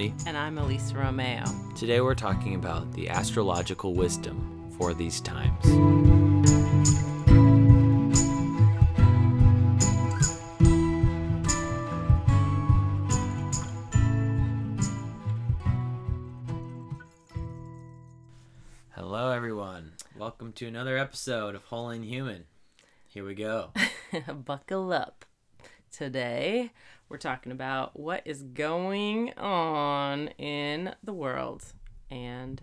Human. 0.00 0.16
I'm 0.18 0.24
Adam 0.24 0.24
Foley. 0.24 0.26
And 0.26 0.36
I'm 0.36 0.58
Elisa 0.58 0.94
Romeo. 0.96 1.44
Today 1.74 2.00
we're 2.00 2.14
talking 2.14 2.54
about 2.54 2.90
the 2.92 3.08
astrological 3.08 3.94
wisdom 3.94 4.70
for 4.78 4.94
these 4.94 5.20
times. 5.20 5.64
Hello, 18.90 19.30
everyone. 19.30 19.92
Welcome 20.16 20.52
to 20.54 20.66
another 20.66 20.96
episode 20.96 21.54
of 21.54 21.64
Holy 21.64 21.96
and 21.96 22.04
Human. 22.04 22.44
Here 23.08 23.24
we 23.24 23.34
go. 23.34 23.70
Buckle 24.44 24.92
up. 24.92 25.24
Today, 25.92 26.70
we're 27.10 27.18
talking 27.18 27.52
about 27.52 27.98
what 27.98 28.22
is 28.24 28.42
going 28.42 29.32
on 29.36 30.28
in 30.38 30.94
the 31.02 31.12
world 31.12 31.64
and 32.10 32.62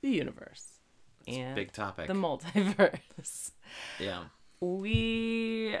the 0.00 0.10
universe 0.10 0.78
and 1.26 1.54
Big 1.56 1.72
topic. 1.72 2.06
the 2.06 2.14
multiverse. 2.14 3.50
yeah. 4.00 4.24
We 4.60 5.76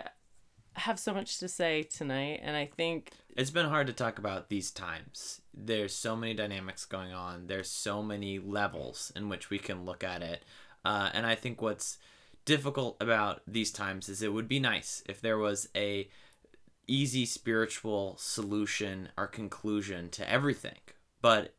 have 0.74 0.98
so 0.98 1.14
much 1.14 1.38
to 1.38 1.48
say 1.48 1.84
tonight, 1.84 2.40
and 2.42 2.56
I 2.56 2.66
think 2.66 3.12
It's 3.36 3.50
been 3.50 3.66
hard 3.68 3.86
to 3.86 3.92
talk 3.92 4.18
about 4.18 4.48
these 4.48 4.70
times. 4.70 5.40
There's 5.54 5.94
so 5.94 6.14
many 6.16 6.34
dynamics 6.34 6.84
going 6.84 7.12
on. 7.12 7.46
There's 7.46 7.70
so 7.70 8.02
many 8.02 8.38
levels 8.38 9.12
in 9.16 9.28
which 9.28 9.48
we 9.48 9.58
can 9.58 9.84
look 9.84 10.04
at 10.04 10.22
it. 10.22 10.44
Uh, 10.84 11.10
and 11.14 11.24
I 11.24 11.34
think 11.34 11.62
what's 11.62 11.98
difficult 12.44 12.96
about 13.00 13.42
these 13.46 13.70
times 13.70 14.08
is 14.08 14.22
it 14.22 14.32
would 14.32 14.48
be 14.48 14.60
nice 14.60 15.02
if 15.08 15.20
there 15.20 15.38
was 15.38 15.68
a 15.76 16.08
easy 16.88 17.24
spiritual 17.26 18.16
solution 18.18 19.10
or 19.16 19.26
conclusion 19.26 20.08
to 20.10 20.28
everything. 20.28 20.78
But 21.20 21.54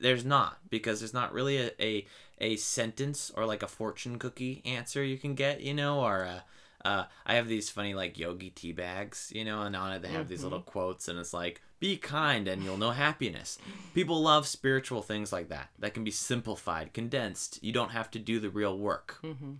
there's 0.00 0.24
not 0.24 0.58
because 0.70 1.00
there's 1.00 1.14
not 1.14 1.32
really 1.32 1.58
a, 1.58 1.70
a, 1.80 2.06
a 2.38 2.56
sentence 2.56 3.32
or 3.36 3.46
like 3.46 3.62
a 3.62 3.68
fortune 3.68 4.18
cookie 4.18 4.62
answer 4.64 5.02
you 5.02 5.18
can 5.18 5.34
get, 5.34 5.62
you 5.62 5.74
know, 5.74 6.00
or 6.00 6.22
a, 6.22 6.44
uh, 6.84 7.04
I 7.24 7.34
have 7.34 7.48
these 7.48 7.70
funny 7.70 7.94
like 7.94 8.18
yogi 8.18 8.50
tea 8.50 8.72
bags, 8.72 9.32
you 9.34 9.44
know, 9.44 9.62
and 9.62 9.74
on 9.74 9.92
it 9.92 10.02
they 10.02 10.08
have 10.08 10.28
these 10.28 10.40
mm-hmm. 10.40 10.48
little 10.48 10.60
quotes, 10.60 11.08
and 11.08 11.18
it's 11.18 11.32
like, 11.32 11.62
"Be 11.80 11.96
kind, 11.96 12.46
and 12.46 12.62
you'll 12.62 12.76
know 12.76 12.90
happiness." 12.90 13.56
People 13.94 14.20
love 14.20 14.46
spiritual 14.46 15.00
things 15.00 15.32
like 15.32 15.48
that. 15.48 15.70
That 15.78 15.94
can 15.94 16.04
be 16.04 16.10
simplified, 16.10 16.92
condensed. 16.92 17.58
You 17.62 17.72
don't 17.72 17.92
have 17.92 18.10
to 18.10 18.18
do 18.18 18.38
the 18.38 18.50
real 18.50 18.78
work. 18.78 19.18
Mm-hmm. 19.22 19.54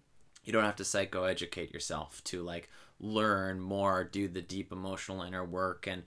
You 0.44 0.52
don't 0.52 0.64
have 0.64 0.76
to 0.76 0.82
psychoeducate 0.82 1.72
yourself 1.72 2.22
to 2.24 2.42
like 2.42 2.68
learn 3.00 3.60
more, 3.60 4.04
do 4.04 4.28
the 4.28 4.42
deep 4.42 4.72
emotional 4.72 5.22
inner 5.22 5.44
work, 5.44 5.86
and 5.86 6.02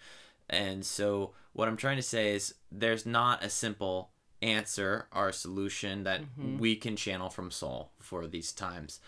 and 0.50 0.86
so 0.86 1.34
what 1.54 1.68
I'm 1.68 1.78
trying 1.78 1.98
to 1.98 2.04
say 2.04 2.34
is 2.34 2.56
there's 2.72 3.06
not 3.06 3.44
a 3.44 3.50
simple 3.50 4.12
answer 4.42 5.08
or 5.14 5.32
solution 5.32 6.04
that 6.04 6.22
mm-hmm. 6.22 6.60
we 6.60 6.76
can 6.76 6.96
channel 6.96 7.30
from 7.30 7.50
soul 7.50 7.90
for 8.00 8.28
these 8.28 8.52
times 8.52 9.00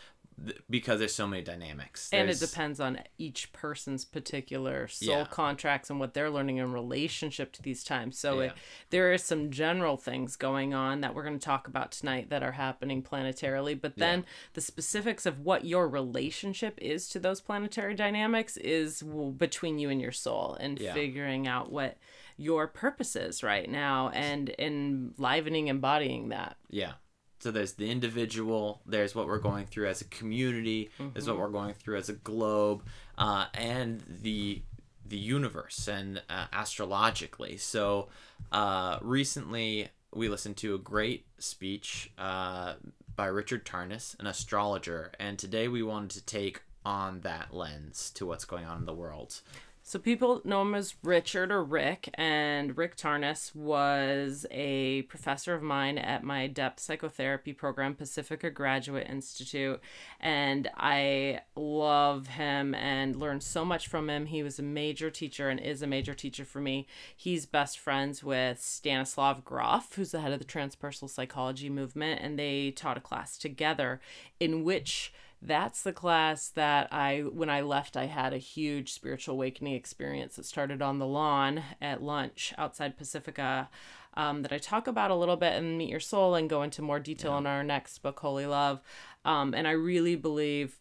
th- 0.46 0.58
because 0.70 1.00
there's 1.00 1.14
so 1.16 1.28
many 1.28 1.42
dynamics. 1.44 2.10
and 2.12 2.30
it 2.30 2.40
depends 2.40 2.80
on 2.80 3.00
each 3.18 3.52
person's 3.54 4.06
particular 4.06 4.88
soul 4.88 5.10
Yeah. 5.20 5.26
contracts 5.26 5.90
and 5.90 6.00
what 6.00 6.14
they're 6.14 6.30
learning 6.30 6.58
in 6.58 6.72
relationship 6.72 7.52
to 7.54 7.62
these 7.62 7.84
times 7.84 8.18
so 8.20 8.40
Yeah. 8.40 8.48
it, 8.48 8.54
there 8.90 9.12
is 9.14 9.24
some 9.24 9.52
general 9.52 9.98
things 9.98 10.36
going 10.36 10.74
on 10.74 11.02
that 11.02 11.14
we're 11.16 11.24
going 11.24 11.40
to 11.40 11.46
talk 11.46 11.68
about 11.68 11.92
tonight 11.92 12.30
that 12.30 12.44
are 12.44 12.54
happening 12.54 13.04
planetarily 13.04 13.80
but 13.80 13.96
then 13.98 14.26
the 14.54 14.62
specifics 14.62 15.26
of 15.26 15.40
what 15.40 15.66
your 15.66 15.88
relationship 15.88 16.78
is 16.82 17.08
to 17.10 17.20
those 17.20 17.42
planetary 17.42 17.96
dynamics 17.96 18.58
is 18.58 19.00
w- 19.02 19.32
between 19.32 19.80
you 19.80 19.90
and 19.90 20.02
your 20.02 20.12
soul 20.12 20.56
and 20.60 20.80
Yeah. 20.80 20.94
figuring 20.94 21.48
out 21.48 21.72
what 21.72 21.98
your 22.38 22.68
purpose 22.68 23.16
is 23.18 23.44
right 23.44 23.70
now 23.70 24.10
and 24.10 24.50
enlivening 24.60 25.68
embodying 25.68 26.30
that 26.30 26.56
Yeah. 26.70 26.94
So 27.40 27.52
there's 27.52 27.74
the 27.74 27.90
individual, 27.90 28.82
there's 28.86 29.16
what 29.16 29.28
we're 29.28 29.40
going 29.40 29.66
through 29.66 29.88
as 29.88 30.02
a 30.02 30.06
community, 30.06 30.90
there's 31.14 31.28
what 31.28 31.38
we're 31.40 31.48
going 31.50 31.74
through 31.74 31.98
as 31.98 32.10
a 32.10 32.14
globe, 32.14 32.84
uh, 33.18 33.46
and 33.54 34.04
the 34.22 34.62
the 35.06 35.18
universe 35.18 35.88
and 35.88 36.22
uh, 36.30 36.46
astrologically. 36.54 37.58
So 37.58 38.10
uh, 38.52 39.00
recently 39.02 39.88
we 40.14 40.30
listened 40.30 40.58
to 40.58 40.76
a 40.76 40.78
great 40.78 41.26
speech 41.40 42.12
uh, 42.18 42.76
by 43.16 43.26
Richard 43.26 43.66
Tarnas, 43.66 44.20
an 44.20 44.28
astrologer, 44.28 45.12
and 45.20 45.40
today 45.40 45.68
we 45.68 45.82
wanted 45.82 46.12
to 46.12 46.26
take 46.26 46.62
on 46.86 47.22
that 47.22 47.54
lens 47.54 48.12
to 48.12 48.26
what's 48.26 48.46
going 48.46 48.66
on 48.66 48.80
in 48.80 48.86
the 48.86 48.94
world. 48.94 49.42
So 49.90 49.98
people 49.98 50.40
know 50.46 50.62
him 50.62 50.76
as 50.76 50.94
Richard 51.02 51.52
or 51.52 51.64
Rick, 51.64 52.12
and 52.14 52.78
Rick 52.78 52.96
Tarnas 52.96 53.56
was 53.56 54.46
a 54.52 55.02
professor 55.10 55.56
of 55.56 55.64
mine 55.64 55.98
at 55.98 56.24
my 56.24 56.46
depth 56.46 56.80
psychotherapy 56.80 57.54
program, 57.54 57.96
Pacifica 57.96 58.52
Graduate 58.52 59.10
Institute, 59.10 59.82
and 60.20 60.70
I 60.78 61.42
love 61.56 62.28
him 62.28 62.76
and 62.76 63.16
learned 63.16 63.42
so 63.42 63.66
much 63.66 63.88
from 63.88 64.12
him. 64.12 64.28
He 64.28 64.44
was 64.44 64.60
a 64.60 64.62
major 64.62 65.10
teacher 65.10 65.50
and 65.50 65.60
is 65.60 65.82
a 65.82 65.88
major 65.88 66.14
teacher 66.14 66.46
for 66.46 66.62
me. 66.62 66.86
He's 67.18 67.48
best 67.48 67.80
friends 67.80 68.24
with 68.24 68.62
Stanislav 68.62 69.44
Grof, 69.44 69.96
who's 69.96 70.12
the 70.12 70.22
head 70.22 70.34
of 70.34 70.38
the 70.38 70.46
transpersonal 70.46 71.10
psychology 71.10 71.68
movement, 71.68 72.22
and 72.22 72.38
they 72.38 72.70
taught 72.70 72.98
a 72.98 73.02
class 73.02 73.40
together 73.40 74.02
in 74.40 74.64
which 74.64 75.12
that's 75.42 75.84
the 75.84 75.94
class 75.94 76.50
that 76.50 76.92
I, 76.92 77.20
when 77.22 77.50
I 77.50 77.62
left, 77.62 77.96
I 77.96 78.06
had 78.06 78.34
a 78.34 78.38
huge 78.38 78.92
spiritual 78.92 79.36
awakening 79.36 79.74
experience 79.74 80.36
that 80.36 80.46
started 80.46 80.82
on 80.82 81.00
the 81.00 81.08
lawn 81.08 81.64
at 81.82 82.04
lunch 82.04 82.54
outside 82.58 82.98
Pacifica. 82.98 83.70
Um, 84.16 84.42
that 84.42 84.52
I 84.52 84.58
talk 84.58 84.88
about 84.88 85.12
a 85.12 85.16
little 85.16 85.38
bit 85.38 85.54
in 85.54 85.78
Meet 85.78 85.90
Your 85.90 86.00
Soul 86.00 86.36
and 86.36 86.50
go 86.50 86.64
into 86.64 86.82
more 86.82 87.00
detail 87.00 87.38
in 87.38 87.46
our 87.46 87.64
next 87.64 88.00
book, 88.00 88.20
Holy 88.20 88.46
Love. 88.46 88.82
Um, 89.24 89.54
and 89.54 89.68
I 89.68 89.72
really 89.72 90.16
believe 90.16 90.80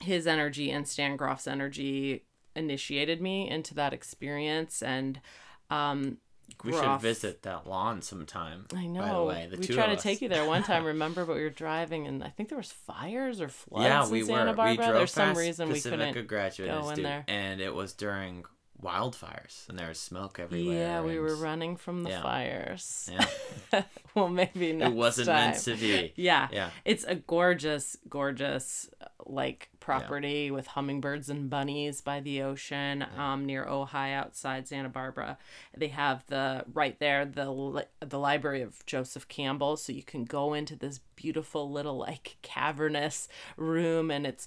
his 0.00 0.26
energy 0.26 0.70
and 0.70 0.88
Stan 0.88 1.16
Grof's 1.16 1.46
energy 1.46 2.24
initiated 2.56 3.20
me 3.20 3.50
into 3.50 3.74
that 3.74 3.92
experience. 3.92 4.82
And 4.82 5.20
um, 5.68 6.18
We 6.64 6.72
should 6.72 7.00
visit 7.00 7.42
that 7.42 7.66
lawn 7.66 8.00
sometime. 8.00 8.66
I 8.74 8.86
know. 8.86 9.00
By 9.00 9.12
the 9.12 9.22
way, 9.22 9.48
the 9.50 9.56
we 9.58 9.66
two 9.66 9.74
tried 9.74 9.94
to 9.94 9.96
take 9.96 10.22
you 10.22 10.28
there 10.28 10.46
one 10.46 10.62
time. 10.62 10.84
Remember, 10.94 11.24
but 11.26 11.36
we 11.36 11.42
were 11.42 11.50
driving, 11.50 12.06
and 12.06 12.24
I 12.24 12.30
think 12.30 12.48
there 12.48 12.58
was 12.58 12.72
fires 12.72 13.40
or 13.40 13.48
floods 13.48 13.84
yeah, 13.84 14.08
we 14.08 14.20
in 14.20 14.26
Santa 14.26 14.50
were. 14.50 14.56
Barbara. 14.56 14.70
We 14.70 14.76
drove 14.76 14.94
There's 14.94 15.12
some 15.12 15.36
reason 15.36 15.68
we 15.68 15.80
couldn't 15.80 16.26
Graduate 16.26 16.70
go 16.70 16.88
in 16.90 17.02
there. 17.02 17.24
and 17.28 17.60
it 17.60 17.74
was 17.74 17.92
during 17.92 18.44
wildfires, 18.82 19.68
and 19.68 19.78
there 19.78 19.88
was 19.88 19.98
smoke 19.98 20.38
everywhere. 20.38 20.76
Yeah, 20.78 21.00
we 21.02 21.18
were 21.18 21.36
running 21.36 21.76
from 21.76 22.02
the 22.02 22.10
Yeah. 22.10 22.22
fires. 22.22 23.10
Yeah, 23.72 23.82
well, 24.14 24.28
maybe 24.28 24.72
next 24.72 24.90
it 24.90 24.94
wasn't 24.94 25.28
time. 25.28 25.50
meant 25.52 25.62
to 25.64 25.74
be. 25.76 26.12
Yeah. 26.16 26.48
Yeah. 26.52 26.70
It's 26.84 27.04
a 27.04 27.14
gorgeous, 27.14 27.96
gorgeous 28.08 28.88
uh, 29.00 29.06
like 29.26 29.70
property 29.80 30.50
with 30.50 30.66
hummingbirds 30.66 31.28
and 31.30 31.48
bunnies 31.48 32.00
by 32.00 32.20
the 32.20 32.42
ocean 32.42 33.04
um, 33.16 33.44
near 33.46 33.64
Ojai 33.64 34.12
outside 34.14 34.66
Santa 34.68 34.88
Barbara. 34.88 35.38
They 35.76 35.88
have 35.88 36.24
the 36.26 36.64
right 36.72 36.98
there 36.98 37.24
the 37.24 37.50
li- 37.50 37.82
the 38.00 38.18
library 38.18 38.62
of 38.62 38.84
Joseph 38.86 39.28
Campbell, 39.28 39.76
so 39.76 39.92
you 39.92 40.02
can 40.02 40.24
go 40.24 40.52
into 40.54 40.76
this 40.76 41.00
beautiful 41.16 41.70
little 41.70 41.96
like 41.96 42.36
cavernous 42.42 43.28
room, 43.56 44.10
and 44.10 44.26
it's 44.26 44.46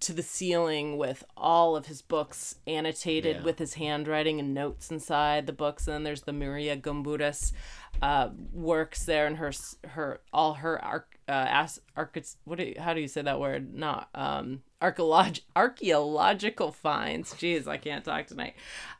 to 0.00 0.12
the 0.12 0.22
ceiling 0.22 0.98
with 0.98 1.24
all 1.36 1.74
of 1.76 1.86
his 1.86 2.02
books 2.02 2.56
annotated 2.66 3.36
Yeah. 3.36 3.42
with 3.42 3.58
his 3.58 3.74
handwriting 3.74 4.38
and 4.38 4.52
notes 4.52 4.90
inside 4.90 5.46
the 5.46 5.52
books. 5.54 5.86
And 5.86 5.94
then 5.94 6.02
there's 6.02 6.22
the 6.22 6.32
Marija 6.32 6.76
Gimbutas 6.76 7.52
uh, 8.02 8.30
works 8.52 9.04
there, 9.04 9.26
and 9.26 9.36
her 9.38 9.52
her 9.88 10.20
all 10.32 10.54
her 10.54 10.82
arc 10.84 11.18
uh, 11.28 11.46
as 11.48 11.80
arch- 11.96 12.34
what 12.44 12.58
do 12.58 12.64
you, 12.64 12.74
how 12.78 12.92
do 12.94 13.00
you 13.00 13.08
say 13.08 13.22
that 13.22 13.40
word? 13.40 13.74
Not 13.74 14.08
um 14.14 14.62
archeolog- 14.82 15.40
archaeological 15.56 16.72
finds. 16.72 17.34
Jeez, 17.34 17.66
I 17.66 17.76
can't 17.76 18.04
talk 18.04 18.26
tonight. 18.26 18.54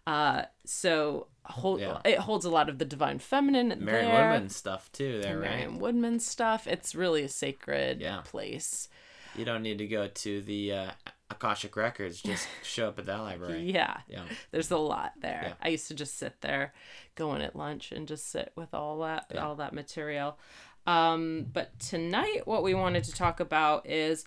Uh, 0.06 0.42
so 0.64 1.28
hold 1.44 1.80
Yeah. 1.80 2.00
it 2.04 2.18
holds 2.18 2.44
a 2.44 2.50
lot 2.50 2.68
of 2.68 2.78
the 2.78 2.84
divine 2.84 3.18
feminine 3.18 3.74
Marion. 3.84 4.10
Woodman 4.12 4.48
stuff 4.50 4.90
too. 4.92 5.20
There, 5.22 5.38
right? 5.38 5.50
Marion 5.50 5.78
Woodman 5.78 6.20
stuff. 6.20 6.66
It's 6.66 6.94
really 6.94 7.22
a 7.22 7.28
sacred 7.28 8.00
Yeah. 8.00 8.20
place. 8.24 8.88
You 9.36 9.44
don't 9.44 9.62
need 9.62 9.78
to 9.78 9.86
go 9.86 10.08
to 10.08 10.42
the 10.42 10.72
uh, 10.72 10.90
Akashic 11.30 11.76
Records. 11.76 12.20
Just 12.20 12.48
show 12.62 12.88
up 12.88 12.98
at 12.98 13.06
that 13.06 13.18
library. 13.18 13.70
Yeah. 13.70 13.98
Yeah. 14.08 14.22
There's 14.50 14.70
a 14.70 14.76
lot 14.76 15.12
there. 15.20 15.44
Yeah. 15.48 15.52
I 15.62 15.68
used 15.68 15.88
to 15.88 15.94
just 15.94 16.18
sit 16.18 16.40
there, 16.40 16.72
going 17.14 17.42
at 17.42 17.56
lunch, 17.56 17.92
and 17.92 18.08
just 18.08 18.30
sit 18.30 18.52
with 18.56 18.74
all 18.74 19.00
that 19.00 19.36
all 19.36 19.56
that 19.56 19.72
material. 19.72 20.38
Um, 20.86 21.46
but 21.52 21.78
tonight, 21.78 22.46
what 22.46 22.62
we 22.62 22.74
wanted 22.74 23.04
to 23.04 23.12
talk 23.12 23.40
about 23.40 23.86
is 23.86 24.24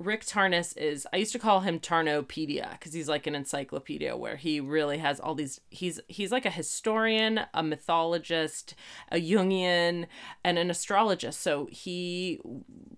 Rick 0.00 0.24
Tarnas 0.24 0.76
is 0.76 1.08
I 1.12 1.16
used 1.16 1.32
to 1.32 1.40
call 1.40 1.60
him 1.60 1.80
Tarnopedia 1.80 2.70
because 2.70 2.92
he's 2.92 3.08
like 3.08 3.26
an 3.26 3.34
encyclopedia 3.34 4.16
where 4.16 4.36
he 4.36 4.60
really 4.60 4.98
has 4.98 5.18
all 5.18 5.34
these 5.34 5.60
he's 5.70 5.98
he's 6.06 6.30
like 6.30 6.46
a 6.46 6.50
historian, 6.50 7.40
a 7.52 7.64
mythologist, 7.64 8.76
a 9.10 9.16
Jungian, 9.16 10.06
and 10.44 10.56
an 10.56 10.70
astrologist. 10.70 11.40
So 11.40 11.66
he 11.72 12.38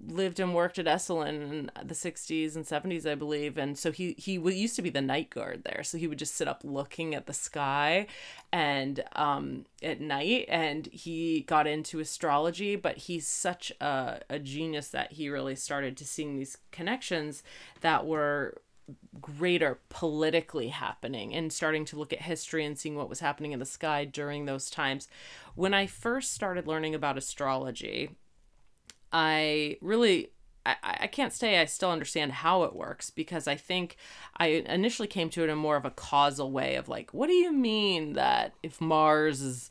lived 0.06 0.41
and 0.41 0.55
worked 0.55 0.79
at 0.79 0.85
Esalen 0.85 1.50
in 1.50 1.70
the 1.82 1.94
60s 1.94 2.55
and 2.55 2.67
70s, 2.67 3.11
I 3.11 3.14
believe. 3.14 3.56
And 3.56 3.79
so 3.79 3.93
he 3.93 4.14
he 4.19 4.32
used 4.35 4.76
to 4.76 4.82
be 4.82 4.91
the 4.91 5.00
night 5.00 5.31
guard 5.31 5.64
there. 5.64 5.82
So 5.82 5.97
he 5.97 6.06
would 6.06 6.19
just 6.19 6.35
sit 6.35 6.49
up 6.49 6.61
looking 6.64 7.14
at 7.14 7.25
the 7.25 7.32
sky 7.32 8.08
and 8.52 9.02
um 9.12 9.64
at 9.82 10.02
night 10.02 10.44
and 10.50 10.87
he 10.93 11.47
got 11.49 11.67
into 11.67 11.99
astrology, 11.99 12.76
but 12.76 12.99
he's 12.99 13.26
such 13.26 13.73
a, 13.81 14.20
a 14.29 14.38
genius 14.38 14.88
that 14.88 15.12
he 15.12 15.31
really 15.31 15.56
started 15.56 15.97
to 15.97 16.05
seeing 16.05 16.37
these 16.37 16.58
connections 16.70 16.89
that 17.81 18.06
were 18.06 18.60
greater 19.20 19.78
politically 19.88 20.69
happening 20.69 21.34
and 21.34 21.52
starting 21.52 21.84
to 21.84 21.96
look 21.96 22.12
at 22.12 22.22
history 22.22 22.64
and 22.64 22.78
seeing 22.78 22.96
what 22.96 23.08
was 23.08 23.20
happening 23.20 23.52
in 23.52 23.58
the 23.58 23.64
sky 23.64 24.04
during 24.04 24.44
those 24.44 24.70
times. 24.70 25.08
When 25.54 25.75
I 25.75 25.87
first 25.87 26.32
started 26.32 26.66
learning 26.66 26.94
about 26.94 27.19
astrology, 27.19 28.16
I 29.12 29.76
really 29.81 30.31
I, 30.66 30.76
I 30.82 31.06
can't 31.06 31.32
say 31.32 31.58
I 31.58 31.64
still 31.64 31.90
understand 31.90 32.32
how 32.32 32.64
it 32.64 32.75
works 32.75 33.10
because 33.10 33.48
I 33.48 33.56
think 33.56 33.96
I 34.37 34.46
initially 34.46 35.08
came 35.08 35.31
to 35.31 35.44
it 35.44 35.50
in 35.50 35.58
more 35.58 35.76
of 35.76 35.84
a 35.84 35.90
causal 35.90 36.50
way 36.50 36.76
of 36.76 36.88
like, 36.88 37.14
what 37.14 37.28
do 37.28 37.32
you 37.32 37.52
mean 37.52 38.12
that 38.14 38.54
if 38.62 38.81
Mars 38.81 39.40
is 39.40 39.70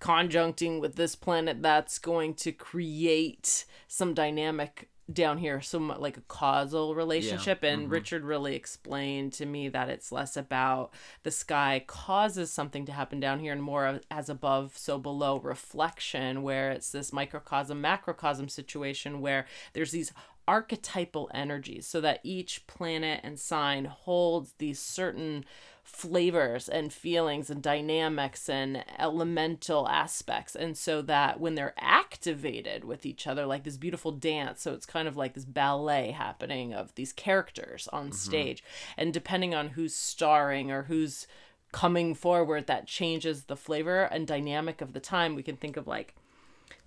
conjuncting 0.00 0.80
with 0.80 0.96
this 0.96 1.16
planet, 1.16 1.62
that's 1.62 1.98
going 1.98 2.34
to 2.34 2.52
create 2.52 3.64
some 3.88 4.14
dynamic 4.14 4.90
down 5.10 5.38
here 5.38 5.60
some 5.60 5.88
like 5.98 6.16
a 6.18 6.22
causal 6.22 6.94
relationship 6.94 7.62
yeah. 7.62 7.70
and 7.70 7.82
mm-hmm. 7.84 7.92
richard 7.92 8.24
really 8.24 8.54
explained 8.54 9.32
to 9.32 9.46
me 9.46 9.68
that 9.68 9.88
it's 9.88 10.12
less 10.12 10.36
about 10.36 10.92
the 11.22 11.30
sky 11.30 11.82
causes 11.86 12.50
something 12.50 12.84
to 12.84 12.92
happen 12.92 13.18
down 13.18 13.38
here 13.38 13.52
and 13.52 13.62
more 13.62 14.00
as 14.10 14.28
above 14.28 14.76
so 14.76 14.98
below 14.98 15.38
reflection 15.38 16.42
where 16.42 16.70
it's 16.70 16.92
this 16.92 17.12
microcosm 17.12 17.80
macrocosm 17.80 18.48
situation 18.48 19.20
where 19.20 19.46
there's 19.72 19.92
these 19.92 20.12
archetypal 20.46 21.30
energies 21.34 21.86
so 21.86 22.00
that 22.00 22.20
each 22.22 22.66
planet 22.66 23.20
and 23.22 23.38
sign 23.38 23.84
holds 23.84 24.54
these 24.58 24.78
certain 24.78 25.44
flavors 25.88 26.68
and 26.68 26.92
feelings 26.92 27.48
and 27.48 27.62
dynamics 27.62 28.48
and 28.48 28.84
elemental 28.98 29.88
aspects. 29.88 30.54
And 30.54 30.76
so 30.76 31.00
that 31.02 31.40
when 31.40 31.54
they're 31.54 31.74
activated 31.78 32.84
with 32.84 33.06
each 33.06 33.26
other 33.26 33.46
like 33.46 33.64
this 33.64 33.78
beautiful 33.78 34.12
dance 34.12 34.62
so 34.62 34.74
it's 34.74 34.86
kind 34.86 35.08
of 35.08 35.16
like 35.16 35.32
this 35.32 35.46
ballet 35.46 36.10
happening 36.10 36.74
of 36.74 36.94
these 36.94 37.12
characters 37.12 37.88
on 37.92 38.06
mm-hmm. 38.06 38.12
stage. 38.12 38.62
And 38.96 39.12
depending 39.14 39.54
on 39.54 39.70
who's 39.70 39.94
starring 39.94 40.70
or 40.70 40.84
who's 40.84 41.26
coming 41.72 42.14
forward 42.14 42.66
that 42.66 42.86
changes 42.86 43.44
the 43.44 43.56
flavor 43.56 44.04
and 44.04 44.26
dynamic 44.26 44.80
of 44.80 44.92
the 44.92 45.00
time. 45.00 45.34
We 45.34 45.42
can 45.42 45.56
think 45.56 45.76
of 45.76 45.86
like 45.86 46.14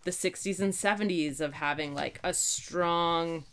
the 0.04 0.12
60s 0.12 0.60
and 0.60 0.74
70s 0.74 1.42
of 1.42 1.54
having 1.54 1.94
like 1.94 2.20
a 2.24 2.34
strong 2.34 3.46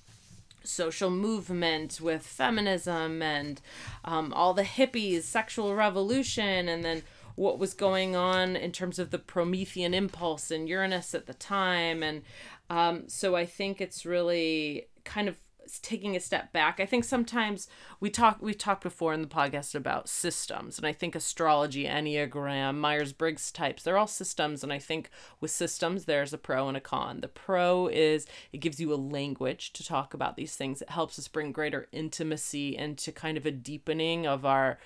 social 0.69 1.11
movement 1.11 2.01
with 2.01 2.27
feminism 2.27 3.23
and 3.23 3.61
um, 4.05 4.33
all 4.35 4.55
the 4.55 4.63
hippies, 4.63 5.23
sexual 5.23 5.75
revolution, 5.75 6.69
and 6.69 6.85
then 6.85 7.03
what 7.35 7.59
was 7.59 7.73
going 7.73 8.17
on 8.17 8.57
in 8.57 8.73
terms 8.73 8.99
of 8.99 9.11
the 9.11 9.19
Promethean 9.19 9.95
impulse 9.95 10.51
and 10.51 10.69
Uranus 10.69 11.15
at 11.15 11.27
the 11.27 11.35
time. 11.35 12.03
And 12.03 12.23
um, 12.69 13.09
so 13.09 13.37
I 13.37 13.47
think 13.47 13.81
it's 13.81 14.05
really 14.05 14.89
kind 15.05 15.29
of 15.29 15.37
taking 15.79 16.15
a 16.15 16.21
step 16.21 16.53
back. 16.53 16.79
I 16.79 16.87
think 16.87 17.05
sometimes 17.05 17.69
we 18.01 18.11
talk 18.11 18.39
we've 18.41 18.57
talked 18.57 18.83
before 18.83 19.13
in 19.13 19.23
the 19.23 19.29
podcast 19.29 19.75
about 19.75 20.09
systems 20.09 20.79
and 20.79 20.87
I 20.87 20.93
think 20.93 21.15
astrology, 21.15 21.85
enneagram, 21.85 22.77
Myers-Briggs 22.77 23.51
types, 23.51 23.83
they're 23.83 23.99
all 23.99 24.07
systems 24.07 24.63
and 24.63 24.73
I 24.73 24.79
think 24.79 25.11
with 25.41 25.51
systems 25.51 26.05
there's 26.05 26.33
a 26.33 26.39
pro 26.39 26.69
and 26.69 26.77
a 26.77 26.81
con. 26.81 27.21
The 27.21 27.29
pro 27.29 27.89
is 27.89 28.27
it 28.53 28.59
gives 28.59 28.79
you 28.79 28.95
a 28.95 28.97
language 28.97 29.73
to 29.73 29.85
talk 29.85 30.15
about 30.15 30.37
these 30.37 30.55
things. 30.55 30.81
It 30.81 30.91
helps 30.91 31.19
us 31.19 31.27
bring 31.27 31.51
greater 31.51 31.89
intimacy 31.91 32.77
into 32.77 33.11
kind 33.11 33.37
of 33.37 33.45
a 33.45 33.51
deepening 33.51 34.27
of 34.27 34.47
our 34.47 34.79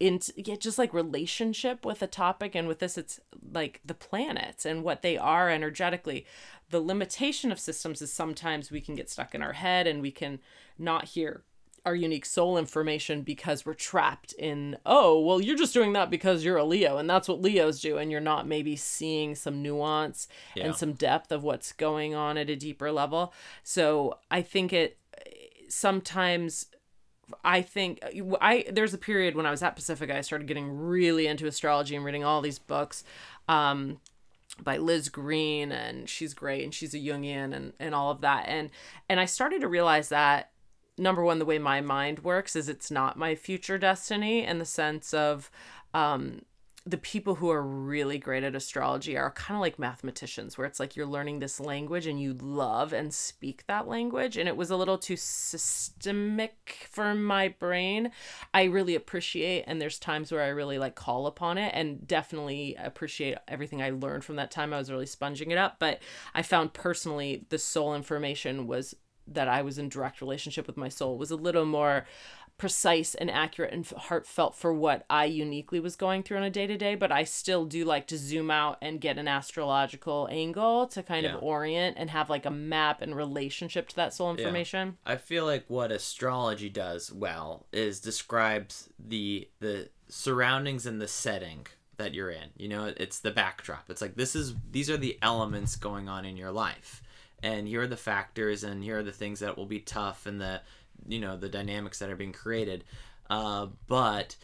into 0.00 0.32
yeah, 0.36 0.56
just 0.56 0.78
like 0.78 0.94
relationship 0.94 1.84
with 1.84 2.02
a 2.02 2.06
topic 2.06 2.54
and 2.54 2.66
with 2.66 2.78
this 2.78 2.96
it's 2.96 3.20
like 3.52 3.80
the 3.84 3.94
planets 3.94 4.64
and 4.64 4.82
what 4.82 5.02
they 5.02 5.16
are 5.18 5.50
energetically 5.50 6.26
the 6.70 6.80
limitation 6.80 7.52
of 7.52 7.60
systems 7.60 8.00
is 8.00 8.12
sometimes 8.12 8.70
we 8.70 8.80
can 8.80 8.94
get 8.94 9.10
stuck 9.10 9.34
in 9.34 9.42
our 9.42 9.52
head 9.52 9.86
and 9.86 10.00
we 10.00 10.10
can 10.10 10.40
not 10.78 11.04
hear 11.04 11.42
our 11.84 11.94
unique 11.94 12.26
soul 12.26 12.58
information 12.58 13.22
because 13.22 13.64
we're 13.64 13.74
trapped 13.74 14.32
in 14.34 14.76
oh 14.86 15.20
well 15.20 15.40
you're 15.40 15.56
just 15.56 15.74
doing 15.74 15.92
that 15.92 16.10
because 16.10 16.44
you're 16.44 16.56
a 16.56 16.64
leo 16.64 16.96
and 16.96 17.08
that's 17.08 17.28
what 17.28 17.42
leos 17.42 17.80
do 17.80 17.98
and 17.98 18.10
you're 18.10 18.20
not 18.20 18.46
maybe 18.46 18.76
seeing 18.76 19.34
some 19.34 19.62
nuance 19.62 20.28
yeah. 20.54 20.64
and 20.64 20.76
some 20.76 20.92
depth 20.92 21.30
of 21.30 21.42
what's 21.42 21.72
going 21.72 22.14
on 22.14 22.38
at 22.38 22.50
a 22.50 22.56
deeper 22.56 22.90
level 22.90 23.32
so 23.62 24.18
i 24.30 24.40
think 24.40 24.72
it 24.72 24.98
sometimes 25.68 26.66
I 27.44 27.62
think 27.62 28.00
I 28.40 28.64
there's 28.70 28.94
a 28.94 28.98
period 28.98 29.34
when 29.34 29.46
I 29.46 29.50
was 29.50 29.62
at 29.62 29.76
Pacifica 29.76 30.16
I 30.16 30.20
started 30.20 30.48
getting 30.48 30.76
really 30.76 31.26
into 31.26 31.46
astrology 31.46 31.96
and 31.96 32.04
reading 32.04 32.24
all 32.24 32.40
these 32.40 32.58
books. 32.58 33.04
Um, 33.48 34.00
by 34.62 34.76
Liz 34.76 35.08
Greene 35.08 35.72
and 35.72 36.08
she's 36.08 36.34
great 36.34 36.64
and 36.64 36.74
she's 36.74 36.94
a 36.94 36.98
Jungian 36.98 37.54
and, 37.54 37.72
and 37.78 37.94
all 37.94 38.10
of 38.10 38.20
that. 38.20 38.46
And 38.46 38.70
and 39.08 39.18
I 39.20 39.24
started 39.24 39.60
to 39.62 39.68
realize 39.68 40.08
that 40.10 40.50
number 40.98 41.24
one, 41.24 41.38
the 41.38 41.44
way 41.44 41.58
my 41.58 41.80
mind 41.80 42.20
works 42.20 42.54
is 42.54 42.68
it's 42.68 42.90
not 42.90 43.18
my 43.18 43.34
future 43.34 43.78
destiny 43.78 44.44
in 44.44 44.58
the 44.58 44.64
sense 44.64 45.14
of 45.14 45.50
um 45.94 46.42
the 46.86 46.96
people 46.96 47.34
who 47.34 47.50
are 47.50 47.62
really 47.62 48.16
great 48.18 48.42
at 48.42 48.54
astrology 48.54 49.16
are 49.16 49.30
kind 49.32 49.56
of 49.56 49.60
like 49.60 49.78
mathematicians 49.78 50.56
where 50.56 50.66
it's 50.66 50.80
like 50.80 50.96
you're 50.96 51.06
learning 51.06 51.38
this 51.38 51.60
language 51.60 52.06
and 52.06 52.20
you 52.20 52.32
love 52.32 52.94
and 52.94 53.12
speak 53.12 53.64
that 53.66 53.86
language 53.86 54.38
and 54.38 54.48
it 54.48 54.56
was 54.56 54.70
a 54.70 54.76
little 54.76 54.96
too 54.96 55.16
systemic 55.16 56.88
for 56.90 57.14
my 57.14 57.48
brain. 57.48 58.10
I 58.54 58.64
really 58.64 58.94
appreciate 58.94 59.64
and 59.66 59.80
there's 59.80 59.98
times 59.98 60.32
where 60.32 60.42
i 60.42 60.48
really 60.48 60.78
like 60.78 60.94
call 60.94 61.26
upon 61.26 61.58
it 61.58 61.72
and 61.74 62.06
definitely 62.06 62.76
appreciate 62.78 63.36
everything 63.46 63.82
i 63.82 63.90
learned 63.90 64.24
from 64.24 64.36
that 64.36 64.50
time. 64.50 64.72
I 64.72 64.78
was 64.78 64.90
really 64.90 65.06
sponging 65.06 65.50
it 65.50 65.58
up 65.58 65.76
but 65.78 66.00
i 66.34 66.42
found 66.42 66.72
personally 66.72 67.44
the 67.50 67.58
soul 67.58 67.94
information 67.94 68.66
was 68.66 68.94
that 69.30 69.48
I 69.48 69.62
was 69.62 69.78
in 69.78 69.88
direct 69.88 70.20
relationship 70.20 70.66
with 70.66 70.76
my 70.76 70.88
soul 70.88 71.16
was 71.16 71.30
a 71.30 71.36
little 71.36 71.64
more 71.64 72.04
precise 72.60 73.14
and 73.14 73.30
accurate 73.30 73.72
and 73.72 73.86
heartfelt 73.86 74.54
for 74.54 74.70
what 74.70 75.06
I 75.08 75.24
uniquely 75.24 75.80
was 75.80 75.96
going 75.96 76.22
through 76.22 76.36
on 76.36 76.42
a 76.42 76.50
day 76.50 76.66
to 76.66 76.76
day, 76.76 76.94
but 76.94 77.10
I 77.10 77.24
still 77.24 77.64
do 77.64 77.86
like 77.86 78.06
to 78.08 78.18
zoom 78.18 78.50
out 78.50 78.76
and 78.82 79.00
get 79.00 79.16
an 79.16 79.26
astrological 79.26 80.28
angle 80.30 80.86
to 80.88 81.02
kind 81.02 81.24
yeah. 81.24 81.36
of 81.36 81.42
orient 81.42 81.96
and 81.98 82.10
have 82.10 82.28
like 82.28 82.44
a 82.44 82.50
map 82.50 83.00
and 83.00 83.16
relationship 83.16 83.88
to 83.88 83.96
that 83.96 84.12
soul 84.12 84.30
information. 84.30 84.98
Yeah. 85.06 85.12
I 85.14 85.16
feel 85.16 85.46
like 85.46 85.64
what 85.68 85.90
astrology 85.90 86.68
does 86.68 87.10
well 87.10 87.64
is 87.72 87.98
describes 87.98 88.90
the 88.98 89.48
the 89.60 89.88
surroundings 90.10 90.84
and 90.84 91.00
the 91.00 91.08
setting 91.08 91.66
that 91.96 92.12
you're 92.12 92.30
in. 92.30 92.50
You 92.58 92.68
know, 92.68 92.92
it's 92.94 93.20
the 93.20 93.30
backdrop. 93.30 93.88
It's 93.88 94.02
like 94.02 94.16
this 94.16 94.36
is 94.36 94.54
these 94.70 94.90
are 94.90 94.98
the 94.98 95.18
elements 95.22 95.76
going 95.76 96.10
on 96.10 96.26
in 96.26 96.36
your 96.36 96.52
life. 96.52 97.02
And 97.42 97.66
here 97.66 97.82
are 97.82 97.86
the 97.86 97.96
factors 97.96 98.64
and 98.64 98.82
here 98.82 98.98
are 98.98 99.02
the 99.02 99.12
things 99.12 99.40
that 99.40 99.56
will 99.56 99.66
be 99.66 99.80
tough 99.80 100.26
and 100.26 100.40
the 100.40 100.60
you 101.08 101.18
know 101.18 101.36
the 101.36 101.48
dynamics 101.48 101.98
that 101.98 102.10
are 102.10 102.16
being 102.16 102.32
created. 102.32 102.84
Uh, 103.28 103.68
but 103.86 104.36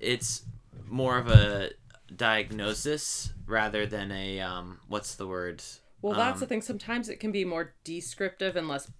it's 0.00 0.42
more 0.86 1.18
of 1.18 1.28
a 1.28 1.70
diagnosis 2.14 3.32
rather 3.46 3.86
than 3.86 4.10
a 4.10 4.40
um, 4.40 4.80
what's 4.88 5.14
the 5.14 5.26
word? 5.26 5.62
Well 6.00 6.14
that's 6.14 6.36
um, 6.36 6.40
the 6.40 6.46
thing. 6.46 6.62
Sometimes 6.62 7.08
it 7.08 7.20
can 7.20 7.32
be 7.32 7.44
more 7.44 7.74
descriptive 7.84 8.56
and 8.56 8.68
less 8.68 8.90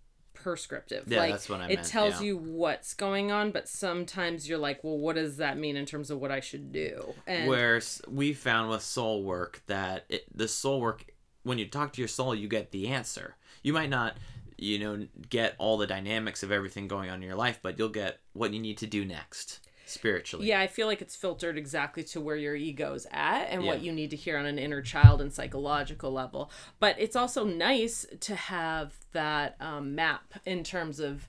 prescriptive. 0.43 1.05
Yeah, 1.07 1.21
like 1.21 1.31
that's 1.33 1.49
what 1.49 1.61
I 1.61 1.67
it 1.67 1.77
meant, 1.77 1.89
tells 1.89 2.21
yeah. 2.21 2.29
you 2.29 2.37
what's 2.37 2.95
going 2.95 3.31
on 3.31 3.53
but 3.53 3.69
sometimes 3.69 4.49
you're 4.49 4.59
like 4.59 4.83
well 4.83 4.99
what 4.99 5.15
does 5.15 5.37
that 5.37 5.57
mean 5.57 5.77
in 5.77 5.87
terms 5.87 6.11
of 6.11 6.19
what 6.19 6.31
i 6.31 6.41
should 6.41 6.73
do? 6.73 7.15
And 7.27 7.49
where 7.49 7.81
we 8.09 8.33
found 8.33 8.69
with 8.69 8.83
soul 8.83 9.23
work 9.23 9.63
that 9.67 10.05
it, 10.09 10.25
the 10.37 10.49
soul 10.49 10.81
work 10.81 11.07
when 11.45 11.59
you 11.59 11.67
talk 11.67 11.93
to 11.95 12.01
your 12.01 12.09
soul 12.09 12.35
you 12.35 12.49
get 12.49 12.73
the 12.73 12.89
answer 12.89 13.37
you 13.63 13.73
might 13.73 13.91
not 13.91 14.17
you 14.59 14.79
know 14.79 15.07
get 15.29 15.55
all 15.59 15.77
the 15.77 15.87
dynamics 15.87 16.43
of 16.43 16.53
everything 16.53 16.89
going 16.89 17.11
on 17.11 17.17
in 17.17 17.23
your 17.23 17.37
life 17.37 17.59
but 17.63 17.79
you'll 17.79 17.89
get 17.89 18.21
what 18.33 18.53
you 18.53 18.61
need 18.61 18.79
to 18.79 18.87
do 18.87 19.05
next 19.05 19.61
spiritually 19.85 20.47
yeah 20.47 20.61
i 20.61 20.67
feel 20.67 20.87
like 20.87 21.03
it's 21.03 21.17
filtered 21.17 21.59
exactly 21.59 22.03
to 22.03 22.21
where 22.21 22.37
your 22.37 22.55
ego's 22.55 23.07
at 23.11 23.45
and 23.47 23.63
yeah. 23.63 23.69
what 23.69 23.83
you 23.83 23.93
need 23.93 24.11
to 24.11 24.17
hear 24.17 24.39
on 24.39 24.47
an 24.47 24.59
inner 24.59 24.81
child 24.81 25.21
and 25.21 25.33
psychological 25.33 26.13
level 26.13 26.51
but 26.79 26.95
it's 26.99 27.17
also 27.17 27.45
nice 27.45 28.07
to 28.21 28.35
have 28.35 28.95
that 29.13 29.57
um, 29.61 29.95
map 29.95 30.35
in 30.47 30.63
terms 30.63 31.01
of 31.01 31.29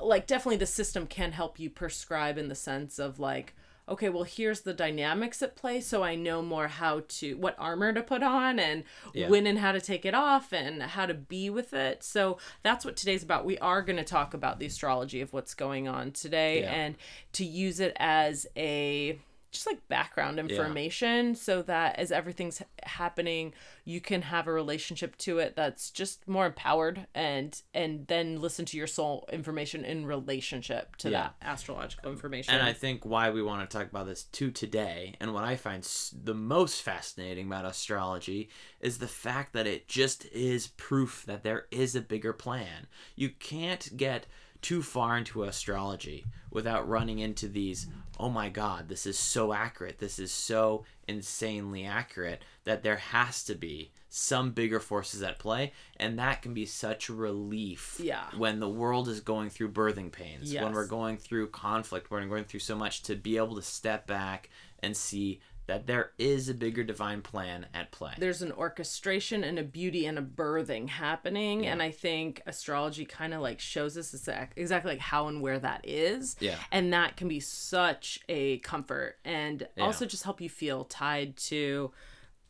like 0.00 0.26
definitely 0.26 0.56
the 0.56 0.66
system 0.66 1.06
can 1.06 1.32
help 1.32 1.58
you 1.58 1.68
prescribe 1.68 2.38
in 2.38 2.48
the 2.48 2.54
sense 2.54 2.98
of 2.98 3.18
like 3.18 3.54
okay, 3.88 4.08
well, 4.08 4.24
here's 4.24 4.60
the 4.60 4.74
dynamics 4.74 5.42
at 5.42 5.56
play, 5.56 5.80
so 5.80 6.02
I 6.02 6.14
know 6.14 6.42
more 6.42 6.68
how 6.68 7.02
to, 7.08 7.34
what 7.36 7.54
armor 7.58 7.92
to 7.92 8.02
put 8.02 8.22
on 8.22 8.58
and 8.58 8.84
Yeah. 9.14 9.28
when 9.28 9.46
and 9.46 9.58
how 9.58 9.72
to 9.72 9.80
take 9.80 10.04
it 10.04 10.14
off 10.14 10.52
and 10.52 10.82
how 10.82 11.06
to 11.06 11.14
be 11.14 11.48
with 11.50 11.72
it. 11.72 12.02
So 12.04 12.38
that's 12.62 12.84
what 12.84 12.96
today's 12.96 13.22
about. 13.22 13.44
We 13.44 13.58
are 13.58 13.82
going 13.82 13.96
to 13.96 14.04
talk 14.04 14.34
about 14.34 14.58
the 14.58 14.66
astrology 14.66 15.20
of 15.20 15.32
what's 15.32 15.54
going 15.54 15.88
on 15.88 16.12
today 16.12 16.60
Yeah. 16.60 16.72
and 16.72 16.96
to 17.32 17.44
use 17.44 17.80
it 17.80 17.96
as 17.98 18.46
a, 18.56 19.18
just 19.50 19.66
like 19.66 19.86
background 19.88 20.38
information 20.38 21.34
so 21.34 21.62
that 21.62 21.98
as 21.98 22.12
everything's 22.12 22.60
happening 22.82 23.54
you 23.88 24.02
can 24.02 24.20
have 24.20 24.46
a 24.46 24.52
relationship 24.52 25.16
to 25.16 25.38
it 25.38 25.56
that's 25.56 25.90
just 25.90 26.28
more 26.28 26.44
empowered 26.44 27.06
and 27.14 27.62
and 27.72 28.06
then 28.06 28.38
listen 28.38 28.66
to 28.66 28.76
your 28.76 28.86
soul 28.86 29.26
information 29.32 29.82
in 29.82 30.04
relationship 30.04 30.94
to 30.96 31.08
Yeah. 31.08 31.22
that 31.22 31.34
astrological 31.40 32.12
information 32.12 32.52
And 32.52 32.62
I 32.62 32.74
think 32.74 33.06
why 33.06 33.30
we 33.30 33.42
want 33.42 33.68
to 33.68 33.78
talk 33.78 33.88
about 33.88 34.04
this 34.06 34.24
too 34.24 34.50
today, 34.50 35.14
and 35.20 35.32
what 35.32 35.44
I 35.44 35.56
find 35.56 35.82
the 36.22 36.34
most 36.34 36.82
fascinating 36.82 37.46
about 37.46 37.64
astrology 37.64 38.50
is 38.80 38.98
the 38.98 39.08
fact 39.08 39.54
that 39.54 39.66
it 39.66 39.88
just 39.88 40.26
is 40.26 40.66
proof 40.66 41.24
that 41.26 41.42
there 41.42 41.66
is 41.70 41.96
a 41.96 42.02
bigger 42.02 42.34
plan. 42.34 42.88
You 43.16 43.30
can't 43.30 43.96
get 43.96 44.26
too 44.60 44.82
far 44.82 45.16
into 45.16 45.44
astrology 45.44 46.26
without 46.50 46.86
running 46.88 47.20
into 47.20 47.48
these, 47.48 47.86
oh 48.18 48.28
my 48.28 48.48
god, 48.50 48.88
this 48.88 49.06
is 49.06 49.18
so 49.18 49.52
accurate, 49.54 49.98
this 49.98 50.18
is 50.18 50.32
so 50.32 50.84
insanely 51.08 51.84
accurate 51.84 52.42
that 52.64 52.82
there 52.82 52.96
has 52.96 53.42
to 53.44 53.54
be 53.54 53.90
some 54.10 54.52
bigger 54.52 54.80
forces 54.80 55.22
at 55.22 55.38
play, 55.38 55.72
and 55.96 56.18
that 56.18 56.40
can 56.42 56.54
be 56.54 56.64
such 56.66 57.08
a 57.08 57.12
relief 57.14 58.00
Yeah. 58.02 58.26
when 58.36 58.60
the 58.60 58.68
world 58.68 59.08
is 59.08 59.20
going 59.20 59.50
through 59.50 59.72
birthing 59.72 60.10
pains, 60.12 60.52
when 60.64 60.72
we're 60.72 60.86
going 60.86 61.16
through 61.18 61.48
conflict, 61.48 62.10
when 62.10 62.22
we're 62.22 62.36
going 62.36 62.44
through 62.44 62.60
so 62.60 62.76
much 62.76 63.02
to 63.04 63.16
be 63.16 63.36
able 63.36 63.56
to 63.56 63.62
step 63.62 64.06
back 64.06 64.48
and 64.80 64.96
see 64.96 65.40
that 65.68 65.86
there 65.86 66.10
is 66.18 66.48
a 66.48 66.54
bigger 66.54 66.82
divine 66.82 67.22
plan 67.22 67.66
at 67.72 67.92
play. 67.92 68.12
there's 68.18 68.42
an 68.42 68.50
orchestration 68.52 69.44
and 69.44 69.58
a 69.58 69.62
beauty 69.62 70.04
and 70.06 70.18
a 70.18 70.22
birthing 70.22 70.88
happening 70.88 71.64
and 71.66 71.80
i 71.80 71.90
think 71.90 72.42
astrology 72.46 73.04
kind 73.04 73.32
of 73.32 73.40
like 73.40 73.60
shows 73.60 73.96
us 73.96 74.12
exactly 74.56 74.92
like 74.92 75.00
how 75.00 75.28
and 75.28 75.40
where 75.40 75.58
that 75.60 75.80
is 75.84 76.34
Yeah. 76.40 76.56
and 76.72 76.92
that 76.92 77.16
can 77.16 77.28
be 77.28 77.38
such 77.40 78.18
a 78.28 78.58
comfort 78.58 79.16
and 79.24 79.68
Yeah. 79.76 79.84
also 79.84 80.04
just 80.06 80.24
help 80.24 80.40
you 80.40 80.48
feel 80.48 80.84
tied 80.84 81.36
to 81.36 81.92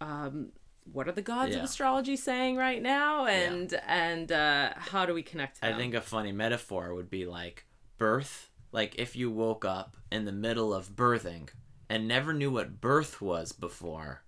um 0.00 0.52
what 0.92 1.06
are 1.06 1.12
the 1.12 1.20
gods 1.22 1.54
of 1.54 1.62
astrology 1.62 2.16
saying 2.16 2.56
right 2.56 2.80
now 2.80 3.26
and 3.26 3.78
and 3.86 4.32
uh 4.32 4.70
how 4.76 5.04
do 5.04 5.12
we 5.12 5.22
connect 5.22 5.60
to 5.60 5.66
I 5.66 5.74
think 5.74 5.92
a 5.94 6.00
funny 6.00 6.32
metaphor 6.32 6.94
would 6.94 7.10
be 7.10 7.26
like 7.26 7.66
birth. 7.98 8.48
Like 8.72 8.94
if 8.98 9.16
you 9.16 9.30
woke 9.30 9.64
up 9.64 9.96
in 10.12 10.24
the 10.24 10.32
middle 10.32 10.72
of 10.72 10.94
birthing 10.94 11.48
and 11.88 12.06
never 12.06 12.32
knew 12.32 12.50
what 12.50 12.80
birth 12.80 13.20
was 13.20 13.52
before, 13.52 14.22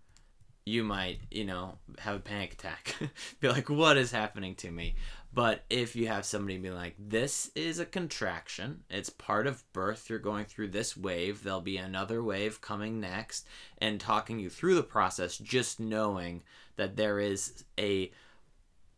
you 0.65 0.85
might, 0.85 1.21
you 1.31 1.45
know, 1.45 1.79
have 1.99 2.17
a 2.17 2.21
panic 2.21 2.55
attack. 2.55 2.97
be 3.41 3.49
like, 3.49 3.69
what 3.69 3.97
is 3.97 4.13
happening 4.13 4.55
to 4.57 4.71
me? 4.71 4.95
But 5.33 5.65
if 5.71 5.95
you 5.95 6.09
have 6.09 6.25
somebody 6.25 6.59
be 6.59 6.71
like, 6.71 6.97
this 6.99 7.51
is 7.55 7.79
a 7.79 7.87
contraction, 7.87 8.83
it's 8.91 9.11
part 9.11 9.47
of 9.47 9.71
birth, 9.73 10.11
you're 10.11 10.19
going 10.19 10.45
through 10.45 10.69
this 10.69 10.97
wave, 10.97 11.43
there'll 11.43 11.61
be 11.61 11.77
another 11.77 12.23
wave 12.23 12.61
coming 12.61 12.99
next, 12.99 13.47
and 13.79 14.01
talking 14.01 14.41
you 14.41 14.51
through 14.51 14.75
the 14.75 14.83
process, 14.83 15.39
just 15.39 15.79
knowing 15.79 16.43
that 16.77 16.97
there 16.97 17.21
is 17.21 17.65
a 17.79 18.11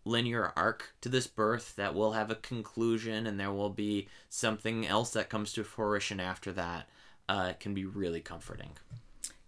linear 0.04 0.52
arc 0.56 0.94
to 1.00 1.08
this 1.08 1.26
birth 1.26 1.76
that 1.76 1.94
will 1.94 2.12
have 2.12 2.30
a 2.30 2.36
conclusion 2.36 3.26
and 3.26 3.38
there 3.38 3.52
will 3.52 3.70
be 3.70 4.08
something 4.28 4.86
else 4.86 5.12
that 5.12 5.28
comes 5.28 5.52
to 5.52 5.62
fruition 5.62 6.18
after 6.18 6.50
that 6.50 6.88
uh, 7.32 7.54
can 7.58 7.72
be 7.72 7.86
really 7.86 8.20
comforting. 8.20 8.72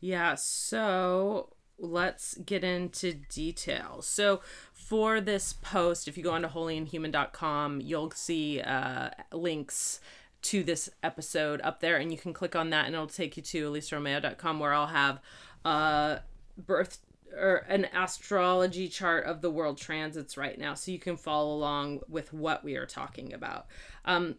Yeah, 0.01 0.37
so 0.37 1.51
let's 1.79 2.35
get 2.39 2.65
into 2.65 3.13
detail. 3.13 4.01
So 4.01 4.41
for 4.73 5.21
this 5.21 5.53
post, 5.53 6.09
if 6.09 6.17
you 6.17 6.25
go 6.25 6.31
onto 6.31 6.49
holyandhuman.com, 6.49 7.83
you'll 7.83 8.11
see 8.13 8.63
uh, 8.63 9.11
links 9.33 10.01
to 10.43 10.63
this 10.63 10.89
episode 11.03 11.61
up 11.61 11.81
there, 11.81 11.99
and 11.99 12.11
you 12.11 12.17
can 12.17 12.33
click 12.33 12.57
on 12.57 12.71
that, 12.71 12.87
and 12.87 12.95
it'll 12.95 13.07
take 13.07 13.37
you 13.37 13.43
to 13.43 13.71
elisaromeo.com 13.71 14.61
where 14.61 14.73
I'll 14.73 14.87
have 14.87 15.21
uh, 15.67 16.19
birth 16.57 17.01
or 17.37 17.67
an 17.69 17.87
astrology 17.95 18.89
chart 18.89 19.27
of 19.27 19.43
the 19.43 19.51
world 19.51 19.77
transits 19.77 20.39
right 20.39 20.59
now, 20.59 20.73
so 20.73 20.91
you 20.91 20.99
can 20.99 21.19
follow 21.19 21.55
along 21.55 22.01
with 22.09 22.33
what 22.33 22.65
we 22.65 22.77
are 22.77 22.87
talking 22.87 23.35
about. 23.35 23.67
Um, 24.07 24.37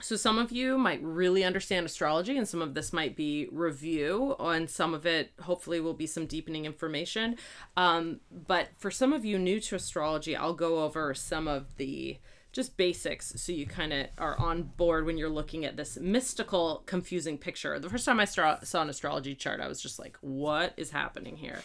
so 0.00 0.14
some 0.14 0.38
of 0.38 0.52
you 0.52 0.76
might 0.76 1.02
really 1.02 1.42
understand 1.42 1.86
astrology 1.86 2.36
and 2.36 2.46
some 2.46 2.60
of 2.60 2.74
this 2.74 2.92
might 2.92 3.16
be 3.16 3.48
review 3.50 4.36
and 4.38 4.68
some 4.68 4.92
of 4.92 5.06
it 5.06 5.30
hopefully 5.42 5.80
will 5.80 5.94
be 5.94 6.06
some 6.06 6.26
deepening 6.26 6.64
information 6.64 7.36
um, 7.76 8.20
but 8.30 8.68
for 8.76 8.90
some 8.90 9.12
of 9.12 9.24
you 9.24 9.38
new 9.38 9.58
to 9.60 9.74
astrology 9.74 10.36
i'll 10.36 10.54
go 10.54 10.84
over 10.84 11.14
some 11.14 11.48
of 11.48 11.76
the 11.76 12.18
just 12.52 12.76
basics 12.76 13.34
so 13.36 13.52
you 13.52 13.66
kind 13.66 13.92
of 13.92 14.06
are 14.18 14.38
on 14.38 14.62
board 14.62 15.04
when 15.04 15.18
you're 15.18 15.28
looking 15.28 15.64
at 15.64 15.76
this 15.76 15.98
mystical 15.98 16.82
confusing 16.86 17.36
picture 17.36 17.78
the 17.78 17.90
first 17.90 18.04
time 18.04 18.20
i 18.20 18.24
saw 18.24 18.56
an 18.74 18.90
astrology 18.90 19.34
chart 19.34 19.60
i 19.60 19.68
was 19.68 19.80
just 19.80 19.98
like 19.98 20.16
what 20.20 20.72
is 20.76 20.90
happening 20.90 21.36
here 21.36 21.60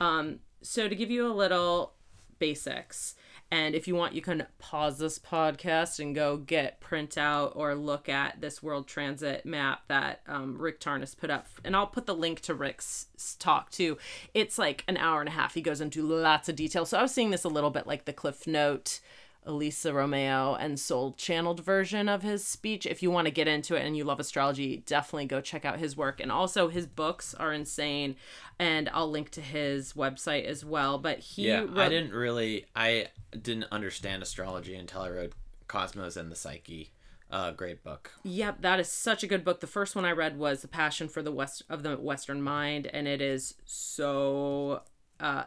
um, 0.00 0.40
so 0.62 0.88
to 0.88 0.94
give 0.94 1.10
you 1.10 1.26
a 1.26 1.32
little 1.32 1.94
basics. 2.40 3.14
And 3.52 3.74
if 3.74 3.88
you 3.88 3.96
want, 3.96 4.14
you 4.14 4.22
can 4.22 4.46
pause 4.58 4.98
this 4.98 5.18
podcast 5.18 5.98
and 5.98 6.14
go 6.14 6.36
get 6.36 6.80
print 6.80 7.18
out 7.18 7.52
or 7.56 7.74
look 7.74 8.08
at 8.08 8.40
this 8.40 8.62
world 8.62 8.86
transit 8.86 9.44
map 9.44 9.82
that 9.88 10.20
um, 10.28 10.56
Rick 10.56 10.80
Tarnas 10.80 11.18
put 11.18 11.30
up. 11.30 11.48
And 11.64 11.74
I'll 11.74 11.88
put 11.88 12.06
the 12.06 12.14
link 12.14 12.40
to 12.42 12.54
Rick's 12.54 13.06
talk 13.40 13.70
too. 13.70 13.98
It's 14.34 14.56
like 14.56 14.84
an 14.86 14.96
hour 14.96 15.18
and 15.18 15.28
a 15.28 15.32
half. 15.32 15.54
He 15.54 15.62
goes 15.62 15.80
into 15.80 16.02
lots 16.02 16.48
of 16.48 16.54
detail. 16.54 16.86
So 16.86 16.98
I 16.98 17.02
was 17.02 17.12
seeing 17.12 17.30
this 17.30 17.44
a 17.44 17.48
little 17.48 17.70
bit 17.70 17.88
like 17.88 18.04
the 18.04 18.12
Cliff 18.12 18.46
Note. 18.46 19.00
Elisa 19.44 19.92
Romeo 19.92 20.54
and 20.54 20.78
Soul 20.78 21.12
channeled 21.12 21.64
version 21.64 22.08
of 22.08 22.22
his 22.22 22.44
speech. 22.44 22.86
If 22.86 23.02
you 23.02 23.10
want 23.10 23.26
to 23.26 23.30
get 23.30 23.48
into 23.48 23.74
it 23.74 23.84
and 23.84 23.96
you 23.96 24.04
love 24.04 24.20
astrology, 24.20 24.82
definitely 24.86 25.26
go 25.26 25.40
check 25.40 25.64
out 25.64 25.78
his 25.78 25.96
work. 25.96 26.20
And 26.20 26.30
also, 26.30 26.68
his 26.68 26.86
books 26.86 27.34
are 27.34 27.52
insane. 27.52 28.16
And 28.58 28.88
I'll 28.92 29.10
link 29.10 29.30
to 29.30 29.40
his 29.40 29.94
website 29.94 30.44
as 30.44 30.64
well. 30.64 30.98
But 30.98 31.20
he 31.20 31.48
Yeah, 31.48 31.66
I 31.74 31.88
didn't 31.88 32.12
really, 32.12 32.66
I 32.76 33.08
didn't 33.30 33.66
understand 33.72 34.22
astrology 34.22 34.74
until 34.74 35.02
I 35.02 35.08
read 35.08 35.32
Cosmos 35.68 36.16
and 36.16 36.30
the 36.30 36.36
Psyche. 36.36 36.90
Uh, 37.30 37.52
great 37.52 37.84
book. 37.84 38.10
Yep, 38.24 38.62
that 38.62 38.80
is 38.80 38.88
such 38.88 39.22
a 39.22 39.26
good 39.28 39.44
book. 39.44 39.60
The 39.60 39.68
first 39.68 39.94
one 39.94 40.04
I 40.04 40.10
read 40.10 40.36
was 40.36 40.62
The 40.62 40.68
Passion 40.68 41.08
for 41.08 41.22
the 41.22 41.30
West 41.30 41.62
of 41.70 41.84
the 41.84 41.96
Western 41.96 42.42
Mind, 42.42 42.88
and 42.88 43.06
it 43.06 43.22
is 43.22 43.54
so 43.64 44.82
uh 45.20 45.44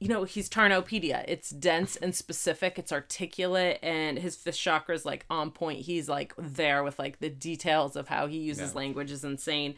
you 0.00 0.06
know, 0.08 0.22
he's 0.24 0.48
Tarnopedia. 0.48 1.24
It's 1.26 1.50
dense 1.50 1.96
and 1.96 2.14
specific, 2.14 2.78
it's 2.78 2.92
articulate, 2.92 3.80
and 3.82 4.18
his 4.18 4.36
fifth 4.36 4.56
chakra 4.58 4.94
is 4.94 5.04
like 5.04 5.26
on 5.28 5.50
point. 5.50 5.80
He's 5.80 6.08
like 6.08 6.34
there 6.38 6.84
with 6.84 6.98
like 6.98 7.18
the 7.18 7.30
details 7.30 7.96
of 7.96 8.08
how 8.08 8.28
he 8.28 8.38
uses 8.38 8.70
Yeah. 8.72 8.78
language 8.78 9.10
is 9.10 9.24
insane. 9.24 9.74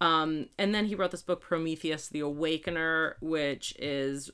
Um, 0.00 0.46
and 0.58 0.72
then 0.74 0.86
he 0.86 0.94
wrote 0.94 1.10
this 1.10 1.22
book, 1.22 1.40
Prometheus 1.40 2.08
the 2.08 2.20
Awakener, 2.20 3.16
which 3.20 3.74
is 3.78 4.30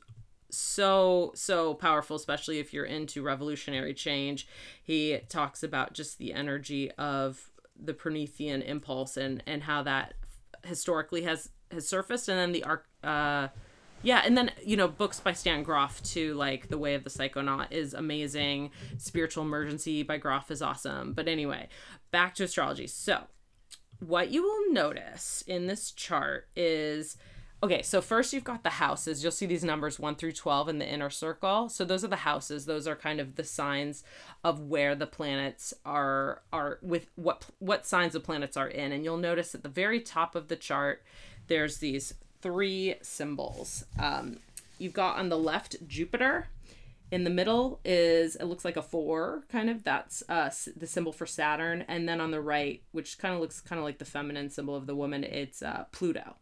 so 0.52 1.30
so 1.36 1.74
powerful 1.74 2.16
especially 2.16 2.58
if 2.58 2.74
you're 2.74 2.84
into 2.84 3.22
revolutionary 3.22 3.94
change 3.94 4.48
he 4.82 5.16
talks 5.28 5.62
about 5.62 5.92
just 5.92 6.18
the 6.18 6.32
energy 6.32 6.90
of 6.98 7.50
the 7.80 7.94
promethean 7.94 8.60
impulse 8.60 9.16
and 9.16 9.44
and 9.46 9.62
how 9.62 9.80
that 9.80 10.14
historically 10.64 11.22
has 11.22 11.50
has 11.70 11.86
surfaced 11.86 12.28
and 12.28 12.36
then 12.36 12.50
the 12.50 12.64
arc 12.64 12.86
uh 13.04 13.46
yeah 14.02 14.22
and 14.24 14.36
then 14.36 14.50
you 14.64 14.76
know 14.76 14.88
books 14.88 15.20
by 15.20 15.32
stan 15.32 15.62
grof 15.62 16.02
too 16.02 16.34
like 16.34 16.68
the 16.68 16.78
way 16.78 16.94
of 16.94 17.04
the 17.04 17.10
psychonaut 17.10 17.70
is 17.70 17.94
amazing. 17.94 18.70
Spiritual 18.98 19.44
emergency 19.44 20.02
by 20.02 20.16
grof 20.16 20.50
is 20.50 20.62
awesome. 20.62 21.12
But 21.12 21.28
anyway 21.28 21.68
back 22.10 22.34
to 22.36 22.44
astrology. 22.44 22.86
So 22.86 23.24
what 24.00 24.30
you 24.30 24.42
will 24.42 24.72
notice 24.72 25.44
in 25.46 25.66
this 25.66 25.92
chart 25.92 26.48
is 26.56 27.16
okay 27.62 27.82
so 27.82 28.00
first 28.00 28.32
you've 28.32 28.44
got 28.44 28.62
the 28.62 28.70
houses. 28.70 29.22
You'll 29.22 29.32
see 29.32 29.46
these 29.46 29.64
numbers 29.64 29.98
1 29.98 30.14
through 30.16 30.32
12 30.32 30.70
in 30.70 30.78
the 30.78 30.88
inner 30.88 31.10
circle. 31.10 31.68
So 31.68 31.84
those 31.84 32.02
are 32.02 32.08
the 32.08 32.16
houses. 32.16 32.64
Those 32.64 32.86
are 32.86 32.96
kind 32.96 33.20
of 33.20 33.36
the 33.36 33.44
signs 33.44 34.02
of 34.42 34.60
where 34.60 34.94
the 34.94 35.06
planets 35.06 35.74
are 35.84 36.42
are 36.52 36.78
with 36.82 37.08
what 37.16 37.46
what 37.58 37.86
signs 37.86 38.14
the 38.14 38.20
planets 38.20 38.56
are 38.56 38.68
in. 38.68 38.92
And 38.92 39.04
you'll 39.04 39.18
notice 39.18 39.54
at 39.54 39.62
the 39.62 39.68
very 39.68 40.00
top 40.00 40.34
of 40.34 40.48
the 40.48 40.56
chart 40.56 41.04
there's 41.48 41.78
these 41.78 42.14
three 42.42 42.96
symbols. 43.02 43.84
Um, 43.98 44.38
you've 44.78 44.92
got 44.92 45.18
on 45.18 45.28
the 45.28 45.38
left 45.38 45.76
jupiter. 45.86 46.48
In 47.10 47.24
the 47.24 47.30
middle 47.30 47.80
is 47.84 48.36
it 48.36 48.44
looks 48.44 48.64
like 48.64 48.76
a 48.76 48.82
four 48.82 49.42
kind 49.48 49.68
of. 49.68 49.82
That's 49.82 50.22
uh 50.28 50.50
the 50.76 50.86
symbol 50.86 51.12
for 51.12 51.26
saturn. 51.26 51.84
And 51.88 52.08
then 52.08 52.20
on 52.20 52.30
the 52.30 52.40
right 52.40 52.82
which 52.92 53.18
kind 53.18 53.34
of 53.34 53.40
looks 53.40 53.60
kind 53.60 53.78
of 53.78 53.84
like 53.84 53.98
the 53.98 54.04
feminine 54.04 54.48
symbol 54.48 54.76
of 54.76 54.86
the 54.86 54.94
woman 54.94 55.24
it's 55.24 55.60
uh 55.60 55.86
pluto 55.90 56.36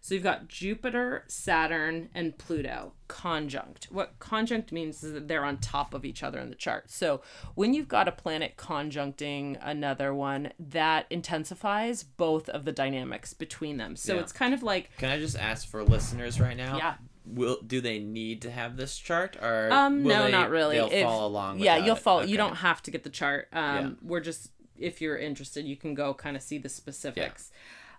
So 0.00 0.14
you've 0.14 0.22
got 0.24 0.48
Jupiter, 0.48 1.24
Saturn, 1.28 2.08
and 2.14 2.36
Pluto 2.38 2.92
conjunct. 3.08 3.88
What 3.90 4.18
conjunct 4.18 4.70
means 4.72 5.02
is 5.02 5.12
that 5.12 5.28
they're 5.28 5.44
on 5.44 5.58
top 5.58 5.92
of 5.94 6.04
each 6.04 6.22
other 6.22 6.38
in 6.38 6.48
the 6.50 6.54
chart. 6.54 6.90
So 6.90 7.20
when 7.54 7.74
you've 7.74 7.88
got 7.88 8.08
a 8.08 8.12
planet 8.12 8.56
conjuncting 8.56 9.58
another 9.60 10.14
one, 10.14 10.52
that 10.58 11.06
intensifies 11.10 12.02
both 12.02 12.48
of 12.48 12.64
the 12.64 12.72
dynamics 12.72 13.32
between 13.34 13.76
them. 13.76 13.96
So 13.96 14.14
Yeah. 14.14 14.20
it's 14.20 14.32
kind 14.32 14.54
of 14.54 14.62
like 14.62 14.96
Can 14.98 15.10
I 15.10 15.18
just 15.18 15.36
ask 15.38 15.66
for 15.68 15.82
listeners 15.84 16.40
right 16.40 16.56
now? 16.56 16.76
Yeah. 16.76 16.94
Will 17.26 17.58
do 17.66 17.80
they 17.82 17.98
need 17.98 18.40
to 18.42 18.50
have 18.50 18.76
this 18.78 18.96
chart 18.96 19.36
or 19.42 19.70
Um, 19.70 20.02
no, 20.02 20.24
they- 20.24 20.30
not 20.32 20.48
really. 20.48 20.76
They'll 20.76 20.90
If- 20.90 21.02
follow 21.04 21.26
along. 21.26 21.58
yeah, 21.58 21.76
you'll 21.76 21.94
follow. 21.96 22.22
Okay. 22.22 22.30
You 22.30 22.38
don't 22.38 22.56
have 22.56 22.82
to 22.84 22.90
get 22.90 23.02
the 23.04 23.10
chart. 23.10 23.48
Um, 23.52 23.76
Yeah. 23.76 23.90
We're 24.02 24.20
just 24.20 24.52
if 24.78 25.00
you're 25.00 25.18
interested, 25.18 25.64
you 25.64 25.76
can 25.76 25.92
go 25.92 26.14
kind 26.14 26.36
of 26.36 26.42
see 26.42 26.56
the 26.56 26.68
specifics. 26.68 27.50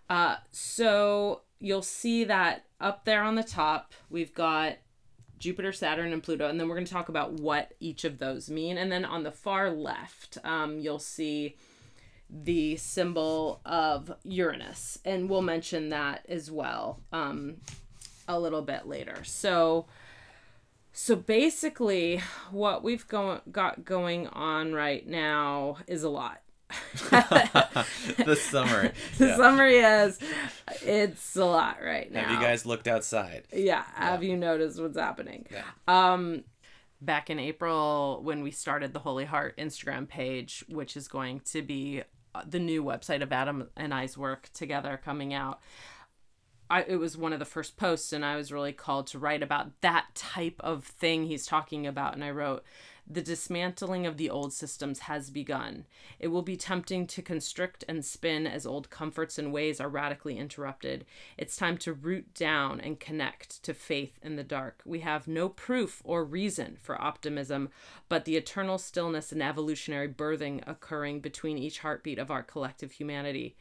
Uh, 0.10 0.38
so 0.50 1.42
you'll 1.60 1.82
see 1.82 2.24
that 2.24 2.66
up 2.80 3.06
there 3.06 3.24
on 3.24 3.36
the 3.36 3.44
top, 3.44 3.94
we've 4.10 4.34
got 4.34 4.78
Jupiter, 5.40 5.72
Saturn, 5.72 6.12
and 6.14 6.22
Pluto, 6.22 6.48
and 6.48 6.60
then 6.60 6.68
we're 6.68 6.76
going 6.76 6.86
to 6.86 6.92
talk 6.92 7.10
about 7.10 7.34
what 7.34 7.74
each 7.80 8.04
of 8.04 8.18
those 8.18 8.50
mean. 8.50 8.78
And 8.78 8.92
then 8.92 9.06
on 9.06 9.24
the 9.24 9.32
far 9.32 9.70
left, 9.70 10.38
um, 10.44 10.80
you'll 10.80 11.00
see 11.00 11.56
the 12.30 12.76
symbol 12.76 13.62
of 13.66 14.12
Uranus, 14.24 15.00
and 15.04 15.30
we'll 15.30 15.42
mention 15.42 15.90
that 15.90 16.26
as 16.30 16.52
well 16.52 17.02
um, 17.12 17.58
a 18.28 18.40
little 18.40 18.62
bit 18.62 18.88
later. 18.88 19.24
So. 19.24 19.86
So 20.92 21.16
basically, 21.16 22.22
what 22.52 22.84
we've 22.84 23.08
go- 23.08 23.42
got 23.52 23.86
going 23.86 24.28
on 24.28 24.74
right 24.74 25.08
now 25.08 25.78
is 25.88 26.04
a 26.04 26.10
lot. 26.10 26.42
the 27.10 28.38
summary. 28.40 28.92
The 29.18 29.28
Yeah. 29.28 29.38
summary 29.38 29.78
is 29.78 30.20
it's 30.84 31.36
a 31.36 31.46
lot 31.46 31.78
right 31.84 32.12
now. 32.12 32.24
Have 32.24 32.32
you 32.32 32.40
guys 32.46 32.66
looked 32.66 32.88
outside? 32.88 33.44
Yeah, 33.54 33.84
have 33.96 34.24
you 34.24 34.38
noticed 34.38 34.80
what's 34.82 34.98
happening? 34.98 35.46
Yeah. 35.52 35.64
Um 35.88 36.44
back 37.02 37.30
in 37.30 37.40
April 37.40 38.20
when 38.24 38.44
we 38.44 38.52
started 38.52 38.94
the 38.94 39.00
Holy 39.00 39.26
Heart 39.26 39.58
Instagram 39.58 40.08
page, 40.08 40.64
which 40.68 40.98
is 40.98 41.08
going 41.08 41.40
to 41.52 41.62
be 41.62 42.04
uh, 42.36 42.44
the 42.48 42.60
new 42.60 42.84
website 42.84 43.22
of 43.24 43.32
Adam 43.32 43.70
and 43.78 43.94
I's 43.94 44.18
work 44.18 44.50
together 44.54 45.00
coming 45.04 45.34
out. 45.34 45.60
I, 46.70 46.84
it 46.84 46.98
was 46.98 47.18
one 47.18 47.34
of 47.34 47.40
the 47.40 47.46
first 47.46 47.78
posts 47.78 48.14
and 48.14 48.24
I 48.24 48.36
was 48.36 48.52
really 48.52 48.74
called 48.74 49.08
to 49.08 49.18
write 49.18 49.42
about 49.42 49.82
that 49.82 50.06
type 50.14 50.58
of 50.60 50.84
thing 50.86 51.26
he's 51.26 51.48
talking 51.48 51.88
about 51.88 52.14
and 52.14 52.24
I 52.24 52.30
wrote 52.30 52.64
the 53.10 53.22
dismantling 53.22 54.06
of 54.06 54.18
the 54.18 54.30
old 54.30 54.54
systems 54.54 55.00
has 55.00 55.32
begun. 55.32 55.86
It 56.20 56.28
will 56.28 56.44
be 56.44 56.56
tempting 56.56 57.08
to 57.08 57.22
constrict 57.24 57.84
and 57.88 58.06
spin 58.06 58.46
as 58.46 58.68
old 58.68 58.90
comforts 58.90 59.40
and 59.40 59.52
ways 59.52 59.82
are 59.82 59.90
radically 59.90 60.38
interrupted. 60.38 61.06
It's 61.38 61.58
time 61.58 61.78
to 61.80 61.94
root 61.94 62.34
down 62.36 62.80
and 62.80 63.00
connect 63.00 63.64
to 63.64 63.74
faith 63.74 64.20
in 64.22 64.36
the 64.36 64.44
dark. 64.44 64.82
We 64.86 65.00
have 65.00 65.28
no 65.28 65.50
proof 65.50 66.02
or 66.06 66.24
reason 66.24 66.78
for 66.82 67.02
optimism, 67.02 67.70
but 68.10 68.26
the 68.26 68.38
eternal 68.38 68.78
stillness 68.78 69.32
and 69.32 69.42
evolutionary 69.42 70.08
birthing 70.08 70.62
occurring 70.68 71.22
between 71.22 71.58
each 71.58 71.80
heartbeat 71.80 72.20
of 72.20 72.30
our 72.30 72.44
collective 72.44 72.92
humanity 72.92 73.56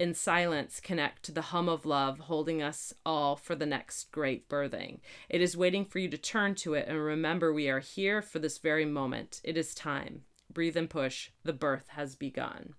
in 0.00 0.14
silence 0.14 0.80
connect 0.80 1.22
to 1.22 1.30
the 1.30 1.42
hum 1.42 1.68
of 1.68 1.84
love 1.84 2.20
holding 2.20 2.62
us 2.62 2.94
all 3.04 3.36
for 3.36 3.54
the 3.54 3.66
next 3.66 4.10
great 4.10 4.48
birthing. 4.48 4.98
It 5.28 5.42
is 5.42 5.58
waiting 5.58 5.84
for 5.84 5.98
you 5.98 6.08
to 6.08 6.16
turn 6.16 6.54
to 6.56 6.72
it 6.72 6.88
and 6.88 6.98
remember 6.98 7.52
we 7.52 7.68
are 7.68 7.80
here 7.80 8.22
for 8.22 8.38
this 8.38 8.56
very 8.56 8.86
moment. 8.86 9.42
It 9.44 9.58
is 9.58 9.74
time. 9.74 10.22
Breathe 10.50 10.78
and 10.78 10.88
push. 10.88 11.28
The 11.44 11.52
birth 11.52 11.88
has 11.88 12.16
begun. 12.16 12.72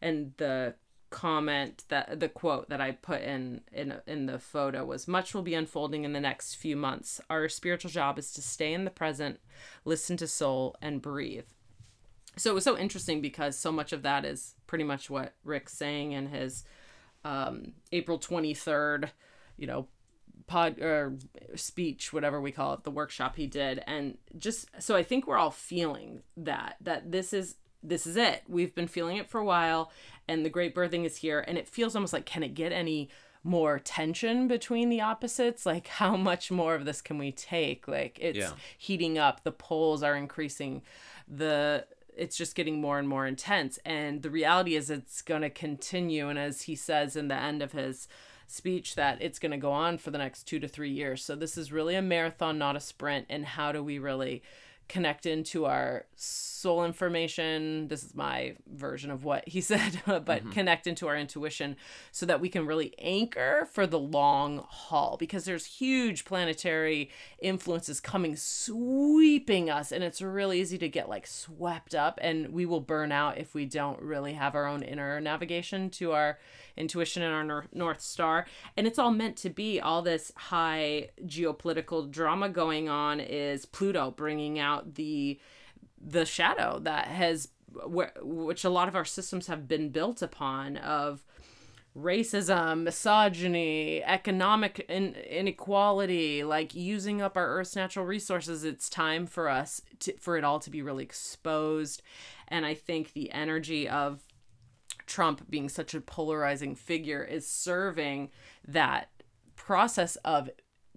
And 0.00 0.32
the 0.38 0.76
comment 1.10 1.84
that 1.88 2.20
the 2.20 2.28
quote 2.28 2.70
that 2.70 2.80
I 2.80 2.92
put 2.92 3.20
in 3.20 3.60
in 3.70 4.00
in 4.06 4.24
the 4.24 4.38
photo 4.38 4.84
was 4.84 5.06
much 5.06 5.34
will 5.34 5.42
be 5.42 5.54
unfolding 5.54 6.04
in 6.04 6.14
the 6.14 6.20
next 6.20 6.54
few 6.54 6.74
months. 6.74 7.20
Our 7.28 7.50
spiritual 7.50 7.90
job 7.90 8.18
is 8.18 8.32
to 8.32 8.40
stay 8.40 8.72
in 8.72 8.84
the 8.86 8.90
present, 8.90 9.40
listen 9.84 10.16
to 10.16 10.26
soul 10.26 10.74
and 10.80 11.02
breathe 11.02 11.44
so 12.36 12.50
it 12.50 12.54
was 12.54 12.64
so 12.64 12.76
interesting 12.76 13.20
because 13.20 13.56
so 13.58 13.72
much 13.72 13.92
of 13.92 14.02
that 14.02 14.24
is 14.24 14.54
pretty 14.66 14.84
much 14.84 15.08
what 15.08 15.34
Rick's 15.44 15.72
saying 15.72 16.12
in 16.12 16.26
his 16.28 16.64
um, 17.24 17.72
April 17.92 18.18
23rd, 18.18 19.08
you 19.56 19.66
know, 19.66 19.88
pod 20.46 20.78
or 20.80 21.16
speech, 21.54 22.12
whatever 22.12 22.40
we 22.40 22.52
call 22.52 22.74
it, 22.74 22.84
the 22.84 22.90
workshop 22.90 23.36
he 23.36 23.46
did. 23.46 23.82
And 23.86 24.18
just 24.38 24.68
so 24.80 24.94
I 24.94 25.02
think 25.02 25.26
we're 25.26 25.38
all 25.38 25.50
feeling 25.50 26.22
that, 26.36 26.76
that 26.80 27.10
this 27.10 27.32
is 27.32 27.56
this 27.82 28.06
is 28.06 28.16
it. 28.16 28.42
We've 28.48 28.74
been 28.74 28.88
feeling 28.88 29.16
it 29.16 29.28
for 29.28 29.38
a 29.40 29.44
while 29.44 29.92
and 30.26 30.44
the 30.44 30.50
great 30.50 30.74
birthing 30.74 31.04
is 31.04 31.18
here 31.18 31.44
and 31.46 31.56
it 31.56 31.68
feels 31.68 31.94
almost 31.94 32.12
like 32.12 32.26
can 32.26 32.42
it 32.42 32.54
get 32.54 32.72
any 32.72 33.08
more 33.44 33.78
tension 33.78 34.48
between 34.48 34.88
the 34.88 35.00
opposites 35.00 35.64
like 35.64 35.86
how 35.86 36.16
much 36.16 36.50
more 36.50 36.74
of 36.74 36.84
this 36.84 37.00
can 37.00 37.16
we 37.16 37.30
take 37.30 37.86
like 37.86 38.18
it's 38.20 38.38
Yeah. 38.38 38.50
heating 38.76 39.18
up 39.18 39.44
the 39.44 39.52
poles 39.52 40.02
are 40.02 40.16
increasing 40.16 40.82
the 41.28 41.86
it's 42.16 42.36
just 42.36 42.54
getting 42.54 42.80
more 42.80 42.98
and 42.98 43.08
more 43.08 43.26
intense. 43.26 43.78
And 43.84 44.22
the 44.22 44.30
reality 44.30 44.74
is 44.74 44.90
it's 44.90 45.22
going 45.22 45.42
to 45.42 45.50
continue. 45.50 46.28
And 46.28 46.38
as 46.38 46.62
he 46.62 46.74
says 46.74 47.16
in 47.16 47.28
the 47.28 47.34
end 47.34 47.62
of 47.62 47.72
his 47.72 48.08
speech 48.48 48.94
that 48.94 49.20
it's 49.20 49.38
going 49.38 49.50
to 49.50 49.56
go 49.56 49.72
on 49.72 49.98
for 49.98 50.10
the 50.10 50.18
next 50.18 50.44
2 50.44 50.60
to 50.60 50.68
3 50.68 50.90
years. 50.90 51.24
So 51.24 51.34
this 51.34 51.58
is 51.58 51.72
really 51.72 51.94
a 51.94 52.02
marathon 52.02 52.58
not 52.58 52.76
a 52.76 52.80
sprint. 52.80 53.26
And 53.28 53.44
how 53.44 53.72
do 53.72 53.82
we 53.82 53.98
really 53.98 54.42
connect 54.88 55.26
into 55.26 55.64
our 55.64 56.06
soul 56.14 56.84
information. 56.84 57.88
This 57.88 58.04
is 58.04 58.14
my 58.14 58.56
version 58.72 59.10
of 59.10 59.24
what 59.24 59.48
he 59.48 59.60
said 59.66 60.00
but 60.06 60.26
mm-hmm. 60.26 60.50
connect 60.50 60.86
into 60.86 61.06
our 61.08 61.16
intuition 61.16 61.76
so 62.12 62.26
that 62.26 62.40
we 62.40 62.48
can 62.48 62.66
really 62.66 62.94
anchor 62.98 63.68
for 63.72 63.86
the 63.86 63.98
long 63.98 64.64
haul 64.68 65.16
because 65.18 65.44
there's 65.44 65.66
huge 65.66 66.24
planetary 66.24 67.10
influences 67.38 68.00
coming 68.00 68.36
sweeping 68.36 69.68
us 69.70 69.92
and 69.92 70.02
it's 70.02 70.22
really 70.22 70.60
easy 70.60 70.78
to 70.78 70.88
get 70.88 71.08
like 71.08 71.26
swept 71.26 71.94
up 71.94 72.18
and 72.22 72.52
we 72.52 72.66
will 72.66 72.80
burn 72.80 73.12
out 73.12 73.38
if 73.38 73.54
we 73.54 73.64
don't 73.64 74.00
really 74.00 74.34
have 74.34 74.54
our 74.54 74.66
own 74.66 74.82
inner 74.82 75.20
navigation 75.20 75.90
to 75.90 76.12
our 76.12 76.38
intuition 76.76 77.22
and 77.22 77.34
our 77.34 77.44
nor- 77.44 77.66
north 77.72 78.00
star 78.00 78.46
and 78.76 78.86
it's 78.86 78.98
all 78.98 79.10
meant 79.10 79.36
to 79.36 79.50
be 79.50 79.80
all 79.80 80.02
this 80.02 80.32
high 80.36 81.08
geopolitical 81.24 82.10
drama 82.10 82.48
going 82.48 82.88
on 82.88 83.20
is 83.20 83.66
pluto 83.66 84.10
bringing 84.10 84.58
out 84.58 84.94
the 84.94 85.38
the 86.00 86.24
shadow 86.24 86.78
that 86.78 87.06
has 87.06 87.48
wh- 87.72 88.14
which 88.22 88.64
a 88.64 88.70
lot 88.70 88.88
of 88.88 88.96
our 88.96 89.04
systems 89.04 89.46
have 89.46 89.66
been 89.66 89.90
built 89.90 90.22
upon 90.22 90.76
of 90.76 91.22
racism, 91.96 92.82
misogyny, 92.82 94.02
economic 94.04 94.84
in- 94.88 95.14
inequality, 95.14 96.44
like 96.44 96.74
using 96.74 97.22
up 97.22 97.36
our 97.36 97.48
Earth's 97.48 97.74
natural 97.74 98.04
resources. 98.04 98.64
It's 98.64 98.90
time 98.90 99.26
for 99.26 99.48
us 99.48 99.80
to, 100.00 100.12
for 100.18 100.36
it 100.36 100.44
all 100.44 100.60
to 100.60 100.70
be 100.70 100.82
really 100.82 101.04
exposed. 101.04 102.02
And 102.48 102.66
I 102.66 102.74
think 102.74 103.12
the 103.12 103.32
energy 103.32 103.88
of 103.88 104.22
Trump 105.06 105.48
being 105.50 105.68
such 105.68 105.94
a 105.94 106.00
polarizing 106.00 106.74
figure 106.74 107.22
is 107.22 107.46
serving 107.46 108.30
that 108.66 109.10
process 109.54 110.16
of 110.16 110.50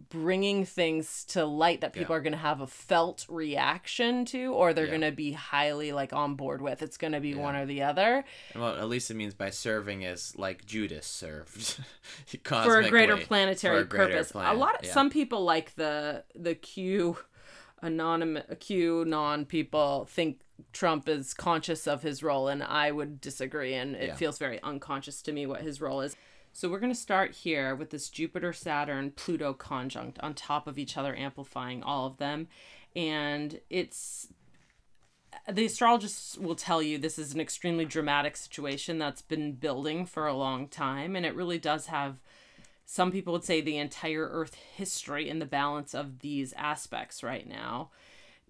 bringing 0.08 0.64
things 0.64 1.26
to 1.26 1.44
light 1.46 1.82
that 1.82 1.92
people 1.92 2.14
Yeah. 2.16 2.20
are 2.20 2.22
going 2.22 2.32
to 2.32 2.38
have 2.40 2.62
a 2.62 2.68
felt 2.68 3.26
reaction 3.28 4.24
to 4.26 4.54
or 4.54 4.72
they're 4.74 4.86
Yeah. 4.86 4.92
going 4.92 5.02
to 5.02 5.12
be 5.12 5.34
highly 5.34 5.92
like 5.92 6.14
on 6.14 6.36
board 6.36 6.62
with 6.62 6.82
it's 6.82 6.96
going 6.96 7.12
to 7.12 7.20
be 7.20 7.36
one 7.36 7.58
or 7.58 7.66
the 7.66 7.82
other 7.84 8.24
what 8.54 8.78
at 8.78 8.88
least 8.88 9.12
it 9.12 9.16
means 9.16 9.34
by 9.34 9.50
serving 9.50 10.04
is 10.04 10.38
like 10.38 10.66
Judas 10.66 11.06
served. 11.06 11.80
for 12.44 12.80
a 12.80 12.90
greater 12.90 13.18
planetary 13.18 13.82
a 13.82 13.84
greater 13.84 14.08
purpose. 14.14 14.32
A 14.34 14.54
lot 14.54 14.76
of 14.80 14.86
yeah. 14.86 14.94
some 14.94 15.10
people 15.10 15.44
like 15.44 15.76
the 15.76 16.24
the 16.34 16.56
Q 16.56 17.18
anonymous 17.82 18.46
Q 18.62 19.04
non 19.06 19.46
people 19.46 20.06
think 20.10 20.40
Trump 20.74 21.08
is 21.10 21.34
conscious 21.34 21.88
of 21.88 22.02
his 22.02 22.22
role 22.24 22.48
and 22.48 22.64
I 22.64 22.92
would 22.92 23.22
disagree 23.22 23.74
and 23.74 23.96
it 23.96 24.08
Yeah. 24.10 24.16
feels 24.16 24.38
very 24.38 24.62
unconscious 24.64 25.22
to 25.24 25.32
me 25.32 25.46
what 25.46 25.62
his 25.62 25.82
role 25.82 26.02
is. 26.02 26.16
So 26.54 26.70
we're 26.70 26.80
going 26.80 26.92
to 26.92 27.00
start 27.00 27.32
here 27.36 27.76
with 27.76 27.92
this 27.92 28.10
Jupiter 28.10 28.54
Saturn 28.54 29.12
Pluto 29.12 29.54
conjunct 29.54 30.20
on 30.20 30.34
top 30.34 30.68
of 30.68 30.78
each 30.80 30.98
other 30.98 31.16
amplifying 31.16 31.84
all 31.84 32.08
of 32.08 32.18
them 32.18 32.48
and 32.96 33.60
it's 33.70 34.28
the 35.52 35.66
astrologists 35.66 36.38
will 36.38 36.56
tell 36.56 36.82
you 36.82 36.98
this 36.98 37.20
is 37.20 37.34
an 37.34 37.40
extremely 37.40 37.86
dramatic 37.86 38.36
situation 38.36 38.98
that's 38.98 39.22
been 39.22 39.54
building 39.54 40.06
for 40.06 40.26
a 40.28 40.34
long 40.34 40.68
time 40.68 41.16
and 41.16 41.26
it 41.26 41.36
really 41.36 41.60
does 41.60 41.88
have 41.88 42.18
some 42.86 43.12
people 43.12 43.34
would 43.34 43.44
say 43.44 43.62
the 43.62 43.78
entire 43.78 44.28
earth 44.28 44.56
history 44.56 45.30
in 45.30 45.38
the 45.38 45.46
balance 45.46 45.94
of 45.94 46.20
these 46.20 46.54
aspects 46.54 47.22
right 47.22 47.48
now 47.48 47.92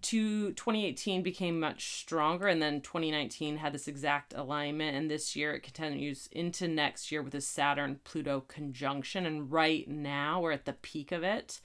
to 0.01 0.51
2018 0.53 1.21
became 1.23 1.59
much 1.59 1.99
stronger 1.99 2.47
and 2.47 2.61
then 2.61 2.81
2019 2.81 3.57
had 3.57 3.73
this 3.73 3.87
exact 3.87 4.33
alignment 4.33 4.95
and 4.95 5.09
this 5.09 5.35
year 5.35 5.53
it 5.53 5.63
continues 5.63 6.27
into 6.31 6.67
next 6.67 7.11
year 7.11 7.21
with 7.21 7.35
a 7.35 7.41
saturn 7.41 7.99
pluto 8.03 8.41
conjunction 8.47 9.25
and 9.25 9.51
right 9.51 9.87
now 9.87 10.41
we're 10.41 10.51
at 10.51 10.65
the 10.65 10.73
peak 10.73 11.11
of 11.11 11.23
it. 11.23 11.59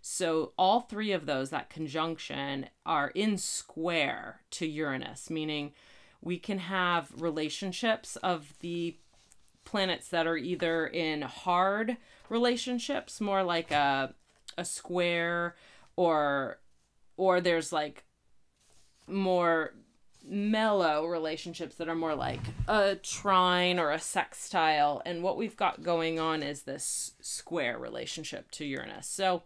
So 0.00 0.52
all 0.56 0.80
three 0.80 1.12
of 1.12 1.26
those 1.26 1.50
that 1.50 1.70
conjunction 1.70 2.68
are 2.86 3.08
in 3.08 3.38
square 3.38 4.40
to 4.52 4.66
uranus 4.66 5.30
meaning 5.30 5.72
we 6.20 6.38
can 6.38 6.58
have 6.58 7.10
relationships 7.16 8.16
of 8.16 8.54
the 8.60 8.96
planets 9.64 10.08
that 10.08 10.26
are 10.26 10.36
either 10.36 10.86
in 10.86 11.22
hard 11.22 11.98
relationships, 12.28 13.20
more 13.20 13.42
like 13.42 13.70
a 13.70 14.14
a 14.56 14.64
square 14.64 15.54
or 15.94 16.58
or 17.18 17.42
there's 17.42 17.70
like 17.70 18.04
more 19.06 19.74
mellow 20.24 21.06
relationships 21.06 21.76
that 21.76 21.88
are 21.88 21.94
more 21.94 22.14
like 22.14 22.40
a 22.66 22.94
trine 22.96 23.78
or 23.78 23.90
a 23.90 23.98
sextile 23.98 25.02
and 25.04 25.22
what 25.22 25.36
we've 25.36 25.56
got 25.56 25.82
going 25.82 26.18
on 26.18 26.42
is 26.42 26.62
this 26.62 27.12
square 27.20 27.78
relationship 27.78 28.50
to 28.50 28.64
Uranus. 28.64 29.06
So 29.06 29.42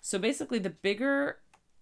so 0.00 0.18
basically 0.18 0.58
the 0.58 0.70
bigger 0.70 1.38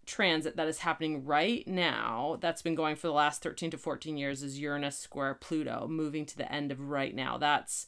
transit 0.07 0.57
that 0.57 0.69
is 0.69 0.79
happening 0.79 1.25
right 1.25 1.67
now 1.67 2.39
that's 2.41 2.63
been 2.63 2.75
going 2.75 2.97
for 2.97 3.07
the 3.07 3.13
last 3.13 3.43
13 3.43 3.71
to 3.71 3.79
14 3.79 4.17
years 4.17 4.43
is 4.43 4.59
Uranus 4.59 4.99
square 4.99 5.35
Pluto 5.35 5.87
moving 5.89 6.27
to 6.27 6.37
the 6.37 6.53
end 6.53 6.73
of 6.73 6.81
right 6.81 7.15
now. 7.15 7.39
That's 7.39 7.87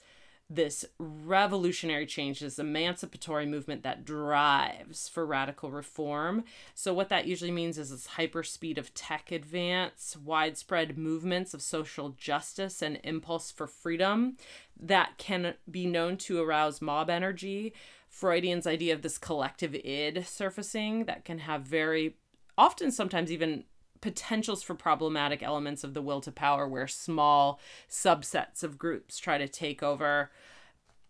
this 0.51 0.85
revolutionary 0.99 2.07
change, 2.07 2.41
this 2.41 2.59
emancipatory 2.59 3.47
movement 3.47 3.83
that 3.83 4.05
drives 4.05 5.09
for 5.09 5.25
radical 5.25 5.71
reform. 5.71 6.45
So, 6.75 6.93
what 6.93 7.09
that 7.09 7.27
usually 7.27 7.51
means 7.51 7.79
is 7.79 7.91
this 7.91 8.09
hyperspeed 8.19 8.77
of 8.77 8.93
tech 8.95 9.33
advance, 9.33 10.17
widespread 10.23 10.99
movements 10.99 11.55
of 11.55 11.63
social 11.63 12.11
justice, 12.11 12.83
and 12.83 13.01
impulse 13.03 13.51
for 13.51 13.67
freedom 13.67 14.37
that 14.79 15.17
can 15.19 15.55
be 15.71 15.87
known 15.87 16.17
to 16.19 16.43
arouse 16.43 16.83
mob 16.83 17.09
energy. 17.09 17.73
Freudian's 18.09 18.67
idea 18.67 18.95
of 18.95 19.03
this 19.03 19.19
collective 19.19 19.75
id 19.75 20.25
surfacing 20.25 21.07
that 21.07 21.25
can 21.25 21.39
have 21.39 21.63
very 21.63 22.17
often, 22.57 22.93
sometimes 22.93 23.33
even 23.33 23.65
potentials 24.05 24.63
for 24.63 24.75
problematic 24.75 25.43
elements 25.43 25.83
of 25.83 25.95
the 25.95 26.03
will 26.03 26.21
to 26.21 26.31
power 26.31 26.69
where 26.69 26.87
small 26.87 27.59
subsets 27.89 28.63
of 28.63 28.77
groups 28.77 29.19
try 29.19 29.39
to 29.39 29.49
take 29.49 29.83
over 29.83 30.31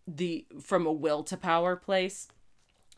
the 0.07 0.45
from 0.61 0.85
a 0.85 0.93
will 0.93 1.21
to 1.21 1.35
power 1.35 1.75
place. 1.75 2.29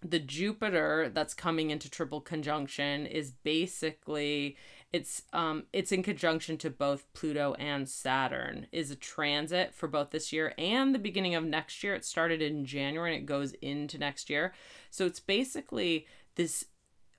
The 0.04 0.20
jupiter 0.20 1.10
that's 1.12 1.34
coming 1.34 1.72
into 1.72 1.90
triple 1.90 2.22
conjunction 2.22 3.08
is 3.08 3.32
basically 3.32 4.56
it's 4.94 5.24
um 5.34 5.64
it's 5.74 5.92
in 5.92 6.04
conjunction 6.04 6.60
to 6.60 6.70
both 6.70 7.12
pluto 7.14 7.56
and 7.58 7.90
saturn 7.90 8.68
is 8.72 8.92
a 8.92 8.96
transit 8.96 9.74
for 9.74 9.88
both 9.88 10.12
this 10.12 10.32
year 10.32 10.54
and 10.60 10.94
the 10.94 11.00
beginning 11.00 11.34
of 11.34 11.44
next 11.44 11.84
year. 11.84 11.96
It 11.96 12.06
started 12.06 12.40
in 12.40 12.66
january 12.66 13.16
and 13.16 13.24
it 13.24 13.26
goes 13.26 13.54
into 13.64 13.98
next 13.98 14.30
year. 14.30 14.54
So 14.92 15.08
it's 15.08 15.20
basically 15.20 16.06
this 16.36 16.66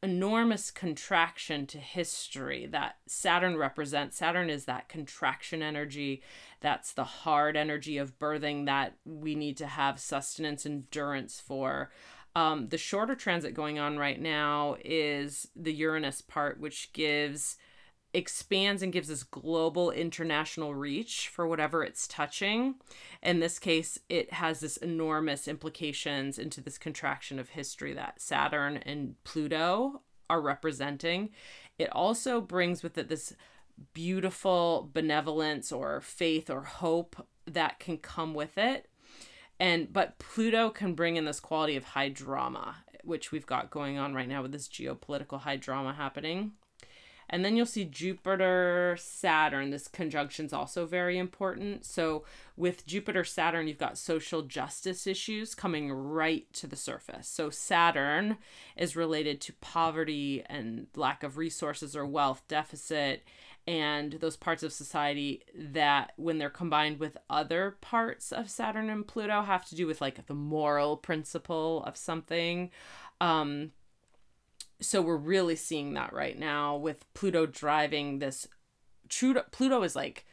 enormous 0.02 0.70
contraction 0.70 1.66
to 1.66 1.78
history 1.78 2.66
that 2.66 2.96
Saturn 3.06 3.56
represents. 3.56 4.18
Saturn 4.18 4.48
is 4.48 4.64
that 4.66 4.88
contraction 4.88 5.62
energy, 5.62 6.22
that's 6.61 6.92
the 6.92 7.04
hard 7.04 7.56
energy 7.56 7.98
of 7.98 8.18
birthing 8.18 8.66
that 8.66 8.94
we 9.04 9.34
need 9.34 9.56
to 9.56 9.66
have 9.66 9.98
sustenance, 9.98 10.64
endurance 10.64 11.40
for. 11.40 11.90
Um, 12.37 12.68
the 12.68 12.78
shorter 12.78 13.16
transit 13.16 13.54
going 13.54 13.78
on 13.78 13.98
right 13.98 14.20
now 14.20 14.76
is 14.84 15.48
the 15.56 15.72
Uranus 15.72 16.20
part, 16.20 16.61
which 16.61 16.92
gives 16.92 17.56
expands 18.14 18.82
and 18.82 18.92
gives 18.92 19.10
us 19.10 19.22
global 19.22 19.90
international 19.90 20.74
reach 20.74 21.28
for 21.28 21.46
whatever 21.46 21.82
it's 21.82 22.08
touching. 22.08 22.76
In 23.22 23.40
this 23.40 23.58
case, 23.58 23.98
it 24.08 24.32
has 24.32 24.60
this 24.60 24.76
enormous 24.78 25.46
implications 25.46 26.38
into 26.38 26.60
this 26.60 26.78
contraction 26.78 27.38
of 27.38 27.50
history 27.50 27.92
that 27.94 28.20
Saturn 28.20 28.78
and 28.78 29.22
Pluto 29.24 30.02
are 30.30 30.40
representing. 30.40 31.30
It 31.78 31.90
also 31.92 32.40
brings 32.40 32.82
with 32.82 32.96
it 32.98 33.08
this 33.08 33.34
beautiful 33.92 34.90
benevolence 34.92 35.70
or 35.70 36.00
faith 36.00 36.50
or 36.50 36.62
hope 36.62 37.26
that 37.46 37.78
can 37.78 37.98
come 37.98 38.34
with 38.34 38.58
it. 38.58 38.88
And 39.60 39.92
but 39.92 40.18
Pluto 40.18 40.70
can 40.70 40.94
bring 40.94 41.16
in 41.16 41.24
this 41.24 41.40
quality 41.40 41.76
of 41.76 41.84
high 41.84 42.08
drama, 42.08 42.76
which 43.02 43.32
we've 43.32 43.46
got 43.46 43.70
going 43.70 43.98
on 43.98 44.14
right 44.14 44.28
now 44.28 44.42
with 44.42 44.52
this 44.52 44.68
geopolitical 44.68 45.40
high 45.40 45.56
drama 45.56 45.92
happening. 45.92 46.52
And 47.30 47.44
then 47.44 47.56
you'll 47.56 47.66
see 47.66 47.84
Jupiter, 47.84 48.96
Saturn. 48.98 49.70
This 49.70 49.86
conjunction 49.86 50.46
is 50.46 50.52
also 50.52 50.86
very 50.86 51.18
important. 51.18 51.84
So, 51.84 52.24
with 52.56 52.86
Jupiter, 52.86 53.22
Saturn, 53.22 53.68
you've 53.68 53.78
got 53.78 53.98
social 53.98 54.42
justice 54.42 55.06
issues 55.06 55.54
coming 55.54 55.92
right 55.92 56.50
to 56.54 56.66
the 56.66 56.76
surface. 56.76 57.28
So, 57.28 57.50
Saturn 57.50 58.38
is 58.76 58.96
related 58.96 59.40
to 59.42 59.52
poverty 59.54 60.42
and 60.46 60.86
lack 60.96 61.22
of 61.22 61.36
resources 61.36 61.94
or 61.94 62.06
wealth 62.06 62.42
deficit 62.48 63.24
and 63.68 64.12
those 64.14 64.38
parts 64.38 64.62
of 64.62 64.72
society 64.72 65.42
that 65.54 66.12
when 66.16 66.38
they're 66.38 66.48
combined 66.48 66.98
with 66.98 67.18
other 67.28 67.76
parts 67.82 68.32
of 68.32 68.48
Saturn 68.48 68.88
and 68.88 69.06
Pluto 69.06 69.42
have 69.42 69.66
to 69.66 69.74
do 69.74 69.86
with 69.86 70.00
like 70.00 70.26
the 70.26 70.32
moral 70.32 70.96
principle 70.96 71.84
of 71.84 71.94
something 71.94 72.70
um 73.20 73.72
so 74.80 75.02
we're 75.02 75.16
really 75.16 75.56
seeing 75.56 75.94
that 75.94 76.12
right 76.12 76.38
now 76.38 76.76
with 76.76 77.12
Pluto 77.14 77.46
driving 77.46 78.18
this. 78.18 78.46
Pluto, 79.08 79.44
Pluto 79.50 79.82
is 79.82 79.96
like, 79.96 80.26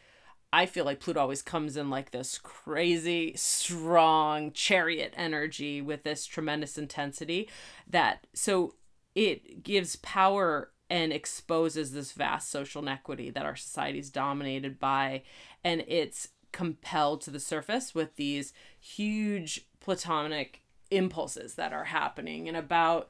I 0.54 0.66
feel 0.66 0.86
like 0.86 1.00
Pluto 1.00 1.20
always 1.20 1.42
comes 1.42 1.76
in 1.78 1.90
like 1.90 2.12
this 2.12 2.38
crazy, 2.38 3.34
strong 3.36 4.52
chariot 4.52 5.14
energy 5.18 5.82
with 5.82 6.04
this 6.04 6.26
tremendous 6.26 6.78
intensity. 6.78 7.50
That 7.88 8.28
so 8.34 8.76
it 9.16 9.64
gives 9.64 9.96
power 9.98 10.72
and 10.90 11.12
exposes 11.12 11.94
this 11.94 12.12
vast 12.12 12.50
social 12.52 12.82
inequity 12.82 13.32
that 13.32 13.46
our 13.46 13.56
society 13.56 14.00
is 14.00 14.12
dominated 14.12 14.80
by, 14.80 15.24
and 15.64 15.84
it's 15.88 16.30
compelled 16.52 17.22
to 17.22 17.32
the 17.32 17.40
surface 17.40 17.96
with 17.96 18.16
these 18.16 18.54
huge 18.80 19.68
Plutonic 19.80 20.62
impulses 20.92 21.56
that 21.56 21.74
are 21.74 21.86
happening 21.86 22.48
and 22.48 22.56
about 22.56 23.10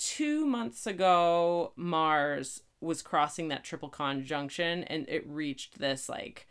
two 0.00 0.46
months 0.46 0.86
ago, 0.86 1.72
Mars 1.76 2.62
was 2.80 3.02
crossing 3.02 3.48
that 3.48 3.62
triple 3.62 3.90
conjunction 3.90 4.82
and 4.84 5.06
it 5.08 5.28
reached 5.28 5.78
this 5.78 6.08
like 6.08 6.48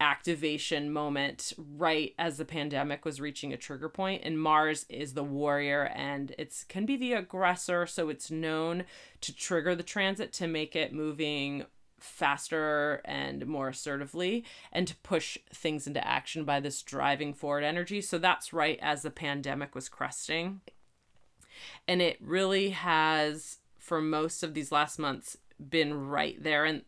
activation 0.00 0.92
moment 0.92 1.52
right 1.76 2.14
as 2.18 2.36
the 2.38 2.44
pandemic 2.44 3.04
was 3.04 3.20
reaching 3.20 3.52
a 3.52 3.56
trigger 3.56 3.88
point 3.88 4.22
and 4.24 4.40
Mars 4.40 4.86
is 4.88 5.14
the 5.14 5.24
warrior 5.24 5.90
and 5.94 6.34
it's 6.38 6.64
can 6.64 6.86
be 6.86 6.96
the 6.96 7.12
aggressor 7.12 7.86
so 7.86 8.08
it's 8.08 8.30
known 8.30 8.84
to 9.20 9.34
trigger 9.34 9.74
the 9.74 9.82
transit 9.82 10.32
to 10.32 10.46
make 10.46 10.74
it 10.74 10.92
moving 10.92 11.64
faster 11.98 13.00
and 13.04 13.46
more 13.46 13.68
assertively 13.68 14.44
and 14.72 14.86
to 14.88 14.96
push 14.98 15.38
things 15.52 15.86
into 15.86 16.06
action 16.06 16.44
by 16.44 16.58
this 16.58 16.82
driving 16.82 17.32
forward 17.32 17.62
energy. 17.62 18.00
So 18.00 18.18
that's 18.18 18.52
right 18.52 18.78
as 18.82 19.02
the 19.02 19.10
pandemic 19.10 19.74
was 19.74 19.88
cresting 19.88 20.60
and 21.86 22.02
it 22.02 22.18
really 22.20 22.70
has 22.70 23.58
for 23.78 24.00
most 24.00 24.42
of 24.42 24.54
these 24.54 24.72
last 24.72 24.98
months 24.98 25.36
been 25.68 26.08
right 26.08 26.42
there 26.42 26.64
and 26.64 26.82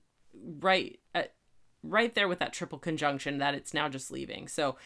right 0.60 0.98
at, 1.14 1.34
right 1.82 2.14
there 2.14 2.28
with 2.28 2.38
that 2.38 2.52
triple 2.52 2.78
conjunction 2.78 3.38
that 3.38 3.54
it's 3.54 3.74
now 3.74 3.88
just 3.88 4.10
leaving. 4.10 4.48
So 4.48 4.76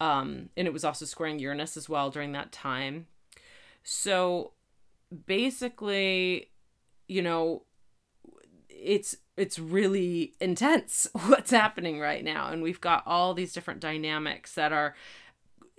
um 0.00 0.50
and 0.56 0.66
it 0.66 0.72
was 0.72 0.84
also 0.84 1.04
squaring 1.04 1.38
uranus 1.38 1.76
as 1.76 1.88
well 1.88 2.10
during 2.10 2.32
that 2.32 2.52
time. 2.52 3.06
So 3.82 4.52
basically 5.26 6.50
you 7.06 7.22
know 7.22 7.64
it's 8.68 9.16
it's 9.36 9.58
really 9.58 10.34
intense 10.40 11.08
what's 11.26 11.50
happening 11.50 12.00
right 12.00 12.24
now. 12.24 12.48
And 12.48 12.62
we've 12.62 12.80
got 12.80 13.02
all 13.06 13.34
these 13.34 13.52
different 13.52 13.80
dynamics 13.80 14.54
that 14.54 14.72
are 14.72 14.94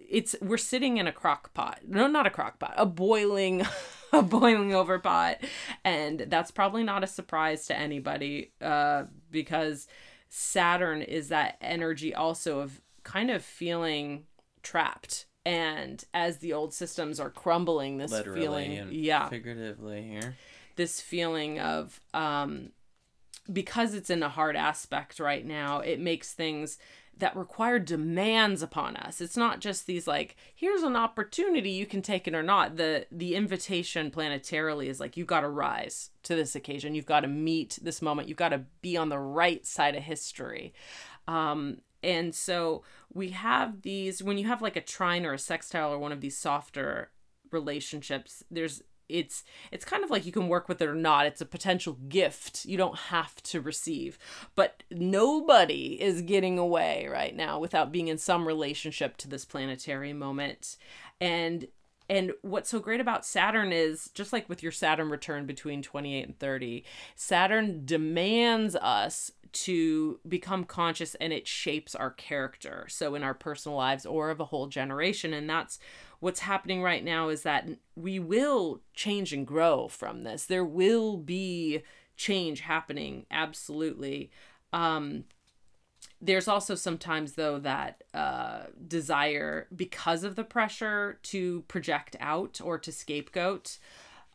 it's 0.10 0.36
we're 0.41 0.58
sitting 0.58 0.98
in 0.98 1.08
a 1.08 1.12
crock 1.12 1.54
pot. 1.54 1.80
No 1.88 2.08
not 2.08 2.28
a 2.28 2.30
crock 2.30 2.60
pot 2.60 2.74
a 2.78 2.86
boiling 2.86 3.65
a 4.13 4.22
boiling 4.22 4.74
over 4.74 5.00
pot. 5.00 5.38
And 5.84 6.22
that's 6.22 6.52
probably 6.52 6.84
not 6.84 7.04
a 7.04 7.08
surprise 7.08 7.68
to 7.68 7.78
anybody 7.78 8.52
uh, 8.62 9.06
because 9.32 9.88
saturn 10.30 11.02
is 11.02 11.30
that 11.30 11.58
energy 11.62 12.13
also 12.13 12.60
of 12.60 12.82
kind 13.04 13.32
of 13.32 13.44
feeling 13.44 14.26
trapped. 14.63 15.26
And 15.46 16.04
as 16.13 16.38
the 16.38 16.54
old 16.54 16.74
systems 16.74 17.20
are 17.20 17.30
crumbling 17.30 17.98
this 17.98 18.12
Literally 18.12 18.41
feeling 18.41 18.88
yeah. 18.91 19.30
figuratively 19.30 20.04
here. 20.04 20.36
This 20.76 21.00
feeling 21.00 21.60
of 21.60 22.00
um 22.13 22.72
because 23.54 23.94
it's 23.94 24.10
in 24.10 24.24
a 24.24 24.30
hard 24.30 24.56
aspect 24.56 25.20
right 25.20 25.46
now 25.46 25.80
it 25.80 26.00
makes 26.00 26.34
things 26.34 26.80
that 27.17 27.36
require 27.36 27.80
demands 27.80 28.62
upon 28.62 28.97
us. 28.97 29.21
It's 29.21 29.38
not 29.38 29.62
just 29.62 29.86
these 29.86 30.08
like, 30.08 30.36
here's 30.54 30.84
an 30.84 30.95
opportunity, 30.95 31.69
you 31.69 31.86
can 31.86 32.01
take 32.01 32.28
it 32.28 32.36
or 32.36 32.43
not. 32.43 32.78
The 32.78 33.08
the 33.12 33.36
invitation 33.36 34.12
planetarily 34.12 34.88
is 34.88 34.99
like 34.99 35.15
you've 35.15 35.28
got 35.28 35.41
to 35.41 35.49
rise 35.49 36.12
to 36.23 36.36
this 36.36 36.56
occasion. 36.56 36.95
You've 36.95 37.06
got 37.06 37.21
to 37.21 37.28
meet 37.28 37.80
this 37.82 38.01
moment. 38.01 38.28
You've 38.28 38.38
got 38.38 38.49
to 38.49 38.63
be 38.82 38.97
on 38.97 39.10
the 39.10 39.19
right 39.19 39.65
side 39.65 39.95
of 39.95 40.04
history. 40.04 40.73
Um, 41.28 41.78
and 42.04 42.36
so 42.36 42.84
we 43.13 43.30
have 43.30 43.82
these 43.82 44.21
when 44.21 44.38
you 44.38 44.47
have 44.47 44.62
like 44.62 44.75
a 44.75 44.82
trine 44.82 45.25
or 45.25 45.34
a 45.34 45.39
sextile 45.39 45.91
or 45.91 45.97
one 45.97 46.12
of 46.12 46.21
these 46.21 46.38
softer 46.38 47.12
relationships, 47.51 48.43
there's 48.51 48.84
it's 49.10 49.44
it's 49.72 49.86
kind 49.86 50.04
of 50.04 50.10
like 50.10 50.26
you 50.26 50.32
can 50.32 50.48
work 50.48 50.68
with 50.68 50.82
it 50.82 50.88
or 50.89 50.96
not 50.96 51.26
it's 51.26 51.41
a 51.41 51.46
potential 51.46 51.98
gift 52.08 52.65
you 52.65 52.78
don't 52.78 52.98
have 52.98 53.41
to 53.44 53.62
receive 53.62 54.18
but 54.56 54.84
nobody 54.91 56.02
is 56.02 56.22
getting 56.22 56.58
away 56.58 57.08
right 57.12 57.36
now 57.36 57.60
without 57.60 57.91
being 57.91 58.08
in 58.08 58.18
some 58.18 58.48
relationship 58.48 59.18
to 59.18 59.28
this 59.28 59.46
planetary 59.46 60.13
moment 60.13 60.78
and 61.20 61.68
and 62.08 62.34
what's 62.41 62.70
so 62.70 62.80
great 62.80 63.00
about 63.00 63.26
Saturn 63.26 63.72
is 63.74 64.12
just 64.13 64.32
like 64.32 64.48
with 64.48 64.62
your 64.62 64.72
Saturn 64.72 65.10
return 65.10 65.48
between 65.48 65.82
28 65.82 66.24
and 66.24 66.39
30, 66.39 66.86
Saturn 67.15 67.82
demands 67.84 68.76
us 68.76 69.32
to 69.54 70.20
become 70.28 70.65
conscious 70.65 71.15
and 71.15 71.32
it 71.32 71.48
shapes 71.48 71.96
our 71.96 72.12
character. 72.12 72.86
So 72.89 73.15
in 73.15 73.24
our 73.24 73.34
personal 73.34 73.78
lives 73.78 74.06
or 74.06 74.30
of 74.30 74.39
a 74.39 74.46
whole 74.46 74.68
generation. 74.68 75.34
And 75.34 75.50
that's 75.50 75.80
what's 76.19 76.41
happening 76.41 76.82
right 76.82 77.04
now 77.04 77.30
is 77.30 77.43
that 77.43 77.67
we 77.95 78.19
will 78.19 78.82
change 78.93 79.34
and 79.34 79.45
grow 79.45 79.88
from 79.88 80.23
this. 80.23 80.45
There 80.45 80.65
will 80.65 81.17
be 81.17 81.84
change 82.17 82.62
happening, 82.62 83.25
absolutely. 83.30 84.32
Um, 84.73 85.25
there's 86.21 86.47
also 86.47 86.75
sometimes 86.75 87.34
though 87.34 87.60
that 87.60 88.04
uh, 88.13 88.63
desire 88.88 89.67
because 89.75 90.23
of 90.23 90.36
the 90.36 90.43
pressure 90.43 91.19
to 91.23 91.62
project 91.67 92.15
out 92.19 92.60
or 92.63 92.78
to 92.80 92.91
scapegoat 92.91 93.78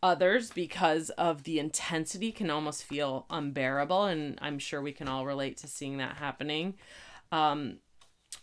others 0.02 0.50
because 0.50 1.10
of 1.10 1.42
the 1.42 1.58
intensity 1.58 2.32
can 2.32 2.48
almost 2.48 2.84
feel 2.84 3.26
unbearable 3.28 4.04
and 4.04 4.38
i'm 4.40 4.58
sure 4.58 4.80
we 4.80 4.92
can 4.92 5.08
all 5.08 5.26
relate 5.26 5.56
to 5.58 5.66
seeing 5.66 5.98
that 5.98 6.16
happening 6.16 6.74
um, 7.32 7.76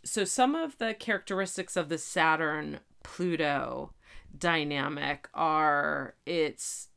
so 0.03 0.23
some 0.23 0.55
of 0.55 0.77
the 0.77 0.93
characteristics 0.93 1.75
of 1.75 1.89
the 1.89 1.97
saturn 1.97 2.79
pluto 3.07 3.93
dynamic 4.37 5.29
are 5.33 6.15
it's 6.25 6.89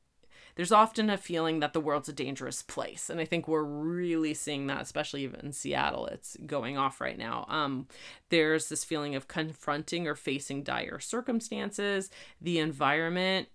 there's 0.57 0.73
often 0.73 1.09
a 1.09 1.17
feeling 1.17 1.61
that 1.61 1.73
the 1.73 1.81
world's 1.81 2.09
a 2.09 2.13
dangerous 2.13 2.63
place 2.63 3.09
and 3.09 3.21
i 3.21 3.25
think 3.25 3.47
we're 3.47 3.63
really 3.63 4.35
seeing 4.35 4.67
that 4.67 4.83
especially 4.83 5.23
even 5.23 5.41
in 5.41 5.53
seattle 5.53 6.07
it's 6.07 6.37
going 6.47 6.77
off 6.77 7.01
right 7.01 7.19
now. 7.19 7.47
Um, 7.49 7.87
there's 8.29 8.69
this 8.69 8.85
feeling 8.85 9.15
of 9.15 9.29
confronting 9.29 10.07
or 10.07 10.15
facing 10.15 10.63
dire 10.63 10.99
circumstances. 10.99 12.11
The 12.41 12.59
environment 12.59 13.49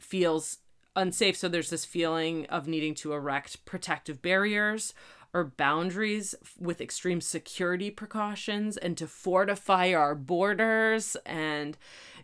feels 0.00 0.58
unsafe 0.96 1.36
so 1.36 1.48
there's 1.48 1.70
this 1.70 1.84
feeling 1.84 2.46
of 2.46 2.66
needing 2.66 2.94
to 2.94 3.12
erect 3.12 3.64
protective 3.64 4.20
barriers 4.20 4.94
or 5.34 5.44
boundaries 5.44 6.34
with 6.58 6.80
extreme 6.80 7.20
security 7.20 7.90
precautions 7.90 8.76
and 8.76 8.96
to 8.96 9.06
fortify 9.06 9.92
our 9.92 10.14
borders 10.14 11.16
and 11.26 11.76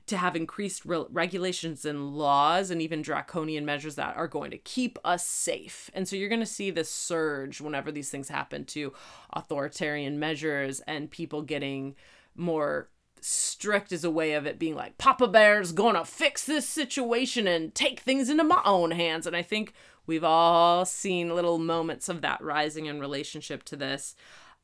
to 0.07 0.17
have 0.17 0.37
increased 0.37 0.85
re- 0.85 1.05
regulations 1.11 1.85
and 1.85 2.15
laws 2.15 2.71
and 2.71 2.81
even 2.83 3.03
draconian 3.03 3.65
measures 3.65 3.95
that 3.95 4.17
are 4.17 4.29
going 4.29 4.51
to 4.51 4.59
keep 4.59 4.99
us 5.05 5.27
safe. 5.27 5.91
And 5.95 6.09
so 6.09 6.17
you're 6.17 6.29
going 6.29 6.41
to 6.41 6.47
see 6.47 6.71
this 6.71 6.91
surge 6.91 7.61
whenever 7.61 7.91
these 7.91 8.11
things 8.11 8.29
happen 8.29 8.65
to 8.67 8.93
authoritarian 9.33 10.19
measures 10.19 10.81
and 10.81 11.11
people 11.11 11.43
getting 11.43 11.95
more 12.35 12.89
strict 13.21 13.91
as 13.91 14.05
a 14.05 14.11
way 14.11 14.35
of 14.35 14.45
it 14.45 14.59
being 14.59 14.75
like 14.75 14.99
Papa 14.99 15.27
Bear's 15.27 15.73
gonna 15.73 16.05
fix 16.05 16.45
this 16.45 16.69
situation 16.69 17.47
and 17.47 17.75
take 17.75 18.01
things 18.01 18.29
into 18.29 18.45
my 18.45 18.61
own 18.67 18.91
hands. 18.91 19.27
And 19.27 19.35
I 19.35 19.41
think 19.41 19.73
we've 20.07 20.25
all 20.25 20.85
seen 20.85 21.35
little 21.35 21.59
moments 21.59 22.09
of 22.09 22.21
that 22.23 22.43
rising 22.43 22.87
in 22.87 23.01
relationship 23.01 23.63
to 23.65 23.77
this. 23.77 24.15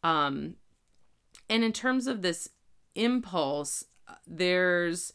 Um, 0.03 0.55
and 1.49 1.65
in 1.65 1.73
terms 1.73 2.07
of 2.07 2.23
this 2.23 2.51
impulse, 2.95 3.85
there's 4.27 5.13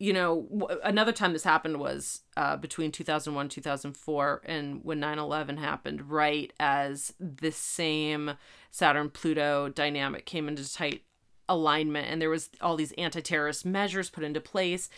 you 0.00 0.14
know, 0.14 0.66
another 0.82 1.12
time 1.12 1.34
this 1.34 1.44
happened 1.44 1.76
was 1.76 2.22
uh, 2.38 2.56
between 2.56 2.90
2001 2.90 3.50
2004 3.50 4.42
and 4.46 4.82
when 4.82 4.98
9-11 4.98 5.58
happened 5.58 6.10
right 6.10 6.54
as 6.58 7.12
this 7.20 7.56
same 7.56 8.32
saturn 8.70 9.10
pluto 9.10 9.68
dynamic 9.68 10.24
came 10.24 10.48
into 10.48 10.72
tight 10.72 11.02
alignment 11.50 12.08
and 12.08 12.20
there 12.20 12.30
was 12.30 12.48
all 12.62 12.76
these 12.76 12.92
anti-terrorist 12.92 13.66
measures 13.66 14.08
put 14.08 14.24
into 14.24 14.40
place 14.40 14.88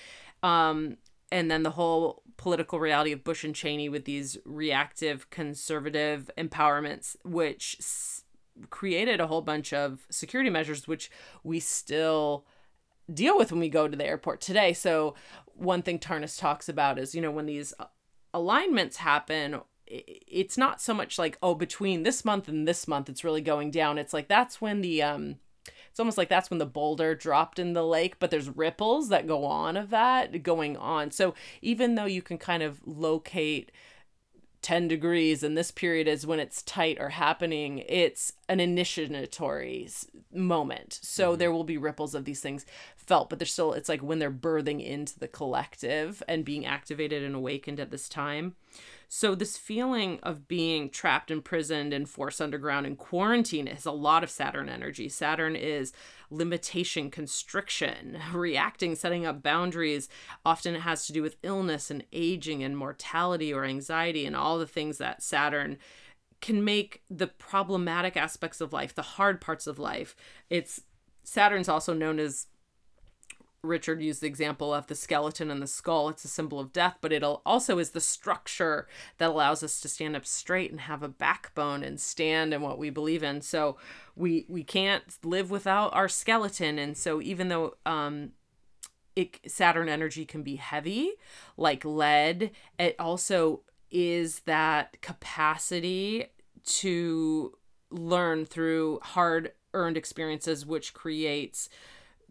um, 0.44 0.96
and 1.32 1.50
then 1.50 1.64
the 1.64 1.70
whole 1.70 2.21
political 2.42 2.80
reality 2.80 3.12
of 3.12 3.22
bush 3.22 3.44
and 3.44 3.54
cheney 3.54 3.88
with 3.88 4.04
these 4.04 4.36
reactive 4.44 5.30
conservative 5.30 6.28
empowerments 6.36 7.14
which 7.24 7.76
s- 7.78 8.24
created 8.68 9.20
a 9.20 9.28
whole 9.28 9.42
bunch 9.42 9.72
of 9.72 10.08
security 10.10 10.50
measures 10.50 10.88
which 10.88 11.08
we 11.44 11.60
still 11.60 12.44
deal 13.14 13.38
with 13.38 13.52
when 13.52 13.60
we 13.60 13.68
go 13.68 13.86
to 13.86 13.96
the 13.96 14.04
airport 14.04 14.40
today. 14.40 14.72
So 14.72 15.14
one 15.54 15.82
thing 15.82 16.00
Tarnas 16.00 16.36
talks 16.36 16.68
about 16.68 16.98
is, 16.98 17.14
you 17.14 17.22
know, 17.22 17.30
when 17.30 17.46
these 17.46 17.72
alignments 18.34 18.96
happen, 18.96 19.60
it's 19.86 20.58
not 20.58 20.80
so 20.80 20.92
much 20.94 21.20
like, 21.20 21.38
oh, 21.44 21.54
between 21.54 22.02
this 22.02 22.24
month 22.24 22.48
and 22.48 22.66
this 22.66 22.88
month, 22.88 23.08
it's 23.08 23.22
really 23.22 23.40
going 23.40 23.70
down. 23.70 23.98
It's 23.98 24.12
like 24.12 24.26
that's 24.26 24.60
when 24.60 24.80
the 24.80 25.00
um 25.00 25.36
it's 25.92 26.00
almost 26.00 26.16
like 26.16 26.30
that's 26.30 26.48
when 26.48 26.58
the 26.58 26.64
boulder 26.64 27.14
dropped 27.14 27.58
in 27.58 27.74
the 27.74 27.84
lake, 27.84 28.18
but 28.18 28.30
there's 28.30 28.48
ripples 28.48 29.10
that 29.10 29.26
go 29.26 29.44
on 29.44 29.76
of 29.76 29.90
that 29.90 30.42
going 30.42 30.74
on. 30.78 31.10
So 31.10 31.34
even 31.60 31.96
though 31.96 32.06
you 32.06 32.22
can 32.22 32.38
kind 32.38 32.62
of 32.62 32.80
locate 32.86 33.70
10 34.62 34.88
degrees 34.88 35.42
and 35.42 35.58
this 35.58 35.70
period 35.70 36.08
is 36.08 36.26
when 36.26 36.40
it's 36.40 36.62
tight 36.62 36.96
or 37.00 37.10
happening 37.10 37.78
it's 37.88 38.32
an 38.48 38.60
initiatory 38.60 39.88
moment 40.32 41.00
so 41.02 41.30
mm-hmm. 41.30 41.38
there 41.40 41.50
will 41.50 41.64
be 41.64 41.76
ripples 41.76 42.14
of 42.14 42.24
these 42.24 42.40
things 42.40 42.64
felt 42.94 43.28
but 43.28 43.40
they're 43.40 43.46
still 43.46 43.72
it's 43.72 43.88
like 43.88 44.02
when 44.04 44.20
they're 44.20 44.30
birthing 44.30 44.80
into 44.80 45.18
the 45.18 45.26
collective 45.26 46.22
and 46.28 46.44
being 46.44 46.64
activated 46.64 47.24
and 47.24 47.34
awakened 47.34 47.80
at 47.80 47.90
this 47.90 48.08
time 48.08 48.54
so 49.14 49.34
this 49.34 49.58
feeling 49.58 50.18
of 50.22 50.48
being 50.48 50.88
trapped, 50.88 51.30
imprisoned, 51.30 51.92
and 51.92 52.08
forced 52.08 52.40
underground 52.40 52.86
in 52.86 52.96
quarantine 52.96 53.68
is 53.68 53.84
a 53.84 53.92
lot 53.92 54.24
of 54.24 54.30
Saturn 54.30 54.70
energy. 54.70 55.06
Saturn 55.06 55.54
is 55.54 55.92
limitation, 56.30 57.10
constriction, 57.10 58.18
reacting, 58.32 58.94
setting 58.94 59.26
up 59.26 59.42
boundaries. 59.42 60.08
Often 60.46 60.76
it 60.76 60.80
has 60.80 61.06
to 61.06 61.12
do 61.12 61.20
with 61.20 61.36
illness 61.42 61.90
and 61.90 62.04
aging 62.10 62.64
and 62.64 62.74
mortality 62.74 63.52
or 63.52 63.66
anxiety 63.66 64.24
and 64.24 64.34
all 64.34 64.58
the 64.58 64.66
things 64.66 64.96
that 64.96 65.22
Saturn 65.22 65.76
can 66.40 66.64
make 66.64 67.02
the 67.10 67.26
problematic 67.26 68.16
aspects 68.16 68.62
of 68.62 68.72
life, 68.72 68.94
the 68.94 69.02
hard 69.02 69.42
parts 69.42 69.66
of 69.66 69.78
life. 69.78 70.16
It's 70.48 70.80
Saturn's 71.22 71.68
also 71.68 71.92
known 71.92 72.18
as 72.18 72.46
Richard 73.64 74.02
used 74.02 74.20
the 74.20 74.26
example 74.26 74.74
of 74.74 74.88
the 74.88 74.94
skeleton 74.96 75.48
and 75.48 75.62
the 75.62 75.68
skull. 75.68 76.08
It's 76.08 76.24
a 76.24 76.28
symbol 76.28 76.58
of 76.58 76.72
death, 76.72 76.98
but 77.00 77.12
it 77.12 77.22
also 77.22 77.78
is 77.78 77.90
the 77.90 78.00
structure 78.00 78.88
that 79.18 79.30
allows 79.30 79.62
us 79.62 79.80
to 79.80 79.88
stand 79.88 80.16
up 80.16 80.26
straight 80.26 80.72
and 80.72 80.80
have 80.80 81.04
a 81.04 81.08
backbone 81.08 81.84
and 81.84 82.00
stand 82.00 82.52
in 82.52 82.60
what 82.60 82.76
we 82.76 82.90
believe 82.90 83.22
in. 83.22 83.40
So 83.40 83.76
we 84.16 84.46
we 84.48 84.64
can't 84.64 85.04
live 85.22 85.52
without 85.52 85.94
our 85.94 86.08
skeleton. 86.08 86.76
And 86.76 86.96
so 86.96 87.22
even 87.22 87.48
though 87.48 87.76
um, 87.86 88.32
it, 89.14 89.38
Saturn 89.46 89.88
energy 89.88 90.24
can 90.24 90.42
be 90.42 90.56
heavy, 90.56 91.12
like 91.56 91.84
lead, 91.84 92.50
it 92.80 92.96
also 92.98 93.60
is 93.92 94.40
that 94.40 95.00
capacity 95.02 96.26
to 96.64 97.56
learn 97.92 98.44
through 98.44 98.98
hard 99.02 99.52
earned 99.72 99.96
experiences, 99.96 100.66
which 100.66 100.94
creates 100.94 101.68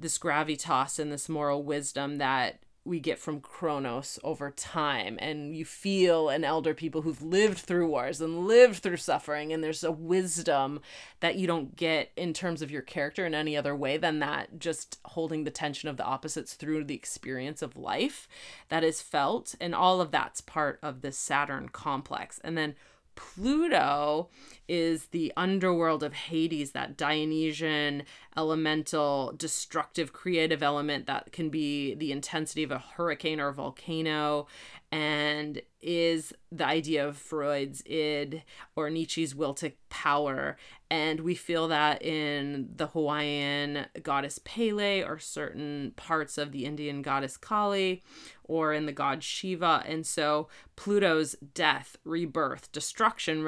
this 0.02 0.18
gravitas 0.18 1.00
and 1.00 1.12
this 1.12 1.30
moral 1.30 1.64
wisdom 1.64 2.18
that 2.18 2.60
we 2.84 3.00
get 3.00 3.20
from 3.20 3.40
Kronos 3.40 4.18
over 4.24 4.50
time. 4.50 5.18
And 5.22 5.56
you 5.56 5.66
feel 5.66 6.30
an 6.30 6.44
elder 6.44 6.74
people 6.74 7.04
who've 7.04 7.22
lived 7.22 7.60
through 7.60 7.88
wars 7.88 8.20
and 8.20 8.48
lived 8.48 8.82
through 8.82 8.98
suffering. 8.98 9.54
And 9.54 9.64
there's 9.64 9.84
a 9.84 9.92
wisdom 9.92 10.82
that 11.20 11.36
you 11.36 11.46
don't 11.46 11.76
get 11.76 12.12
in 12.16 12.34
terms 12.34 12.64
of 12.64 12.72
your 12.72 12.82
character 12.82 13.26
in 13.26 13.36
any 13.36 13.56
other 13.56 13.76
way 13.76 13.98
than 13.98 14.20
that, 14.20 14.58
just 14.58 14.98
holding 15.06 15.44
the 15.44 15.52
tension 15.52 15.90
of 15.90 15.98
the 15.98 16.04
opposites 16.04 16.56
through 16.56 16.86
the 16.86 16.96
experience 16.96 17.62
of 17.62 17.78
life 17.78 18.28
that 18.70 18.84
is 18.84 19.02
felt. 19.02 19.54
And 19.62 19.76
all 19.76 20.02
of 20.02 20.10
that's 20.10 20.42
part 20.42 20.80
of 20.82 21.02
this 21.02 21.18
Saturn 21.18 21.70
complex. 21.70 22.40
And 22.44 22.58
then 22.58 22.76
Pluto 23.22 24.30
is 24.68 25.06
the 25.08 25.32
underworld 25.38 26.04
of 26.04 26.14
Hades, 26.14 26.72
that 26.72 26.98
Dionysian, 26.98 28.04
elemental, 28.36 29.34
destructive, 29.38 30.12
creative 30.12 30.64
element 30.64 31.06
that 31.06 31.32
can 31.32 31.50
be 31.50 31.94
the 31.94 32.12
intensity 32.12 32.64
of 32.64 32.72
a 32.72 32.80
hurricane 32.80 33.40
or 33.40 33.50
a 33.50 33.54
volcano, 33.54 34.48
and 34.92 35.62
is 35.82 36.34
the 36.52 36.66
idea 36.66 37.08
of 37.08 37.18
Freud's 37.18 37.82
id 37.86 38.44
or 38.76 38.90
Nietzsche's 38.90 39.34
will 39.34 39.54
to 39.56 39.72
power. 39.90 40.58
And 40.90 41.22
we 41.22 41.34
feel 41.34 41.70
that 41.70 42.02
in 42.02 42.70
the 42.76 42.88
Hawaiian 42.88 43.86
goddess 44.04 44.40
Pele 44.44 45.02
or 45.02 45.18
certain 45.18 45.94
parts 45.96 46.38
of 46.38 46.52
the 46.52 46.66
Indian 46.66 47.02
goddess 47.02 47.38
Kali 47.38 48.04
or 48.44 48.74
in 48.74 48.86
the 48.86 48.92
god 48.92 49.24
Shiva. 49.24 49.84
And 49.88 50.06
so 50.06 50.50
Pluto's 50.76 51.36
death, 51.54 51.96
rebirth, 52.04 52.70
destruction, 52.74 53.44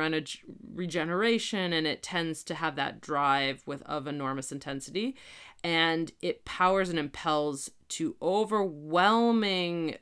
regeneration, 0.74 1.74
and 1.74 1.86
it 1.86 2.02
tends 2.02 2.44
to 2.46 2.56
have 2.56 2.78
that 2.78 3.02
drive 3.02 3.64
with 3.66 3.84
of 3.84 4.08
enormous 4.08 4.52
intensity. 4.52 5.18
And 5.62 6.12
it 6.22 6.46
powers 6.46 6.90
and 6.90 7.00
impels 7.00 7.70
to 7.90 8.16
overwhelming 8.22 9.98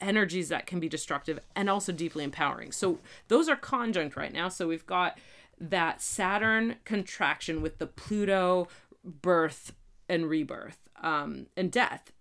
energies 0.00 0.48
that 0.48 0.66
can 0.66 0.80
be 0.80 0.88
destructive 0.88 1.40
and 1.54 1.68
also 1.70 1.92
deeply 1.92 2.24
empowering. 2.24 2.72
So 2.72 2.98
those 3.28 3.48
are 3.48 3.56
conjunct 3.56 4.16
right 4.16 4.32
now. 4.32 4.48
So 4.48 4.68
we've 4.68 4.86
got 4.86 5.18
that 5.58 6.02
Saturn 6.02 6.76
contraction 6.84 7.62
with 7.62 7.78
the 7.78 7.86
Pluto 7.86 8.68
birth 9.04 9.72
and 10.08 10.28
rebirth 10.28 10.78
um, 11.02 11.46
and 11.56 11.70
death 11.70 12.12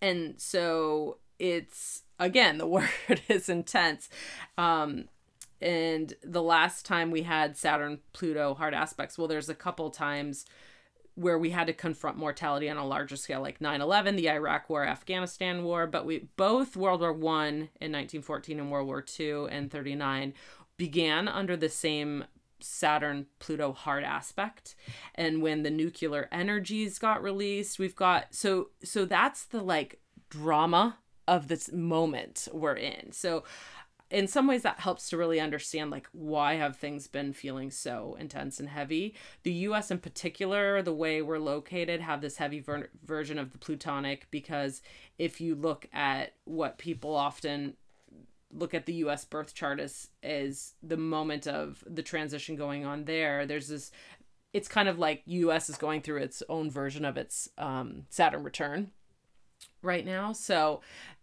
And 0.00 0.40
so 0.40 1.18
it's 1.38 2.02
again 2.18 2.58
the 2.58 2.66
word 2.76 2.90
is 3.28 3.48
intense. 3.48 4.08
Um 4.58 5.08
and 5.60 6.14
the 6.24 6.42
last 6.42 6.84
time 6.84 7.12
we 7.12 7.22
had 7.22 7.56
Saturn 7.56 8.00
Pluto 8.12 8.54
hard 8.54 8.74
aspects, 8.74 9.16
well 9.16 9.28
there's 9.28 9.48
a 9.48 9.54
couple 9.54 9.90
times 9.90 10.44
where 11.14 11.38
we 11.38 11.50
had 11.50 11.66
to 11.66 11.72
confront 11.72 12.16
mortality 12.16 12.68
on 12.68 12.76
a 12.76 12.86
larger 12.86 13.16
scale 13.16 13.40
like 13.40 13.58
9-11 13.58 14.16
the 14.16 14.30
iraq 14.30 14.70
war 14.70 14.86
afghanistan 14.86 15.62
war 15.62 15.86
but 15.86 16.06
we 16.06 16.28
both 16.36 16.76
world 16.76 17.00
war 17.00 17.12
one 17.12 17.54
in 17.80 17.92
1914 17.92 18.58
and 18.58 18.70
world 18.70 18.86
war 18.86 19.02
two 19.02 19.48
and 19.50 19.70
39 19.70 20.32
began 20.76 21.28
under 21.28 21.56
the 21.56 21.68
same 21.68 22.24
Saturn 22.64 23.26
Pluto 23.38 23.72
hard 23.72 24.04
aspect. 24.04 24.74
And 25.14 25.42
when 25.42 25.62
the 25.62 25.70
nuclear 25.70 26.28
energies 26.32 26.98
got 26.98 27.22
released 27.22 27.78
we've 27.78 27.96
got 27.96 28.34
so 28.34 28.70
so 28.82 29.04
that's 29.04 29.44
the 29.44 29.62
like 29.62 30.00
drama 30.30 30.98
of 31.28 31.48
this 31.48 31.70
moment 31.72 32.48
we're 32.52 32.74
in. 32.74 33.12
So 33.12 33.44
in 34.12 34.28
some 34.28 34.46
ways 34.46 34.62
that 34.62 34.80
helps 34.80 35.08
to 35.08 35.16
really 35.16 35.40
understand 35.40 35.90
like 35.90 36.06
why 36.12 36.54
have 36.54 36.76
things 36.76 37.06
been 37.06 37.32
feeling 37.32 37.70
so 37.70 38.16
intense 38.20 38.60
and 38.60 38.68
heavy? 38.68 39.14
The 39.42 39.52
us 39.52 39.90
in 39.90 39.98
particular 39.98 40.82
the 40.82 40.92
way 40.92 41.22
we're 41.22 41.38
located 41.38 42.00
have 42.00 42.20
this 42.20 42.36
heavy 42.36 42.60
ver- 42.60 42.90
version 43.04 43.38
of 43.38 43.52
the 43.52 43.58
plutonic 43.58 44.28
because 44.30 44.82
if 45.18 45.40
you 45.40 45.54
look 45.54 45.88
at 45.92 46.34
what 46.44 46.78
people 46.78 47.16
often 47.16 47.74
look 48.52 48.74
at 48.74 48.84
the 48.84 48.94
US 48.94 49.24
birth 49.24 49.54
chart 49.54 49.80
as 49.80 50.08
is 50.22 50.74
the 50.82 50.98
moment 50.98 51.46
of 51.48 51.82
the 51.86 52.02
transition 52.02 52.54
going 52.54 52.84
on 52.84 53.06
there 53.06 53.46
there's 53.46 53.68
this 53.68 53.90
it's 54.52 54.68
kind 54.68 54.88
of 54.88 54.98
like 54.98 55.22
US 55.24 55.70
is 55.70 55.78
going 55.78 56.02
through 56.02 56.18
its 56.18 56.42
own 56.50 56.70
version 56.70 57.06
of 57.06 57.16
its 57.16 57.48
um, 57.56 58.04
Saturn 58.10 58.42
return 58.42 58.90
right 59.80 60.04
now. 60.04 60.32
So 60.32 60.80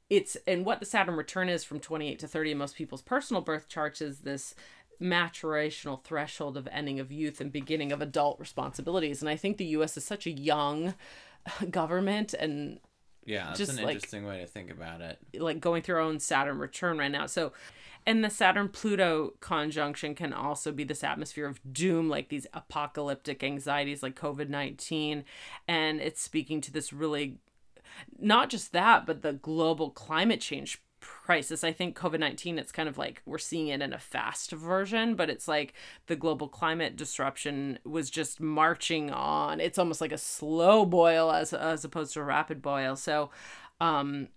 it's 0.10 0.36
and 0.48 0.66
what 0.66 0.80
the 0.80 0.86
Saturn 0.86 1.16
return 1.16 1.50
is 1.50 1.64
from 1.64 1.80
28 1.80 2.20
to 2.20 2.28
30 2.28 2.52
in 2.52 2.58
most 2.58 2.76
people's 2.76 3.02
personal 3.02 3.42
birth 3.42 3.68
charts 3.70 4.02
is 4.02 4.20
this 4.20 4.56
maturational 5.02 6.04
threshold 6.04 6.58
of 6.58 6.68
ending 6.72 7.00
of 7.00 7.12
youth 7.12 7.40
and 7.40 7.52
beginning 7.52 7.92
of 7.92 8.02
adult 8.02 8.40
responsibilities 8.40 9.22
and 9.22 9.30
I 9.30 9.36
think 9.36 9.58
the 9.58 9.66
US 9.78 9.96
is 9.98 10.04
such 10.04 10.26
a 10.28 10.32
young 10.32 10.94
government 11.70 12.34
and 12.34 12.80
Yeah, 13.26 13.46
that's 13.48 13.60
Just 13.60 13.78
an 13.78 13.86
like- 13.86 13.96
interesting 13.96 14.26
way 14.26 14.40
to 14.40 14.46
think 14.46 14.70
about 14.72 15.02
it. 15.02 15.20
like 15.40 15.60
going 15.60 15.82
through 15.84 15.96
our 15.96 16.02
own 16.02 16.20
Saturn 16.20 16.58
return 16.60 16.98
right 16.98 17.12
now. 17.12 17.26
So, 17.28 17.54
and 18.06 18.24
the 18.24 18.30
Saturn 18.30 18.70
Pluto 18.70 19.34
conjunction 19.42 20.16
can 20.16 20.34
also 20.34 20.72
be 20.72 20.84
this 20.86 21.04
atmosphere 21.04 21.46
of 21.46 21.60
doom, 21.72 22.10
like 22.10 22.30
these 22.30 22.48
apocalyptic 22.54 23.44
anxieties 23.44 24.02
like 24.02 24.16
COVID 24.20 24.50
19. 24.50 25.26
And 25.68 26.00
it's 26.02 26.22
speaking 26.22 26.62
to 26.62 26.72
this 26.72 26.92
really, 26.94 27.38
not 28.20 28.50
just 28.50 28.72
that, 28.74 29.06
but 29.06 29.22
the 29.22 29.34
global 29.34 29.90
climate 29.92 30.42
change 30.42 30.82
crisis. 31.00 31.64
I 31.64 31.72
think 31.72 31.98
COVID 31.98 32.20
19, 32.20 32.60
it's 32.60 32.72
kind 32.72 32.90
of 32.90 32.98
like 32.98 33.22
we're 33.26 33.38
seeing 33.38 33.68
it 33.68 33.82
in 33.82 33.94
a 33.94 34.00
fast 34.00 34.52
version, 34.52 35.16
but 35.16 35.30
it's 35.30 35.48
like 35.48 35.74
the 36.08 36.16
global 36.16 36.48
climate 36.48 36.96
disruption 36.96 37.80
was 37.86 38.10
just 38.10 38.42
marching 38.42 39.12
on. 39.12 39.60
It's 39.60 39.78
almost 39.78 40.02
like 40.02 40.12
a 40.12 40.18
slow 40.18 40.86
boil 40.86 41.32
as, 41.32 41.54
as 41.54 41.86
opposed 41.86 42.14
to 42.14 42.22
a 42.22 42.24
rapid 42.24 42.62
boil. 42.62 42.96
So, 42.96 43.30
um, 43.80 44.30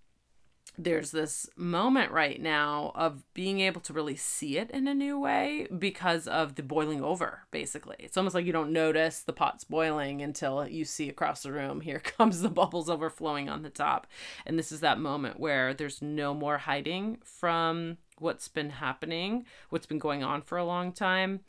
there's 0.77 1.11
this 1.11 1.49
moment 1.55 2.11
right 2.11 2.41
now 2.41 2.91
of 2.95 3.23
being 3.33 3.59
able 3.59 3.81
to 3.81 3.93
really 3.93 4.15
see 4.15 4.57
it 4.57 4.71
in 4.71 4.87
a 4.87 4.93
new 4.93 5.19
way 5.19 5.67
because 5.77 6.27
of 6.27 6.55
the 6.55 6.63
boiling 6.63 7.03
over 7.03 7.41
basically. 7.51 7.95
It's 7.99 8.17
almost 8.17 8.33
like 8.33 8.45
you 8.45 8.53
don't 8.53 8.73
notice 8.73 9.21
the 9.21 9.33
pot's 9.33 9.63
boiling 9.63 10.21
until 10.21 10.67
you 10.67 10.83
see 10.83 11.09
across 11.09 11.43
the 11.43 11.51
room 11.51 11.81
here 11.81 11.99
comes 12.03 12.41
the 12.41 12.49
bubbles 12.49 12.89
overflowing 12.89 13.49
on 13.49 13.61
the 13.61 13.69
top. 13.69 14.07
And 14.45 14.57
this 14.57 14.71
is 14.71 14.79
that 14.79 14.99
moment 14.99 15.39
where 15.39 15.73
there's 15.73 16.01
no 16.01 16.33
more 16.33 16.57
hiding 16.59 17.19
from 17.23 17.97
what's 18.19 18.47
been 18.47 18.69
happening 18.69 19.45
what's 19.69 19.85
been 19.85 19.99
going 19.99 20.23
on 20.23 20.41
for 20.41 20.57
a 20.57 20.65
long 20.65 20.91
time. 20.91 21.41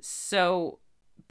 So 0.00 0.78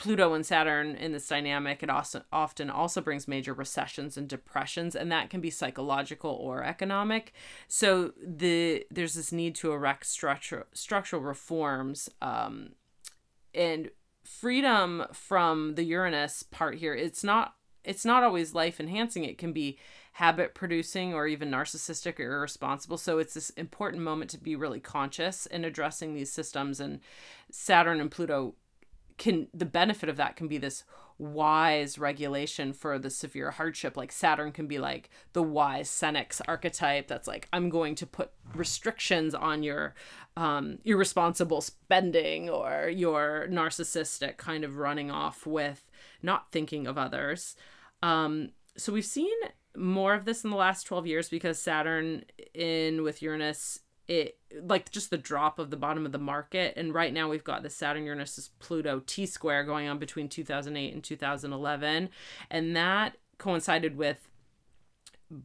Pluto 0.02 0.34
and 0.34 0.44
Saturn 0.44 0.96
in 0.96 1.12
this 1.12 1.28
dynamic, 1.28 1.84
it 1.84 1.90
also 1.90 2.24
often 2.34 2.72
also 2.72 3.02
brings 3.02 3.28
major 3.28 3.54
recessions 3.54 4.18
and 4.18 4.28
depressions, 4.28 4.96
and 4.96 5.12
that 5.12 5.30
can 5.30 5.42
be 5.42 5.52
psychological 5.52 6.32
or 6.32 6.64
economic. 6.64 7.34
So 7.68 8.14
the 8.20 8.84
there's 8.90 9.14
this 9.14 9.32
need 9.32 9.54
to 9.56 9.72
erect 9.72 10.08
structural 10.08 10.64
structural 10.74 11.22
reforms, 11.22 12.10
um, 12.20 12.72
and 13.54 13.92
freedom 14.24 15.06
from 15.14 15.76
the 15.76 15.84
Uranus 15.84 16.42
part 16.42 16.80
here. 16.80 16.96
It's 16.96 17.24
not 17.24 17.54
it's 17.84 18.04
not 18.04 18.24
always 18.24 18.56
life 18.56 18.80
enhancing. 18.80 19.24
It 19.24 19.38
can 19.38 19.54
be 19.54 19.78
habit 20.14 20.56
producing 20.56 21.14
or 21.14 21.28
even 21.28 21.52
narcissistic 21.52 22.20
or 22.20 22.38
irresponsible. 22.38 22.98
So 22.98 23.20
it's 23.20 23.36
this 23.36 23.52
important 23.52 24.02
moment 24.02 24.32
to 24.32 24.40
be 24.40 24.56
really 24.56 24.80
conscious 24.80 25.46
in 25.46 25.64
addressing 25.64 26.16
these 26.16 26.32
systems. 26.32 26.80
And 26.80 27.02
Saturn 27.52 28.02
and 28.02 28.10
Pluto 28.10 28.56
can 29.22 29.48
the 29.54 29.66
benefit 29.68 30.10
of 30.10 30.18
that 30.18 30.36
can 30.36 30.48
be 30.48 30.58
this 30.58 30.84
wise 31.20 32.00
regulation 32.00 32.74
for 32.74 32.98
the 32.98 33.12
severe 33.12 33.52
hardship. 33.52 33.96
Like 33.96 34.12
saturn 34.12 34.52
can 34.52 34.66
be 34.66 34.80
like 34.80 35.12
the 35.34 35.44
wise 35.44 35.88
senex 35.88 36.42
archetype 36.48 37.08
that's 37.08 37.28
like 37.28 37.48
i'm 37.54 37.70
going 37.70 37.94
to 37.94 38.08
put 38.08 38.32
restrictions 38.56 39.36
on 39.36 39.62
your 39.62 39.94
um, 40.36 40.80
irresponsible 40.86 41.62
spending 41.62 42.50
or 42.50 42.90
your 42.90 43.48
narcissistic 43.52 44.38
kind 44.38 44.64
of 44.64 44.78
running 44.78 45.12
off 45.12 45.46
with 45.46 45.88
not 46.24 46.52
thinking 46.52 46.88
of 46.88 46.98
others. 46.98 47.56
Um, 48.02 48.54
so 48.76 48.92
we've 48.92 49.06
seen 49.06 49.38
more 49.78 50.16
of 50.16 50.26
this 50.26 50.44
in 50.44 50.50
the 50.50 50.58
last 50.58 50.84
12 50.84 51.06
years 51.06 51.30
because 51.30 51.60
saturn 51.60 52.24
in 52.56 53.04
with 53.04 53.22
uranus 53.22 53.82
it 54.08 54.38
like 54.62 54.92
just 54.92 55.10
the 55.10 55.18
drop 55.18 55.60
of 55.60 55.70
the 55.70 55.78
bottom 55.78 56.06
of 56.06 56.12
the 56.12 56.18
market. 56.18 56.74
And 56.76 56.94
right 56.94 57.14
now 57.14 57.30
we've 57.30 57.44
got 57.44 57.64
the 57.64 57.70
saturn 57.70 58.04
uranus 58.04 58.50
pluto 58.60 59.02
t 59.06 59.26
square 59.26 59.64
going 59.64 59.88
on 59.88 60.00
between 60.00 60.30
2008 60.30 60.94
and 60.94 61.04
2011 61.04 62.10
and 62.50 62.76
that 62.76 63.18
coincided 63.38 63.98
with 63.98 64.28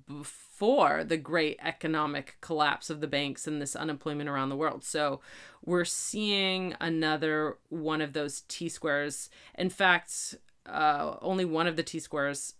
before 0.09 1.05
the 1.05 1.16
great 1.16 1.59
economic 1.62 2.37
collapse 2.40 2.90
of 2.90 3.01
the 3.01 3.07
banks 3.07 3.47
and 3.47 3.62
this 3.62 3.77
unemployment 3.77 4.29
around 4.29 4.49
the 4.49 4.57
world. 4.57 4.83
So 4.83 5.21
we're 5.64 5.85
seeing 5.85 6.75
another 6.81 7.59
one 7.69 8.01
of 8.01 8.12
those 8.12 8.42
t 8.49 8.69
squares. 8.69 9.31
In 9.55 9.71
fact 9.71 10.35
uh, 10.66 11.16
only 11.23 11.45
one 11.45 11.66
of 11.69 11.77
the 11.77 11.83
t 11.83 12.01
squares 12.01 12.55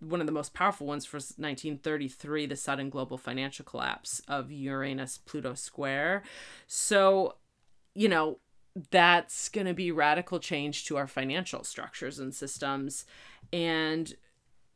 one 0.00 0.20
of 0.20 0.26
the 0.26 0.32
most 0.32 0.54
powerful 0.54 0.86
ones 0.86 1.06
for 1.06 1.16
1933 1.16 2.46
the 2.46 2.56
sudden 2.56 2.90
global 2.90 3.16
financial 3.16 3.64
collapse 3.64 4.20
of 4.28 4.52
uranus 4.52 5.18
pluto 5.18 5.54
square. 5.54 6.22
So 6.66 7.36
you 7.94 8.08
know 8.08 8.38
that's 8.90 9.48
going 9.48 9.66
to 9.66 9.74
be 9.74 9.90
radical 9.90 10.38
change 10.38 10.84
to 10.84 10.98
our 10.98 11.06
financial 11.06 11.64
structures 11.64 12.18
and 12.18 12.34
systems. 12.34 13.06
And 13.52 14.14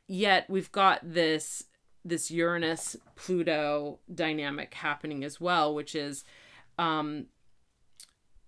yet 0.06 0.48
we've 0.48 0.72
got 0.72 1.00
this 1.02 1.64
this 2.04 2.30
uranus 2.30 2.96
pluto 3.14 3.98
dynamic 4.12 4.72
happening 4.74 5.22
as 5.22 5.38
well 5.38 5.74
which 5.74 5.94
is 5.94 6.24
um 6.78 7.26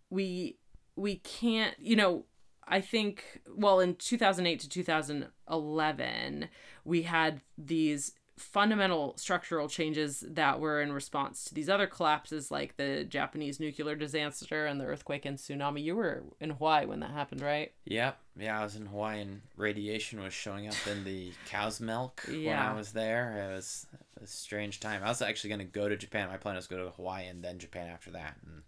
we 0.09 0.57
we 0.97 1.17
can't 1.17 1.75
you 1.79 1.95
know 1.95 2.25
I 2.67 2.81
think, 2.81 3.43
well, 3.55 3.81
in 3.81 3.97
2008 3.97 4.61
to 4.61 4.69
2011, 4.69 6.49
we 6.85 7.03
had 7.03 7.41
these 7.59 8.13
fundamental 8.39 9.15
structural 9.17 9.69
changes 9.69 10.25
that 10.27 10.59
were 10.59 10.81
in 10.81 10.93
response 10.93 11.45
to 11.45 11.55
these 11.55 11.69
other 11.69 11.87
collapses, 11.87 12.51
like 12.51 12.77
the 12.77 13.05
Japanese 13.05 13.61
nuclear 13.61 13.95
disaster 13.95 14.67
and 14.67 14.81
the 14.81 14.85
earthquake 14.85 15.25
and 15.25 15.39
tsunami. 15.39 15.83
You 15.83 15.97
were 15.97 16.23
in 16.41 16.51
Hawaii 16.51 16.87
when 16.87 17.01
that 17.01 17.11
happened, 17.11 17.41
right? 17.41 17.73
Yep. 17.85 18.19
Yeah, 18.39 18.61
I 18.61 18.65
was 18.65 18.77
in 18.77 18.87
Hawaii 18.87 19.21
and 19.21 19.43
radiation 19.57 20.23
was 20.23 20.33
showing 20.33 20.67
up 20.67 20.75
in 20.91 21.05
the 21.05 21.33
cow's 21.47 21.81
milk 21.81 22.23
when 22.27 22.49
I 22.49 22.75
was 22.75 22.93
there. 22.93 23.51
It 23.51 23.55
was 23.55 23.87
a 24.23 24.27
strange 24.27 24.81
time. 24.81 25.03
I 25.05 25.09
was 25.09 25.23
actually 25.23 25.51
going 25.51 25.61
to 25.61 25.65
go 25.67 25.89
to 25.89 25.97
Japan. 25.97 26.29
My 26.29 26.39
plan 26.39 26.57
was 26.57 26.67
to 26.69 26.75
go 26.75 26.85
to 26.85 26.91
Hawaii 26.91 27.27
and 27.27 27.45
then 27.45 27.59
Japan 27.59 27.89
after 27.89 28.11
that. 28.13 28.37
And 28.47 28.63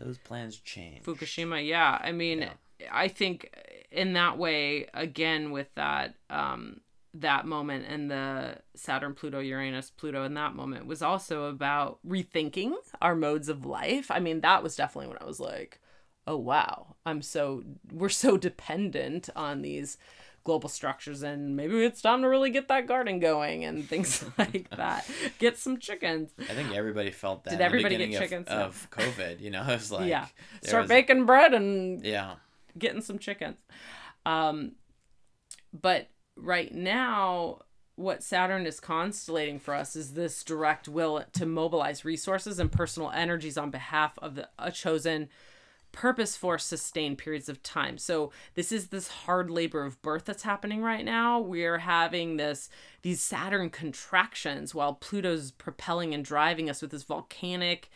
those 0.00 0.18
plans 0.18 0.58
change. 0.58 1.04
Fukushima, 1.04 1.64
yeah. 1.66 1.98
I 2.00 2.12
mean, 2.12 2.40
Yeah. 2.40 2.52
I 2.90 3.08
think 3.08 3.54
in 3.90 4.14
that 4.14 4.38
way, 4.38 4.86
again, 4.94 5.50
with 5.50 5.72
that, 5.74 6.14
um, 6.30 6.80
that 7.12 7.44
moment 7.46 7.84
and 7.88 8.10
the 8.10 8.56
Saturn, 8.74 9.14
Pluto, 9.14 9.40
Uranus, 9.40 9.90
Pluto 9.90 10.24
in 10.24 10.34
that 10.34 10.54
moment 10.54 10.86
was 10.86 11.02
also 11.02 11.44
about 11.44 11.98
rethinking 12.06 12.72
our 13.02 13.14
modes 13.14 13.48
of 13.48 13.66
life. 13.66 14.10
I 14.10 14.20
mean, 14.20 14.40
that 14.40 14.62
was 14.62 14.76
definitely 14.76 15.08
when 15.08 15.18
I 15.20 15.26
was 15.26 15.40
like, 15.40 15.80
oh, 16.26 16.36
wow, 16.36 16.94
I'm 17.04 17.20
so, 17.20 17.64
we're 17.92 18.08
so 18.08 18.36
dependent 18.36 19.28
on 19.34 19.62
these 19.62 19.98
global 20.44 20.68
structures 20.68 21.22
and 21.22 21.56
maybe 21.56 21.84
it's 21.84 22.00
time 22.00 22.22
to 22.22 22.28
really 22.28 22.50
get 22.50 22.68
that 22.68 22.86
garden 22.86 23.20
going 23.20 23.64
and 23.64 23.88
things 23.88 24.24
like 24.38 24.68
that. 24.70 25.08
Get 25.38 25.58
some 25.58 25.78
chickens. 25.78 26.30
I 26.38 26.54
think 26.54 26.74
everybody 26.74 27.10
felt 27.10 27.44
that. 27.44 27.50
Did 27.50 27.54
in 27.56 27.58
the 27.60 27.64
everybody 27.64 27.96
get 27.96 28.06
beginning 28.08 28.28
chickens? 28.28 28.48
Of, 28.48 28.58
of 28.60 28.90
COVID, 28.90 29.40
you 29.40 29.50
know, 29.50 29.62
it 29.68 29.74
was 29.74 29.92
like 29.92 30.08
yeah. 30.08 30.26
Start 30.62 30.84
was- 30.84 30.88
baking 30.88 31.26
bread 31.26 31.54
and 31.54 32.04
Yeah, 32.04 32.34
getting 32.78 33.02
some 33.02 33.18
chickens. 33.18 33.58
Um, 34.26 34.72
but 35.72 36.08
right 36.36 36.74
now, 36.74 37.60
what 37.96 38.22
Saturn 38.22 38.66
is 38.66 38.80
constellating 38.80 39.58
for 39.58 39.74
us 39.74 39.94
is 39.94 40.14
this 40.14 40.42
direct 40.42 40.88
will 40.88 41.24
to 41.32 41.46
mobilize 41.46 42.04
resources 42.04 42.58
and 42.58 42.72
personal 42.72 43.10
energies 43.10 43.58
on 43.58 43.70
behalf 43.70 44.18
of 44.18 44.36
the, 44.36 44.48
a 44.58 44.72
chosen 44.72 45.28
purpose 45.92 46.36
for 46.36 46.58
sustained 46.58 47.18
periods 47.18 47.48
of 47.48 47.62
time. 47.62 47.98
So 47.98 48.32
this 48.54 48.72
is 48.72 48.88
this 48.88 49.08
hard 49.08 49.50
labor 49.50 49.84
of 49.84 50.00
birth 50.02 50.24
that's 50.24 50.42
happening 50.42 50.82
right 50.82 51.04
now. 51.04 51.40
We're 51.40 51.78
having 51.78 52.36
this 52.36 52.68
these 53.02 53.20
Saturn 53.22 53.70
contractions 53.70 54.74
while 54.74 54.94
Pluto's 54.94 55.52
propelling 55.52 56.14
and 56.14 56.24
driving 56.24 56.68
us 56.68 56.82
with 56.82 56.90
this 56.90 57.02
volcanic 57.02 57.88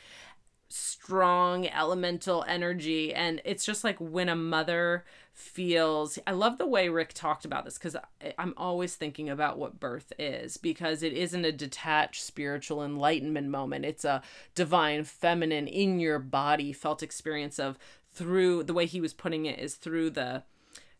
strong 0.68 1.68
elemental 1.68 2.44
energy 2.48 3.14
and 3.14 3.40
it's 3.44 3.64
just 3.64 3.84
like 3.84 3.96
when 3.98 4.28
a 4.28 4.36
mother 4.36 5.04
feels 5.32 6.18
i 6.26 6.32
love 6.32 6.58
the 6.58 6.66
way 6.66 6.88
rick 6.88 7.12
talked 7.12 7.44
about 7.44 7.64
this 7.64 7.78
because 7.78 7.96
i'm 8.38 8.54
always 8.56 8.94
thinking 8.94 9.28
about 9.28 9.58
what 9.58 9.78
birth 9.78 10.12
is 10.18 10.56
because 10.56 11.02
it 11.02 11.12
isn't 11.12 11.44
a 11.44 11.52
detached 11.52 12.22
spiritual 12.22 12.82
enlightenment 12.82 13.48
moment. 13.48 13.84
It's 13.84 14.04
a 14.04 14.22
divine 14.54 15.04
feminine 15.04 15.66
in 15.66 16.00
your 16.00 16.18
body 16.18 16.72
felt 16.72 17.02
experience 17.02 17.58
of 17.58 17.78
through 18.12 18.64
the 18.64 18.74
way 18.74 18.86
he 18.86 19.00
was 19.00 19.12
putting 19.12 19.46
it 19.46 19.58
is 19.58 19.74
through 19.74 20.10
the 20.10 20.42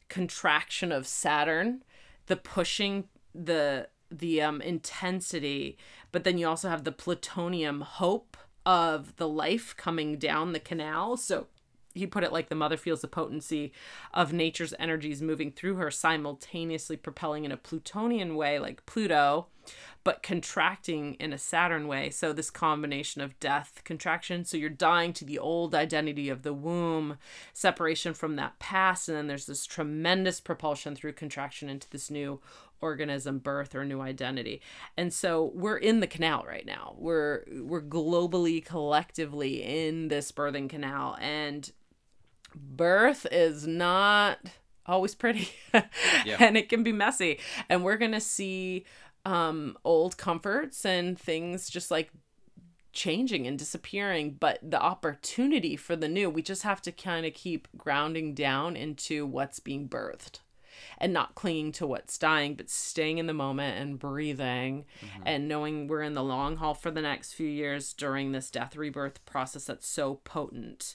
contraction 0.09 0.93
of 0.93 1.07
saturn 1.07 1.83
the 2.27 2.37
pushing 2.37 3.05
the 3.35 3.89
the 4.11 4.41
um 4.41 4.61
intensity 4.61 5.77
but 6.13 6.25
then 6.25 6.39
you 6.39 6.47
also 6.47 6.69
have 6.69 6.85
the 6.85 6.93
Plutonian 6.93 7.81
hope 7.81 8.34
of 8.67 9.17
the 9.17 9.29
life 9.29 9.77
coming 9.77 10.19
down 10.19 10.53
the 10.53 10.61
canal. 10.61 11.17
So 11.17 11.49
he 11.95 12.07
put 12.07 12.25
it 12.25 12.33
like 12.33 12.49
the 12.49 12.55
mother 12.55 12.77
feels 12.77 13.03
the 13.03 13.09
potency 13.09 13.73
of 14.13 14.33
nature's 14.33 14.75
energies 14.79 15.23
moving 15.23 15.53
through 15.53 15.77
her, 15.77 15.91
simultaneously 15.91 16.97
propelling 16.97 17.45
in 17.45 17.53
a 17.53 17.57
Plutonian 17.57 18.35
way, 18.35 18.59
like 18.59 18.85
Pluto, 18.87 19.47
but 20.03 20.23
contracting 20.23 21.15
in 21.15 21.33
a 21.33 21.39
Saturn 21.39 21.89
way. 21.89 22.11
So, 22.11 22.33
this 22.33 22.51
combination 22.51 23.21
of 23.21 23.39
death, 23.41 23.83
contraction. 23.85 24.45
So, 24.45 24.57
you're 24.57 24.71
dying 24.71 25.13
to 25.15 25.25
the 25.25 25.39
old 25.39 25.75
identity 25.75 26.29
of 26.29 26.43
the 26.43 26.55
womb, 26.55 27.19
separation 27.53 28.15
from 28.15 28.37
that 28.37 28.59
past. 28.59 29.09
And 29.09 29.17
then 29.17 29.27
there's 29.27 29.47
this 29.47 29.67
tremendous 29.67 30.41
propulsion 30.41 30.95
through 30.95 31.15
contraction 31.15 31.69
into 31.69 31.89
this 31.91 32.11
new 32.11 32.41
organism 32.81 33.39
birth 33.39 33.75
or 33.75 33.85
new 33.85 34.01
identity. 34.01 34.61
And 34.97 35.13
so 35.13 35.53
we're 35.55 35.79
in 35.79 36.01
the 36.01 36.07
canal 36.07 36.45
right 36.47 36.67
now. 36.67 36.95
We're 36.99 37.45
we're 37.51 37.83
globally 37.83 38.63
collectively 38.65 39.63
in 39.63 40.09
this 40.09 40.31
birthing 40.31 40.69
canal 40.69 41.17
and 41.21 41.73
birth 42.55 43.27
is 43.33 43.67
not 43.67 44.39
always 44.87 45.15
pretty. 45.15 45.49
yeah. 46.25 46.37
And 46.39 46.57
it 46.57 46.69
can 46.69 46.83
be 46.83 46.93
messy. 46.93 47.41
And 47.69 47.83
we're 47.83 47.97
going 47.97 48.13
to 48.13 48.21
see 48.21 48.85
um 49.25 49.77
old 49.85 50.17
comforts 50.17 50.85
and 50.85 51.19
things 51.19 51.69
just 51.69 51.91
like 51.91 52.11
changing 52.95 53.47
and 53.47 53.59
disappearing, 53.59 54.37
but 54.39 54.59
the 54.63 54.81
opportunity 54.81 55.77
for 55.77 55.97
the 55.97 56.09
new, 56.09 56.31
we 56.31 56.43
just 56.43 56.63
have 56.63 56.81
to 56.83 56.93
kind 56.93 57.27
of 57.27 57.35
keep 57.35 57.69
grounding 57.77 58.35
down 58.35 58.77
into 58.77 59.27
what's 59.27 59.59
being 59.59 59.89
birthed 59.89 60.41
and 60.99 61.13
not 61.13 61.35
clinging 61.35 61.73
to 61.73 61.87
what's 61.87 62.17
dying, 62.19 62.55
but 62.55 62.71
staying 62.71 63.19
in 63.19 63.27
the 63.27 63.35
moment 63.35 63.79
and 63.79 63.99
breathing 63.99 64.85
mm-hmm. 65.05 65.23
and 65.27 65.49
knowing 65.49 65.87
we're 65.87 66.03
in 66.03 66.15
the 66.15 66.23
long 66.23 66.57
haul 66.57 66.75
for 66.75 66.91
the 66.91 67.03
next 67.03 67.33
few 67.33 67.49
years 67.49 67.93
during 67.93 68.33
this 68.33 68.51
death 68.51 68.77
rebirth 68.77 69.25
process 69.27 69.65
that's 69.65 69.89
so 69.89 70.21
potent. 70.25 70.95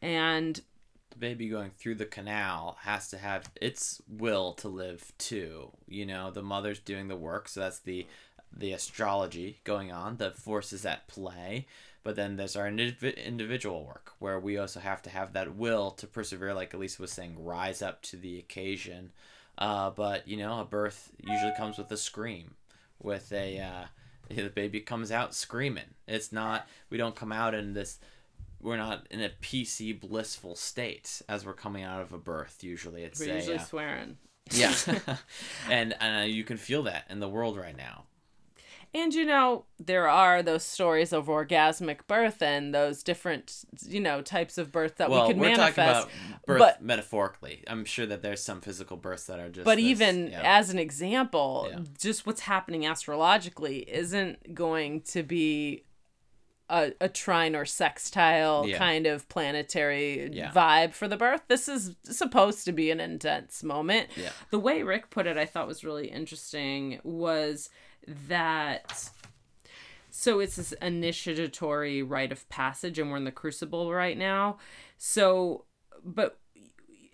And 0.00 0.60
baby 1.18 1.48
going 1.48 1.70
through 1.70 1.96
the 1.96 2.06
canal 2.06 2.78
has 2.82 3.08
to 3.08 3.18
have 3.18 3.50
its 3.60 4.00
will 4.08 4.52
to 4.54 4.68
live 4.68 5.12
too. 5.18 5.70
You 5.86 6.06
know, 6.06 6.30
the 6.30 6.42
mother's 6.42 6.78
doing 6.78 7.08
the 7.08 7.16
work, 7.16 7.48
so 7.48 7.60
that's 7.60 7.80
the 7.80 8.06
the 8.56 8.72
astrology 8.72 9.60
going 9.64 9.92
on, 9.92 10.16
the 10.16 10.30
forces 10.30 10.86
at 10.86 11.06
play. 11.06 11.66
But 12.02 12.16
then 12.16 12.36
there's 12.36 12.56
our 12.56 12.66
individual 12.66 13.84
work 13.84 14.12
where 14.18 14.40
we 14.40 14.56
also 14.56 14.80
have 14.80 15.02
to 15.02 15.10
have 15.10 15.34
that 15.34 15.56
will 15.56 15.90
to 15.92 16.06
persevere, 16.06 16.54
like 16.54 16.72
Elisa 16.72 17.02
was 17.02 17.12
saying, 17.12 17.44
rise 17.44 17.82
up 17.82 18.00
to 18.02 18.16
the 18.16 18.38
occasion. 18.38 19.10
Uh, 19.58 19.90
but 19.90 20.26
you 20.26 20.36
know, 20.36 20.60
a 20.60 20.64
birth 20.64 21.10
usually 21.18 21.52
comes 21.56 21.76
with 21.76 21.90
a 21.92 21.96
scream, 21.96 22.54
with 23.02 23.32
a 23.32 23.58
uh, 23.58 23.84
the 24.34 24.48
baby 24.48 24.80
comes 24.80 25.10
out 25.10 25.34
screaming. 25.34 25.94
It's 26.06 26.32
not 26.32 26.66
we 26.90 26.96
don't 26.96 27.16
come 27.16 27.32
out 27.32 27.54
in 27.54 27.74
this 27.74 27.98
we're 28.60 28.76
not 28.76 29.06
in 29.10 29.20
a 29.20 29.30
PC 29.42 29.98
blissful 29.98 30.54
state 30.54 31.22
as 31.28 31.46
we're 31.46 31.54
coming 31.54 31.84
out 31.84 32.02
of 32.02 32.12
a 32.12 32.18
birth. 32.18 32.58
Usually, 32.62 33.02
it's 33.02 33.20
we're 33.20 33.32
a, 33.32 33.36
usually 33.36 33.58
uh, 33.58 33.62
swearing. 33.62 34.16
Yeah, 34.50 34.74
and 35.70 35.94
and 36.00 36.22
uh, 36.22 36.26
you 36.26 36.44
can 36.44 36.56
feel 36.56 36.82
that 36.84 37.04
in 37.08 37.20
the 37.20 37.28
world 37.28 37.56
right 37.56 37.76
now. 37.76 38.04
And 38.94 39.12
you 39.12 39.26
know, 39.26 39.66
there 39.78 40.08
are 40.08 40.42
those 40.42 40.64
stories 40.64 41.12
of 41.12 41.26
orgasmic 41.26 42.06
birth 42.06 42.40
and 42.40 42.74
those 42.74 43.02
different, 43.02 43.64
you 43.86 44.00
know, 44.00 44.22
types 44.22 44.56
of 44.56 44.72
birth 44.72 44.96
that 44.96 45.10
well, 45.10 45.28
we 45.28 45.34
we're 45.34 45.50
manifest. 45.50 45.76
Talking 45.76 46.14
about 46.30 46.46
birth 46.46 46.58
but, 46.58 46.82
metaphorically. 46.82 47.62
I'm 47.66 47.84
sure 47.84 48.06
that 48.06 48.22
there's 48.22 48.42
some 48.42 48.62
physical 48.62 48.96
births 48.96 49.26
that 49.26 49.40
are 49.40 49.50
just 49.50 49.66
But 49.66 49.76
this, 49.76 49.84
even 49.84 50.28
yeah. 50.28 50.40
as 50.42 50.70
an 50.70 50.78
example, 50.78 51.68
yeah. 51.70 51.80
just 52.00 52.26
what's 52.26 52.40
happening 52.40 52.86
astrologically 52.86 53.80
isn't 53.80 54.54
going 54.54 55.02
to 55.02 55.22
be 55.22 55.84
a, 56.68 56.92
a 57.00 57.08
trine 57.08 57.56
or 57.56 57.64
sextile 57.64 58.66
yeah. 58.66 58.78
kind 58.78 59.06
of 59.06 59.28
planetary 59.28 60.30
yeah. 60.32 60.50
vibe 60.52 60.92
for 60.92 61.08
the 61.08 61.16
birth. 61.16 61.42
This 61.48 61.68
is 61.68 61.96
supposed 62.04 62.64
to 62.66 62.72
be 62.72 62.90
an 62.90 63.00
intense 63.00 63.62
moment. 63.62 64.08
Yeah. 64.16 64.30
The 64.50 64.58
way 64.58 64.82
Rick 64.82 65.10
put 65.10 65.26
it, 65.26 65.36
I 65.36 65.46
thought 65.46 65.66
was 65.66 65.84
really 65.84 66.08
interesting 66.08 67.00
was 67.02 67.70
that 68.06 69.10
so 70.10 70.40
it's 70.40 70.56
this 70.56 70.72
initiatory 70.82 72.02
rite 72.02 72.32
of 72.32 72.48
passage 72.48 72.98
and 72.98 73.10
we're 73.10 73.18
in 73.18 73.24
the 73.24 73.30
crucible 73.30 73.92
right 73.92 74.16
now 74.16 74.56
so 74.96 75.64
but 76.02 76.38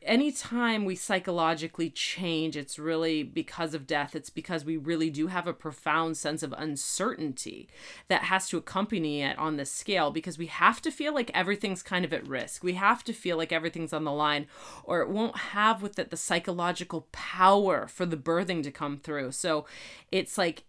anytime 0.04 0.84
we 0.84 0.94
psychologically 0.94 1.90
change 1.90 2.56
it's 2.56 2.78
really 2.78 3.22
because 3.22 3.74
of 3.74 3.86
death. 3.86 4.14
It's 4.14 4.30
because 4.30 4.64
we 4.64 4.76
really 4.76 5.10
do 5.10 5.28
have 5.28 5.46
a 5.46 5.52
profound 5.52 6.16
sense 6.16 6.42
of 6.42 6.54
uncertainty 6.56 7.68
that 8.08 8.24
has 8.24 8.48
to 8.48 8.56
accompany 8.56 9.22
it 9.22 9.38
on 9.38 9.56
this 9.56 9.70
scale 9.70 10.10
because 10.10 10.38
we 10.38 10.46
have 10.46 10.80
to 10.82 10.90
feel 10.90 11.14
like 11.14 11.30
everything's 11.34 11.82
kind 11.82 12.04
of 12.04 12.12
at 12.12 12.26
risk. 12.26 12.62
We 12.62 12.74
have 12.74 13.04
to 13.04 13.12
feel 13.12 13.36
like 13.36 13.52
everything's 13.52 13.92
on 13.92 14.04
the 14.04 14.12
line 14.12 14.46
or 14.84 15.00
it 15.00 15.08
won't 15.08 15.36
have 15.36 15.82
with 15.82 15.98
it 15.98 16.10
the 16.10 16.16
psychological 16.16 17.08
power 17.12 17.86
for 17.86 18.06
the 18.06 18.16
birthing 18.16 18.62
to 18.62 18.70
come 18.70 18.98
through. 18.98 19.32
So 19.32 19.66
it's 20.12 20.38
like 20.38 20.64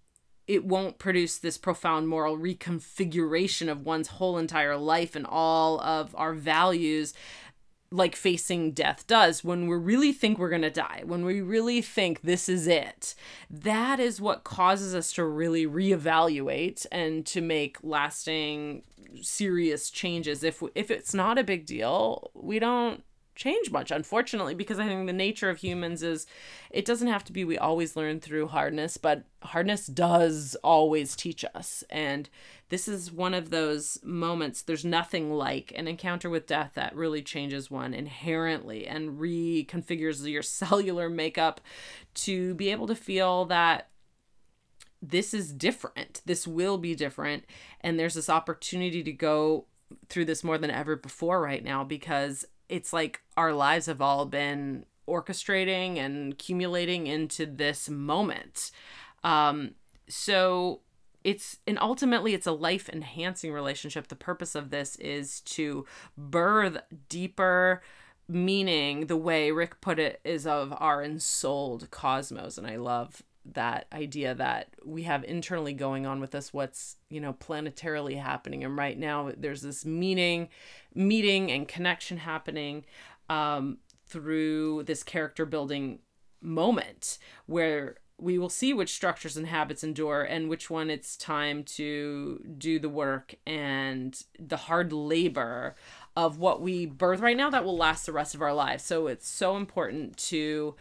it 0.47 0.63
won't 0.63 0.99
produce 0.99 1.37
this 1.37 1.57
profound 1.57 2.07
moral 2.07 2.37
reconfiguration 2.37 3.69
of 3.69 3.83
one's 3.83 4.09
whole 4.09 4.37
entire 4.37 4.77
life 4.77 5.15
and 5.15 5.25
all 5.27 5.79
of 5.81 6.13
our 6.15 6.33
values 6.33 7.13
like 7.91 8.15
facing 8.15 8.71
death 8.71 9.05
does 9.07 9.43
when 9.43 9.67
we 9.67 9.77
really 9.77 10.11
think 10.11 10.37
we're 10.37 10.49
going 10.49 10.61
to 10.61 10.69
die, 10.69 11.03
when 11.05 11.23
we 11.23 11.41
really 11.41 11.81
think 11.81 12.21
this 12.21 12.49
is 12.49 12.67
it. 12.67 13.15
That 13.49 13.99
is 13.99 14.19
what 14.19 14.43
causes 14.43 14.93
us 14.93 15.13
to 15.13 15.25
really 15.25 15.65
reevaluate 15.65 16.85
and 16.91 17.25
to 17.27 17.41
make 17.41 17.77
lasting 17.83 18.83
serious 19.21 19.89
changes. 19.89 20.43
If 20.43 20.61
if 20.73 20.91
it's 20.91 21.13
not 21.13 21.37
a 21.37 21.43
big 21.43 21.65
deal, 21.65 22.31
we 22.33 22.59
don't 22.59 23.03
change 23.35 23.69
much 23.69 23.91
unfortunately 23.91 24.55
because 24.55 24.79
i 24.79 24.87
think 24.87 25.05
the 25.05 25.13
nature 25.13 25.49
of 25.49 25.57
humans 25.57 26.01
is 26.01 26.25
it 26.71 26.85
doesn't 26.85 27.07
have 27.09 27.23
to 27.23 27.33
be 27.33 27.43
we 27.43 27.57
always 27.57 27.95
learn 27.95 28.19
through 28.19 28.47
hardness 28.47 28.97
but 28.97 29.25
hardness 29.45 29.87
does 29.87 30.55
always 30.63 31.15
teach 31.15 31.45
us. 31.53 31.83
And 31.89 32.29
this 32.69 32.87
is 32.87 33.11
one 33.11 33.33
of 33.33 33.49
those 33.49 33.99
moments 34.03 34.61
there's 34.61 34.83
nothing 34.83 35.31
like 35.31 35.71
an 35.75 35.87
encounter 35.87 36.29
with 36.29 36.47
death 36.47 36.71
that 36.75 36.95
really 36.95 37.21
changes 37.21 37.71
one 37.71 37.93
inherently 37.93 38.87
and 38.87 39.19
reconfigures 39.19 40.27
your 40.29 40.41
cellular 40.41 41.09
makeup 41.09 41.61
to 42.15 42.53
be 42.55 42.69
able 42.71 42.87
to 42.87 42.95
feel 42.95 43.45
that 43.45 43.89
this 45.01 45.33
is 45.33 45.53
different 45.53 46.21
this 46.25 46.47
will 46.47 46.77
be 46.77 46.95
different 46.95 47.43
and 47.81 47.99
there's 47.99 48.15
this 48.15 48.29
opportunity 48.29 49.03
to 49.03 49.11
go 49.11 49.65
through 50.09 50.25
this 50.25 50.43
more 50.43 50.57
than 50.57 50.71
ever 50.71 50.95
before 50.95 51.39
right 51.39 51.63
now 51.63 51.83
because 51.83 52.45
it's 52.69 52.93
like 52.93 53.21
our 53.37 53.53
lives 53.53 53.85
have 53.85 54.01
all 54.01 54.25
been 54.25 54.85
orchestrating 55.07 55.97
and 55.97 56.33
accumulating 56.33 57.07
into 57.07 57.45
this 57.45 57.89
moment. 57.89 58.71
Um, 59.23 59.75
so 60.07 60.81
it's 61.23 61.57
and 61.65 61.79
ultimately 61.79 62.33
it's 62.33 62.47
a 62.47 62.51
life 62.51 62.89
enhancing 62.89 63.51
relationship. 63.51 64.07
The 64.07 64.15
purpose 64.15 64.55
of 64.55 64.69
this 64.69 64.95
is 64.97 65.41
to 65.41 65.85
birth 66.17 66.77
deeper 67.09 67.81
meaning. 68.27 69.07
The 69.07 69.17
way 69.17 69.51
Rick 69.51 69.81
put 69.81 69.99
it 69.99 70.19
is 70.23 70.45
of 70.45 70.73
our 70.77 71.01
ensouled 71.01 71.89
cosmos, 71.91 72.57
and 72.57 72.67
I 72.67 72.75
love 72.75 73.23
that 73.53 73.85
idea 73.93 74.33
that 74.33 74.69
we 74.83 75.03
have 75.03 75.23
internally 75.23 75.73
going 75.73 76.05
on 76.05 76.19
with 76.19 76.33
us 76.33 76.53
what's 76.53 76.97
you 77.09 77.21
know 77.21 77.33
planetarily 77.33 78.19
happening 78.19 78.63
and 78.63 78.77
right 78.77 78.97
now 78.97 79.31
there's 79.37 79.61
this 79.61 79.85
meaning 79.85 80.49
meeting 80.93 81.51
and 81.51 81.67
connection 81.67 82.17
happening 82.17 82.83
um, 83.29 83.77
through 84.07 84.83
this 84.83 85.03
character 85.03 85.45
building 85.45 85.99
moment 86.41 87.17
where 87.45 87.97
we 88.17 88.37
will 88.37 88.49
see 88.49 88.73
which 88.73 88.93
structures 88.93 89.35
and 89.35 89.47
habits 89.47 89.83
endure 89.83 90.21
and 90.21 90.49
which 90.49 90.69
one 90.69 90.89
it's 90.89 91.17
time 91.17 91.63
to 91.63 92.41
do 92.57 92.79
the 92.79 92.89
work 92.89 93.35
and 93.45 94.23
the 94.39 94.55
hard 94.55 94.93
labor 94.93 95.75
of 96.15 96.39
what 96.39 96.61
we 96.61 96.85
birth 96.85 97.19
right 97.19 97.35
now 97.35 97.49
that 97.49 97.65
will 97.65 97.75
last 97.75 98.05
the 98.05 98.13
rest 98.13 98.33
of 98.33 98.41
our 98.41 98.53
lives. 98.53 98.83
So 98.83 99.07
it's 99.07 99.27
so 99.27 99.57
important 99.57 100.15
to 100.29 100.75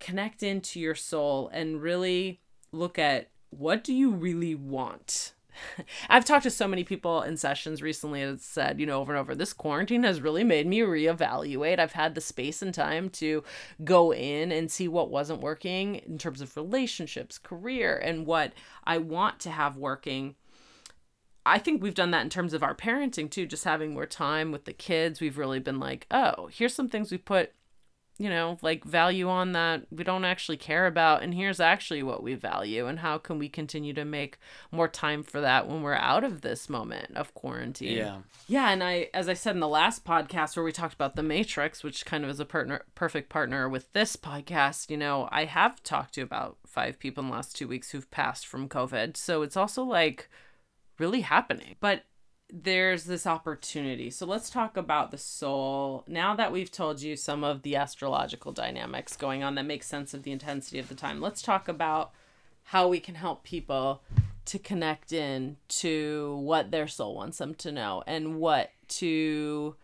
connect 0.00 0.42
into 0.42 0.80
your 0.80 0.94
soul 0.94 1.48
and 1.52 1.82
really 1.82 2.40
look 2.72 2.98
at 2.98 3.28
what 3.50 3.84
do 3.84 3.92
you 3.92 4.10
really 4.10 4.54
want 4.54 5.34
I've 6.08 6.24
talked 6.24 6.44
to 6.44 6.50
so 6.50 6.68
many 6.68 6.84
people 6.84 7.22
in 7.22 7.36
sessions 7.36 7.82
recently 7.82 8.24
that 8.24 8.40
said, 8.40 8.80
you 8.80 8.86
know, 8.86 9.00
over 9.00 9.12
and 9.12 9.20
over, 9.20 9.34
this 9.34 9.52
quarantine 9.52 10.02
has 10.02 10.20
really 10.20 10.44
made 10.44 10.66
me 10.66 10.80
reevaluate. 10.80 11.78
I've 11.78 11.92
had 11.92 12.14
the 12.14 12.20
space 12.20 12.62
and 12.62 12.72
time 12.74 13.10
to 13.10 13.44
go 13.84 14.12
in 14.12 14.52
and 14.52 14.70
see 14.70 14.88
what 14.88 15.10
wasn't 15.10 15.40
working 15.40 15.96
in 15.96 16.18
terms 16.18 16.40
of 16.40 16.56
relationships, 16.56 17.38
career, 17.38 17.96
and 17.96 18.26
what 18.26 18.52
I 18.84 18.98
want 18.98 19.40
to 19.40 19.50
have 19.50 19.76
working. 19.76 20.34
I 21.46 21.58
think 21.58 21.82
we've 21.82 21.94
done 21.94 22.10
that 22.10 22.22
in 22.22 22.30
terms 22.30 22.52
of 22.52 22.62
our 22.62 22.74
parenting 22.74 23.30
too, 23.30 23.46
just 23.46 23.64
having 23.64 23.94
more 23.94 24.06
time 24.06 24.52
with 24.52 24.66
the 24.66 24.72
kids. 24.72 25.20
We've 25.20 25.38
really 25.38 25.58
been 25.58 25.80
like, 25.80 26.06
oh, 26.10 26.48
here's 26.52 26.74
some 26.74 26.88
things 26.88 27.10
we 27.10 27.18
put 27.18 27.52
you 28.20 28.28
know, 28.28 28.58
like 28.60 28.84
value 28.84 29.30
on 29.30 29.52
that 29.52 29.86
we 29.90 30.04
don't 30.04 30.26
actually 30.26 30.58
care 30.58 30.86
about. 30.86 31.22
And 31.22 31.32
here's 31.32 31.58
actually 31.58 32.02
what 32.02 32.22
we 32.22 32.34
value. 32.34 32.86
And 32.86 32.98
how 32.98 33.16
can 33.16 33.38
we 33.38 33.48
continue 33.48 33.94
to 33.94 34.04
make 34.04 34.36
more 34.70 34.88
time 34.88 35.22
for 35.22 35.40
that 35.40 35.66
when 35.66 35.80
we're 35.80 35.94
out 35.94 36.22
of 36.22 36.42
this 36.42 36.68
moment 36.68 37.16
of 37.16 37.32
quarantine? 37.32 37.96
Yeah. 37.96 38.18
Yeah. 38.46 38.68
And 38.72 38.84
I, 38.84 39.08
as 39.14 39.26
I 39.26 39.32
said 39.32 39.54
in 39.54 39.60
the 39.60 39.66
last 39.66 40.04
podcast 40.04 40.54
where 40.54 40.64
we 40.64 40.70
talked 40.70 40.92
about 40.92 41.16
the 41.16 41.22
Matrix, 41.22 41.82
which 41.82 42.04
kind 42.04 42.22
of 42.22 42.28
is 42.28 42.38
a 42.38 42.44
partner, 42.44 42.82
perfect 42.94 43.30
partner 43.30 43.70
with 43.70 43.90
this 43.94 44.16
podcast, 44.16 44.90
you 44.90 44.98
know, 44.98 45.26
I 45.32 45.46
have 45.46 45.82
talked 45.82 46.12
to 46.16 46.20
about 46.20 46.58
five 46.66 46.98
people 46.98 47.24
in 47.24 47.30
the 47.30 47.36
last 47.36 47.56
two 47.56 47.68
weeks 47.68 47.92
who've 47.92 48.10
passed 48.10 48.46
from 48.46 48.68
COVID. 48.68 49.16
So 49.16 49.40
it's 49.40 49.56
also 49.56 49.82
like 49.82 50.28
really 50.98 51.22
happening. 51.22 51.76
But 51.80 52.02
there's 52.52 53.04
this 53.04 53.26
opportunity. 53.26 54.10
So 54.10 54.26
let's 54.26 54.50
talk 54.50 54.76
about 54.76 55.10
the 55.10 55.18
soul. 55.18 56.04
Now 56.06 56.34
that 56.34 56.52
we've 56.52 56.70
told 56.70 57.02
you 57.02 57.16
some 57.16 57.44
of 57.44 57.62
the 57.62 57.76
astrological 57.76 58.52
dynamics 58.52 59.16
going 59.16 59.42
on 59.42 59.54
that 59.54 59.66
make 59.66 59.82
sense 59.82 60.14
of 60.14 60.22
the 60.22 60.32
intensity 60.32 60.78
of 60.78 60.88
the 60.88 60.94
time, 60.94 61.20
let's 61.20 61.42
talk 61.42 61.68
about 61.68 62.12
how 62.64 62.88
we 62.88 63.00
can 63.00 63.14
help 63.14 63.42
people 63.44 64.02
to 64.46 64.58
connect 64.58 65.12
in 65.12 65.56
to 65.68 66.36
what 66.42 66.70
their 66.70 66.88
soul 66.88 67.14
wants 67.14 67.38
them 67.38 67.54
to 67.54 67.70
know 67.70 68.02
and 68.06 68.36
what 68.36 68.70
to 68.88 69.76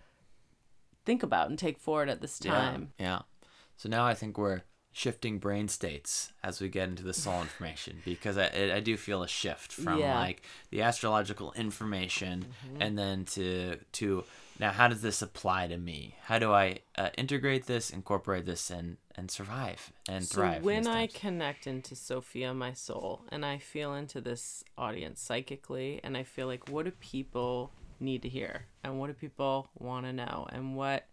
think 1.05 1.23
about 1.23 1.49
and 1.49 1.59
take 1.59 1.79
forward 1.79 2.09
at 2.09 2.21
this 2.21 2.39
time. 2.39 2.93
Yeah. 2.99 3.07
yeah. 3.07 3.49
So 3.77 3.89
now 3.89 4.05
I 4.05 4.15
think 4.15 4.39
we're 4.39 4.63
shifting 4.97 5.39
brain 5.39 5.69
states 5.69 6.33
as 6.43 6.59
we 6.59 6.71
get 6.71 6.89
into 6.89 7.03
the 7.03 7.13
soul 7.13 7.39
information 7.43 8.01
because 8.03 8.39
I, 8.39 8.47
I 8.73 8.81
do 8.81 8.97
feel 8.97 9.23
a 9.23 9.29
shift 9.29 9.71
from 9.71 9.99
yeah. 9.99 10.19
like 10.19 10.41
the 10.71 10.81
astrological 10.81 11.53
information 11.53 12.47
mm-hmm. 12.47 12.81
and 12.81 12.99
then 12.99 13.27
to 13.27 13.77
to 13.93 14.25
now 14.59 14.71
how 14.73 14.89
does 14.89 15.03
this 15.03 15.21
apply 15.21 15.67
to 15.67 15.77
me 15.77 16.17
how 16.25 16.39
do 16.39 16.51
i 16.51 16.79
uh, 16.97 17.11
integrate 17.19 17.67
this 17.67 17.91
incorporate 17.91 18.47
this 18.47 18.71
and 18.71 18.97
and 19.17 19.31
survive 19.31 19.93
and 20.09 20.25
so 20.25 20.37
thrive 20.37 20.65
when 20.65 20.87
i 20.87 21.07
connect 21.09 21.67
into 21.67 21.95
sophia 21.95 22.55
my 22.55 22.73
soul 22.73 23.21
and 23.29 23.45
i 23.45 23.59
feel 23.59 23.93
into 23.93 24.19
this 24.23 24.65
audience 24.79 25.21
psychically 25.21 26.01
and 26.05 26.17
i 26.17 26.23
feel 26.23 26.47
like 26.47 26.71
what 26.71 26.87
do 26.87 26.91
people 27.01 27.71
need 28.01 28.23
to 28.23 28.31
hear 28.31 28.65
and 28.83 28.99
what 28.99 29.09
do 29.09 29.13
people 29.13 29.69
want 29.79 30.07
to 30.07 30.13
know 30.15 30.47
and 30.53 30.75
what 30.75 31.07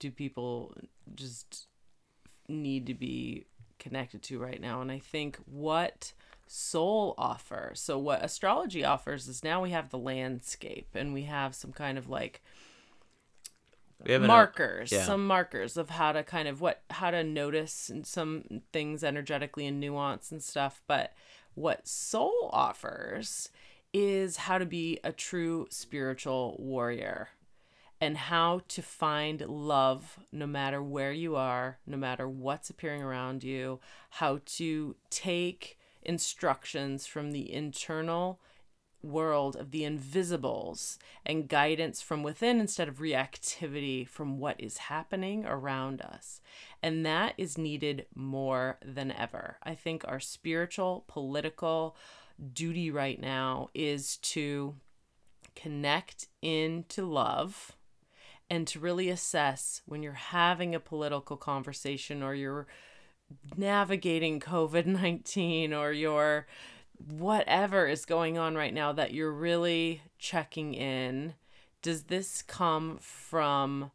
do 0.00 0.10
people 0.10 0.74
just 1.14 1.68
need 2.48 2.86
to 2.86 2.94
be 2.94 3.46
connected 3.78 4.22
to 4.24 4.38
right 4.38 4.60
now. 4.60 4.80
And 4.80 4.90
I 4.90 4.98
think 4.98 5.38
what 5.46 6.12
soul 6.46 7.14
offers, 7.18 7.80
so 7.80 7.98
what 7.98 8.24
astrology 8.24 8.84
offers 8.84 9.28
is 9.28 9.44
now 9.44 9.62
we 9.62 9.70
have 9.70 9.90
the 9.90 9.98
landscape 9.98 10.88
and 10.94 11.12
we 11.12 11.22
have 11.22 11.54
some 11.54 11.72
kind 11.72 11.98
of 11.98 12.08
like 12.08 12.42
markers 14.20 14.92
yeah. 14.92 15.04
some 15.04 15.26
markers 15.26 15.76
of 15.76 15.90
how 15.90 16.12
to 16.12 16.22
kind 16.22 16.48
of 16.48 16.60
what 16.60 16.82
how 16.90 17.10
to 17.10 17.24
notice 17.24 17.88
and 17.88 18.06
some 18.06 18.44
things 18.72 19.02
energetically 19.02 19.66
and 19.66 19.80
nuance 19.80 20.30
and 20.30 20.42
stuff 20.42 20.82
but 20.86 21.12
what 21.54 21.86
soul 21.86 22.50
offers 22.52 23.50
is 23.92 24.36
how 24.36 24.58
to 24.58 24.66
be 24.66 24.98
a 25.04 25.12
true 25.12 25.66
spiritual 25.70 26.56
warrior 26.58 27.28
and 28.04 28.18
how 28.18 28.60
to 28.68 28.82
find 28.82 29.40
love 29.40 30.18
no 30.30 30.46
matter 30.46 30.82
where 30.82 31.12
you 31.12 31.36
are, 31.36 31.78
no 31.86 31.96
matter 31.96 32.28
what's 32.28 32.68
appearing 32.68 33.02
around 33.02 33.42
you, 33.42 33.80
how 34.10 34.40
to 34.44 34.94
take 35.08 35.78
instructions 36.02 37.06
from 37.06 37.32
the 37.32 37.50
internal 37.50 38.38
world 39.02 39.56
of 39.56 39.70
the 39.70 39.84
invisibles 39.84 40.98
and 41.24 41.48
guidance 41.48 42.02
from 42.02 42.22
within 42.22 42.60
instead 42.60 42.88
of 42.88 42.98
reactivity 42.98 44.06
from 44.06 44.38
what 44.38 44.60
is 44.60 44.76
happening 44.78 45.46
around 45.46 46.02
us. 46.02 46.42
And 46.82 47.06
that 47.06 47.32
is 47.38 47.56
needed 47.56 48.06
more 48.14 48.78
than 48.84 49.12
ever. 49.12 49.56
I 49.62 49.74
think 49.74 50.04
our 50.06 50.20
spiritual, 50.20 51.04
political 51.08 51.96
duty 52.52 52.90
right 52.90 53.20
now 53.20 53.70
is 53.74 54.18
to 54.18 54.74
connect 55.54 56.28
into 56.42 57.06
love 57.06 57.72
and 58.50 58.66
to 58.68 58.78
really 58.78 59.08
assess 59.08 59.82
when 59.86 60.02
you're 60.02 60.12
having 60.12 60.74
a 60.74 60.80
political 60.80 61.36
conversation 61.36 62.22
or 62.22 62.34
you're 62.34 62.66
navigating 63.56 64.40
COVID 64.40 64.86
19 64.86 65.72
or 65.72 65.92
you're 65.92 66.46
whatever 66.98 67.86
is 67.86 68.04
going 68.04 68.38
on 68.38 68.54
right 68.54 68.72
now 68.72 68.92
that 68.92 69.12
you're 69.12 69.32
really 69.32 70.02
checking 70.18 70.74
in. 70.74 71.34
Does 71.82 72.04
this 72.04 72.42
come 72.42 72.98
from 73.00 73.90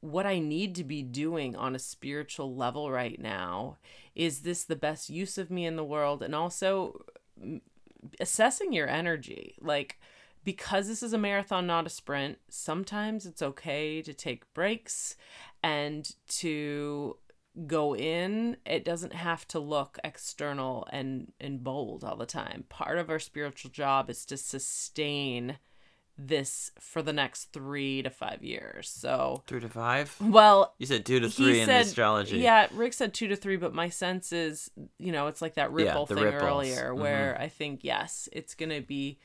what 0.00 0.26
I 0.26 0.38
need 0.38 0.74
to 0.76 0.84
be 0.84 1.02
doing 1.02 1.54
on 1.54 1.74
a 1.74 1.78
spiritual 1.78 2.54
level 2.54 2.90
right 2.90 3.20
now? 3.20 3.78
Is 4.14 4.40
this 4.40 4.64
the 4.64 4.76
best 4.76 5.08
use 5.08 5.38
of 5.38 5.50
me 5.50 5.66
in 5.66 5.76
the 5.76 5.84
world? 5.84 6.22
And 6.22 6.34
also 6.34 7.04
assessing 8.18 8.72
your 8.72 8.88
energy. 8.88 9.54
Like, 9.60 9.98
because 10.44 10.88
this 10.88 11.02
is 11.02 11.12
a 11.12 11.18
marathon, 11.18 11.66
not 11.66 11.86
a 11.86 11.90
sprint, 11.90 12.38
sometimes 12.48 13.26
it's 13.26 13.42
okay 13.42 14.02
to 14.02 14.14
take 14.14 14.52
breaks 14.54 15.16
and 15.62 16.14
to 16.28 17.16
go 17.66 17.94
in. 17.94 18.56
It 18.64 18.84
doesn't 18.84 19.12
have 19.12 19.46
to 19.48 19.58
look 19.58 19.98
external 20.02 20.88
and, 20.92 21.32
and 21.40 21.62
bold 21.62 22.04
all 22.04 22.16
the 22.16 22.26
time. 22.26 22.64
Part 22.68 22.98
of 22.98 23.10
our 23.10 23.18
spiritual 23.18 23.70
job 23.70 24.08
is 24.08 24.24
to 24.26 24.36
sustain 24.36 25.58
this 26.26 26.70
for 26.78 27.02
the 27.02 27.12
next 27.12 27.52
three 27.52 28.02
to 28.02 28.10
five 28.10 28.42
years. 28.42 28.88
So 28.88 29.42
three 29.46 29.60
to 29.60 29.68
five. 29.68 30.14
Well, 30.20 30.74
you 30.78 30.86
said 30.86 31.06
two 31.06 31.20
to 31.20 31.30
three 31.30 31.60
in 31.60 31.66
said, 31.66 31.86
astrology. 31.86 32.38
Yeah, 32.38 32.66
Rick 32.72 32.92
said 32.92 33.14
two 33.14 33.28
to 33.28 33.36
three, 33.36 33.56
but 33.56 33.74
my 33.74 33.88
sense 33.88 34.32
is, 34.32 34.70
you 34.98 35.12
know, 35.12 35.28
it's 35.28 35.40
like 35.40 35.54
that 35.54 35.72
ripple 35.72 36.06
yeah, 36.10 36.16
thing 36.16 36.24
earlier, 36.24 36.94
where 36.94 37.32
mm-hmm. 37.34 37.42
I 37.42 37.48
think 37.48 37.84
yes, 37.84 38.28
it's 38.32 38.54
gonna 38.54 38.82
be 38.82 39.18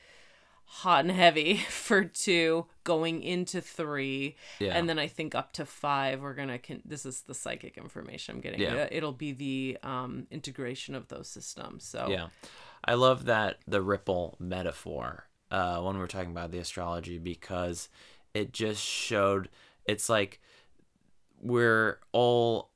hot 0.65 1.05
and 1.05 1.11
heavy 1.11 1.55
for 1.69 2.03
two 2.03 2.65
going 2.83 3.21
into 3.21 3.61
three 3.61 4.35
yeah. 4.59 4.77
and 4.77 4.89
then 4.89 4.99
i 4.99 5.07
think 5.07 5.35
up 5.35 5.53
to 5.53 5.65
five 5.65 6.21
we're 6.21 6.33
gonna 6.33 6.59
con- 6.59 6.81
this 6.85 7.05
is 7.05 7.21
the 7.21 7.33
psychic 7.33 7.77
information 7.77 8.35
i'm 8.35 8.41
getting 8.41 8.59
yeah. 8.59 8.87
it'll 8.91 9.13
be 9.13 9.31
the 9.31 9.77
um, 9.83 10.27
integration 10.31 10.95
of 10.95 11.07
those 11.07 11.27
systems 11.27 11.83
so 11.83 12.07
yeah 12.09 12.27
i 12.83 12.93
love 12.93 13.25
that 13.25 13.57
the 13.67 13.81
ripple 13.81 14.35
metaphor 14.39 15.25
uh, 15.51 15.79
when 15.79 15.97
we're 15.97 16.07
talking 16.07 16.31
about 16.31 16.51
the 16.51 16.57
astrology 16.57 17.17
because 17.17 17.87
it 18.33 18.51
just 18.51 18.83
showed 18.83 19.49
it's 19.85 20.09
like 20.09 20.41
we're 21.41 21.99
all 22.11 22.71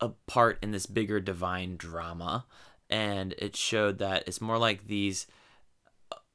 a 0.00 0.08
part 0.26 0.58
in 0.62 0.70
this 0.70 0.86
bigger 0.86 1.20
divine 1.20 1.76
drama 1.76 2.46
and 2.88 3.34
it 3.38 3.56
showed 3.56 3.98
that 3.98 4.24
it's 4.26 4.40
more 4.40 4.58
like 4.58 4.86
these 4.86 5.26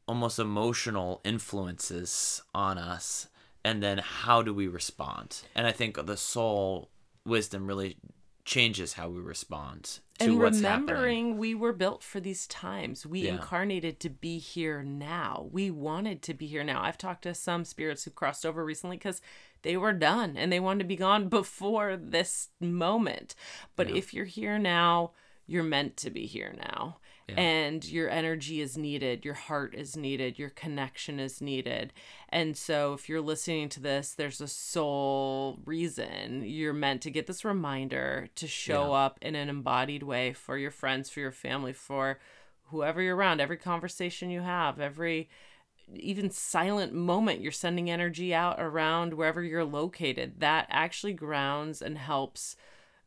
almost 0.08 0.40
emotional 0.40 1.22
influences 1.24 2.42
on 2.54 2.78
us 2.78 3.28
and 3.64 3.84
then 3.84 3.98
how 3.98 4.42
do 4.42 4.54
we 4.54 4.68
respond 4.68 5.42
and 5.54 5.68
i 5.68 5.72
think 5.72 6.04
the 6.06 6.18
soul 6.18 6.90
wisdom 7.26 7.68
really 7.68 7.98
changes 8.46 8.94
how 8.94 9.10
we 9.10 9.20
respond 9.20 10.00
to 10.18 10.26
and 10.26 10.40
what's 10.40 10.58
remembering 10.58 11.26
happening. 11.26 11.38
we 11.38 11.54
were 11.54 11.74
built 11.74 12.02
for 12.02 12.22
these 12.22 12.48
times 12.48 13.06
we 13.06 13.22
yeah. 13.22 13.34
incarnated 13.34 14.00
to 14.00 14.10
be 14.10 14.40
here 14.40 14.82
now 14.82 15.50
we 15.52 15.70
wanted 15.70 16.22
to 16.22 16.34
be 16.34 16.48
here 16.48 16.64
now 16.64 16.82
i've 16.82 16.98
talked 16.98 17.24
to 17.24 17.34
some 17.34 17.66
spirits 17.66 18.06
who 18.06 18.12
crossed 18.12 18.46
over 18.46 18.64
recently 18.64 18.96
because 18.96 19.20
they 19.64 19.76
were 19.76 19.92
done 19.92 20.38
and 20.38 20.50
they 20.50 20.62
wanted 20.62 20.80
to 20.80 20.88
be 20.88 20.96
gone 20.96 21.28
before 21.30 21.98
this 21.98 22.48
moment 22.62 23.36
but 23.76 23.90
yeah. 23.90 23.96
if 23.96 24.14
you're 24.14 24.26
here 24.26 24.58
now 24.58 25.12
you're 25.46 25.64
meant 25.64 25.98
to 25.98 26.10
be 26.10 26.26
here 26.26 26.56
now 26.58 26.98
Yeah. 27.30 27.36
and 27.40 27.84
your 27.84 28.10
energy 28.10 28.62
is 28.62 28.78
needed, 28.78 29.26
your 29.26 29.34
heart 29.34 29.76
is 29.76 29.98
needed, 29.98 30.40
your 30.40 30.50
connection 30.50 31.20
is 31.20 31.42
needed. 31.42 31.92
And 32.30 32.56
so, 32.56 32.94
if 32.94 33.10
you're 33.10 33.20
listening 33.22 33.68
to 33.70 33.82
this, 33.82 34.14
there's 34.14 34.40
a 34.40 34.48
soul 34.48 35.60
reason 35.66 36.44
you're 36.46 36.74
meant 36.74 37.02
to 37.02 37.12
get 37.12 37.28
this 37.28 37.44
reminder 37.44 38.30
to 38.36 38.48
show 38.48 38.86
Yeah. 38.92 39.06
up 39.06 39.20
in 39.22 39.36
an 39.36 39.50
embodied 39.50 40.04
way 40.04 40.32
for 40.34 40.58
your 40.58 40.72
friends, 40.72 41.10
for 41.10 41.20
your 41.20 41.32
family, 41.34 41.74
for 41.74 42.20
whoever 42.70 43.02
you're 43.02 43.16
around, 43.16 43.42
every 43.42 43.58
conversation 43.58 44.30
you 44.30 44.42
have, 44.42 44.80
every 44.80 45.30
even 45.96 46.30
silent 46.30 46.94
moment 46.94 47.40
you're 47.42 47.52
sending 47.52 47.90
energy 47.90 48.34
out 48.34 48.60
around 48.60 49.14
wherever 49.14 49.42
you're 49.42 49.64
located 49.64 50.40
that 50.42 50.68
actually 50.70 51.14
grounds 51.14 51.82
and 51.82 51.98
helps 51.98 52.58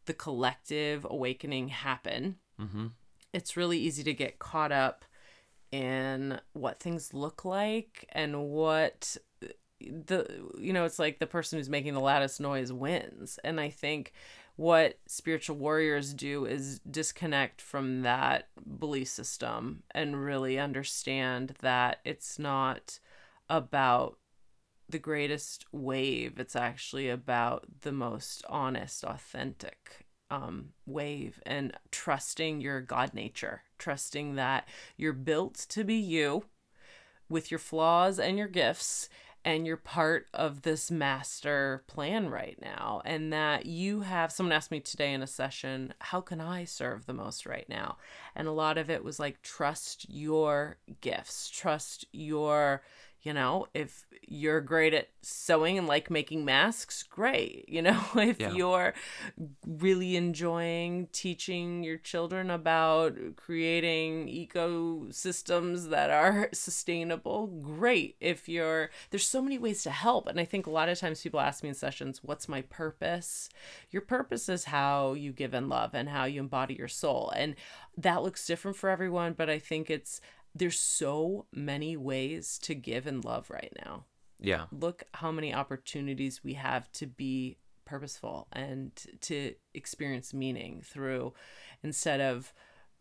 the 0.07 0.15
collective 0.15 1.07
awakening 1.09 1.69
happen 1.69 2.37
Mm-hmm. 2.59 2.87
It's 3.33 3.57
really 3.57 3.79
easy 3.79 4.03
to 4.05 4.15
get 4.15 4.39
caught 4.39 4.73
up 4.73 5.05
in 5.73 6.41
what 6.53 6.81
things 6.81 7.15
look 7.15 7.45
like 7.45 8.07
and 8.13 8.45
what 8.49 9.17
the 9.81 10.27
you 10.59 10.73
know 10.73 10.85
it's 10.85 10.99
like 10.99 11.19
the 11.19 11.27
person 11.27 11.59
who's 11.59 11.71
making 11.71 11.95
the 11.95 12.01
loudest 12.01 12.41
noise 12.41 12.73
wins. 12.73 13.39
And 13.45 13.61
i 13.61 13.71
think 13.71 14.13
what 14.57 14.99
spiritual 15.07 15.57
warriors 15.57 16.13
do 16.13 16.45
is 16.45 16.81
disconnect 16.81 17.63
from 17.63 18.03
that 18.03 18.49
belief 18.79 19.09
system 19.09 19.83
and 19.93 20.23
really 20.23 20.59
understand 20.59 21.55
that 21.63 22.01
it's 22.05 22.39
not 22.39 22.99
about 23.49 24.19
the 24.87 24.99
greatest 24.99 25.65
wave. 25.73 26.39
It's 26.39 26.57
actually 26.57 27.09
about 27.09 27.65
the 27.81 27.93
most 27.93 28.45
honest 28.51 29.03
authentic 29.03 30.07
um, 30.31 30.71
wave 30.87 31.41
and 31.45 31.73
trusting 31.91 32.61
your 32.61 32.81
god 32.81 33.13
nature 33.15 33.63
trusting 33.79 34.37
that 34.37 34.69
you're 34.97 35.13
built 35.13 35.55
to 35.55 35.85
be 35.85 35.95
you 35.95 36.45
with 37.29 37.51
your 37.51 37.59
flaws 37.59 38.19
and 38.19 38.39
your 38.39 38.49
gifts 38.49 39.09
and 39.45 39.67
you're 39.67 39.77
part 39.77 40.27
of 40.35 40.63
this 40.63 40.91
master 40.91 41.83
plan 41.87 42.29
right 42.29 42.59
now 42.61 43.01
and 43.05 43.33
that 43.33 43.65
you 43.65 44.03
have 44.03 44.31
someone 44.31 44.53
asked 44.53 44.71
me 44.71 44.81
today 44.81 45.13
in 45.13 45.23
a 45.23 45.27
session 45.27 45.95
how 45.99 46.21
can 46.21 46.41
i 46.41 46.65
serve 46.65 47.07
the 47.07 47.15
most 47.15 47.47
right 47.47 47.69
now? 47.69 47.97
And 48.37 48.47
a 48.47 48.53
lot 48.53 48.77
of 48.79 48.91
it 48.91 49.03
was 49.03 49.19
like 49.19 49.41
trust 49.43 50.07
your 50.09 50.77
gifts 51.01 51.49
trust 51.49 52.05
your 52.13 52.83
you 53.23 53.33
know 53.33 53.67
if 53.75 54.07
you're 54.27 54.61
great 54.61 54.95
at 54.95 55.09
sewing 55.23 55.77
and 55.79 55.87
like 55.87 56.11
making 56.11 56.45
masks 56.45 57.03
great 57.03 57.65
you 57.69 57.83
know 57.83 58.01
if 58.17 58.41
Yeah. 58.41 58.53
you're 58.53 58.95
really 59.67 60.17
enjoying 60.17 61.09
teaching 61.13 61.83
your 61.83 61.97
children 61.99 62.51
about 62.51 63.17
creating 63.37 64.27
ecosystems 64.29 65.91
that 65.91 66.11
are 66.11 66.49
sustainable 66.53 67.47
great 67.47 68.17
if 68.21 68.49
you're 68.49 68.91
there's 69.11 69.27
so 69.27 69.43
many 69.43 69.59
ways 69.59 69.83
to 69.83 69.91
help 69.91 70.27
and 70.27 70.41
i 70.41 70.45
think 70.45 70.67
a 70.67 70.71
lot 70.71 70.89
of 70.89 70.99
times 70.99 71.23
people 71.23 71.41
ask 71.41 71.63
me 71.63 71.69
in 71.69 71.75
sessions 71.75 72.21
what's 72.23 72.49
my 72.49 72.63
purpose 72.63 73.49
your 73.91 74.03
purpose 74.03 74.49
is 74.49 74.65
how 74.65 75.13
you 75.15 75.33
give 75.33 75.55
and 75.55 75.69
love 75.69 75.91
and 75.95 76.09
how 76.09 76.25
you 76.25 76.41
embody 76.41 76.75
your 76.75 76.89
soul 76.89 77.33
and 77.37 77.55
that 77.97 78.23
looks 78.23 78.47
different 78.47 78.77
for 78.77 78.89
everyone 78.89 79.33
but 79.33 79.51
i 79.51 79.59
think 79.59 79.91
it's 79.91 80.21
there's 80.55 80.79
so 80.79 81.47
many 81.53 81.97
ways 81.97 82.59
to 82.63 82.75
give 82.75 83.07
and 83.07 83.25
love 83.25 83.51
right 83.51 83.73
now 83.87 84.05
Yeah. 84.41 84.67
look 84.73 85.05
how 85.15 85.31
many 85.31 85.55
opportunities 85.55 86.43
we 86.45 86.55
have 86.55 86.91
to 86.93 87.07
be 87.07 87.59
purposeful 87.85 88.47
and 88.53 88.93
to 89.23 89.55
experience 89.75 90.33
meaning 90.33 90.81
through 90.85 91.35
instead 91.83 92.21
of 92.21 92.53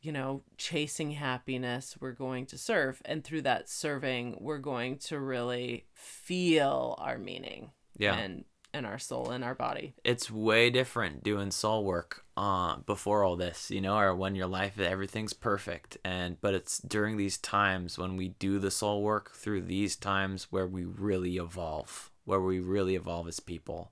you 0.01 0.11
know 0.11 0.43
chasing 0.57 1.11
happiness 1.11 1.95
we're 1.99 2.11
going 2.13 2.45
to 2.47 2.57
serve 2.57 3.01
and 3.05 3.23
through 3.23 3.41
that 3.43 3.69
serving 3.69 4.37
we're 4.39 4.57
going 4.57 4.97
to 4.97 5.19
really 5.19 5.85
feel 5.93 6.95
our 6.99 7.17
meaning 7.17 7.71
Yeah. 7.97 8.15
and 8.17 8.45
and 8.73 8.85
our 8.85 8.99
soul 8.99 9.31
and 9.31 9.43
our 9.43 9.55
body 9.55 9.93
it's 10.03 10.29
way 10.29 10.69
different 10.69 11.23
doing 11.23 11.51
soul 11.51 11.83
work 11.83 12.23
uh, 12.39 12.77
before 12.85 13.25
all 13.25 13.35
this, 13.35 13.69
you 13.69 13.81
know, 13.81 13.97
or 13.97 14.15
when 14.15 14.33
your 14.33 14.47
life 14.47 14.79
everything's 14.79 15.33
perfect. 15.33 15.97
And 16.05 16.39
but 16.39 16.53
it's 16.53 16.79
during 16.79 17.17
these 17.17 17.37
times 17.37 17.97
when 17.97 18.15
we 18.15 18.29
do 18.29 18.59
the 18.59 18.71
soul 18.71 19.03
work 19.03 19.33
through 19.35 19.63
these 19.63 19.97
times 19.97 20.47
where 20.49 20.65
we 20.65 20.85
really 20.85 21.35
evolve, 21.35 22.09
where 22.23 22.39
we 22.39 22.61
really 22.61 22.95
evolve 22.95 23.27
as 23.27 23.41
people. 23.41 23.91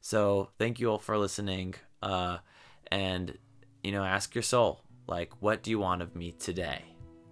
So 0.00 0.50
thank 0.58 0.80
you 0.80 0.90
all 0.90 0.98
for 0.98 1.16
listening. 1.16 1.76
Uh, 2.02 2.38
and 2.90 3.38
you 3.84 3.92
know, 3.92 4.02
ask 4.02 4.34
your 4.34 4.42
soul, 4.42 4.80
like, 5.06 5.30
what 5.40 5.62
do 5.62 5.70
you 5.70 5.78
want 5.78 6.02
of 6.02 6.16
me 6.16 6.32
today? 6.32 6.82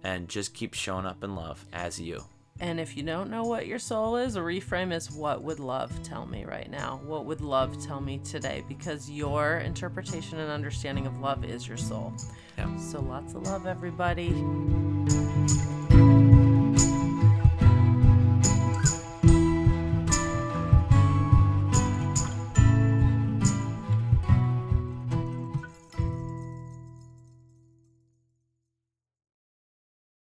And 0.01 0.29
just 0.29 0.53
keep 0.53 0.73
showing 0.73 1.05
up 1.05 1.25
in 1.25 1.35
love 1.35 1.65
as 1.73 1.99
you. 1.99 2.23
And 2.59 2.79
if 2.79 2.95
you 2.95 3.03
don't 3.03 3.29
know 3.29 3.43
what 3.43 3.67
your 3.67 3.79
soul 3.79 4.15
is, 4.15 4.35
a 4.35 4.39
reframe 4.39 4.93
is 4.93 5.11
what 5.11 5.43
would 5.43 5.59
love 5.59 5.91
tell 6.03 6.25
me 6.25 6.45
right 6.45 6.69
now? 6.69 7.01
What 7.05 7.25
would 7.25 7.41
love 7.41 7.83
tell 7.83 7.99
me 7.99 8.19
today? 8.19 8.63
Because 8.67 9.09
your 9.09 9.57
interpretation 9.57 10.39
and 10.39 10.51
understanding 10.51 11.07
of 11.07 11.19
love 11.19 11.43
is 11.43 11.67
your 11.67 11.77
soul. 11.77 12.13
Yeah. 12.57 12.75
So 12.77 13.01
lots 13.01 13.33
of 13.33 13.43
love, 13.43 13.65
everybody. 13.65 14.29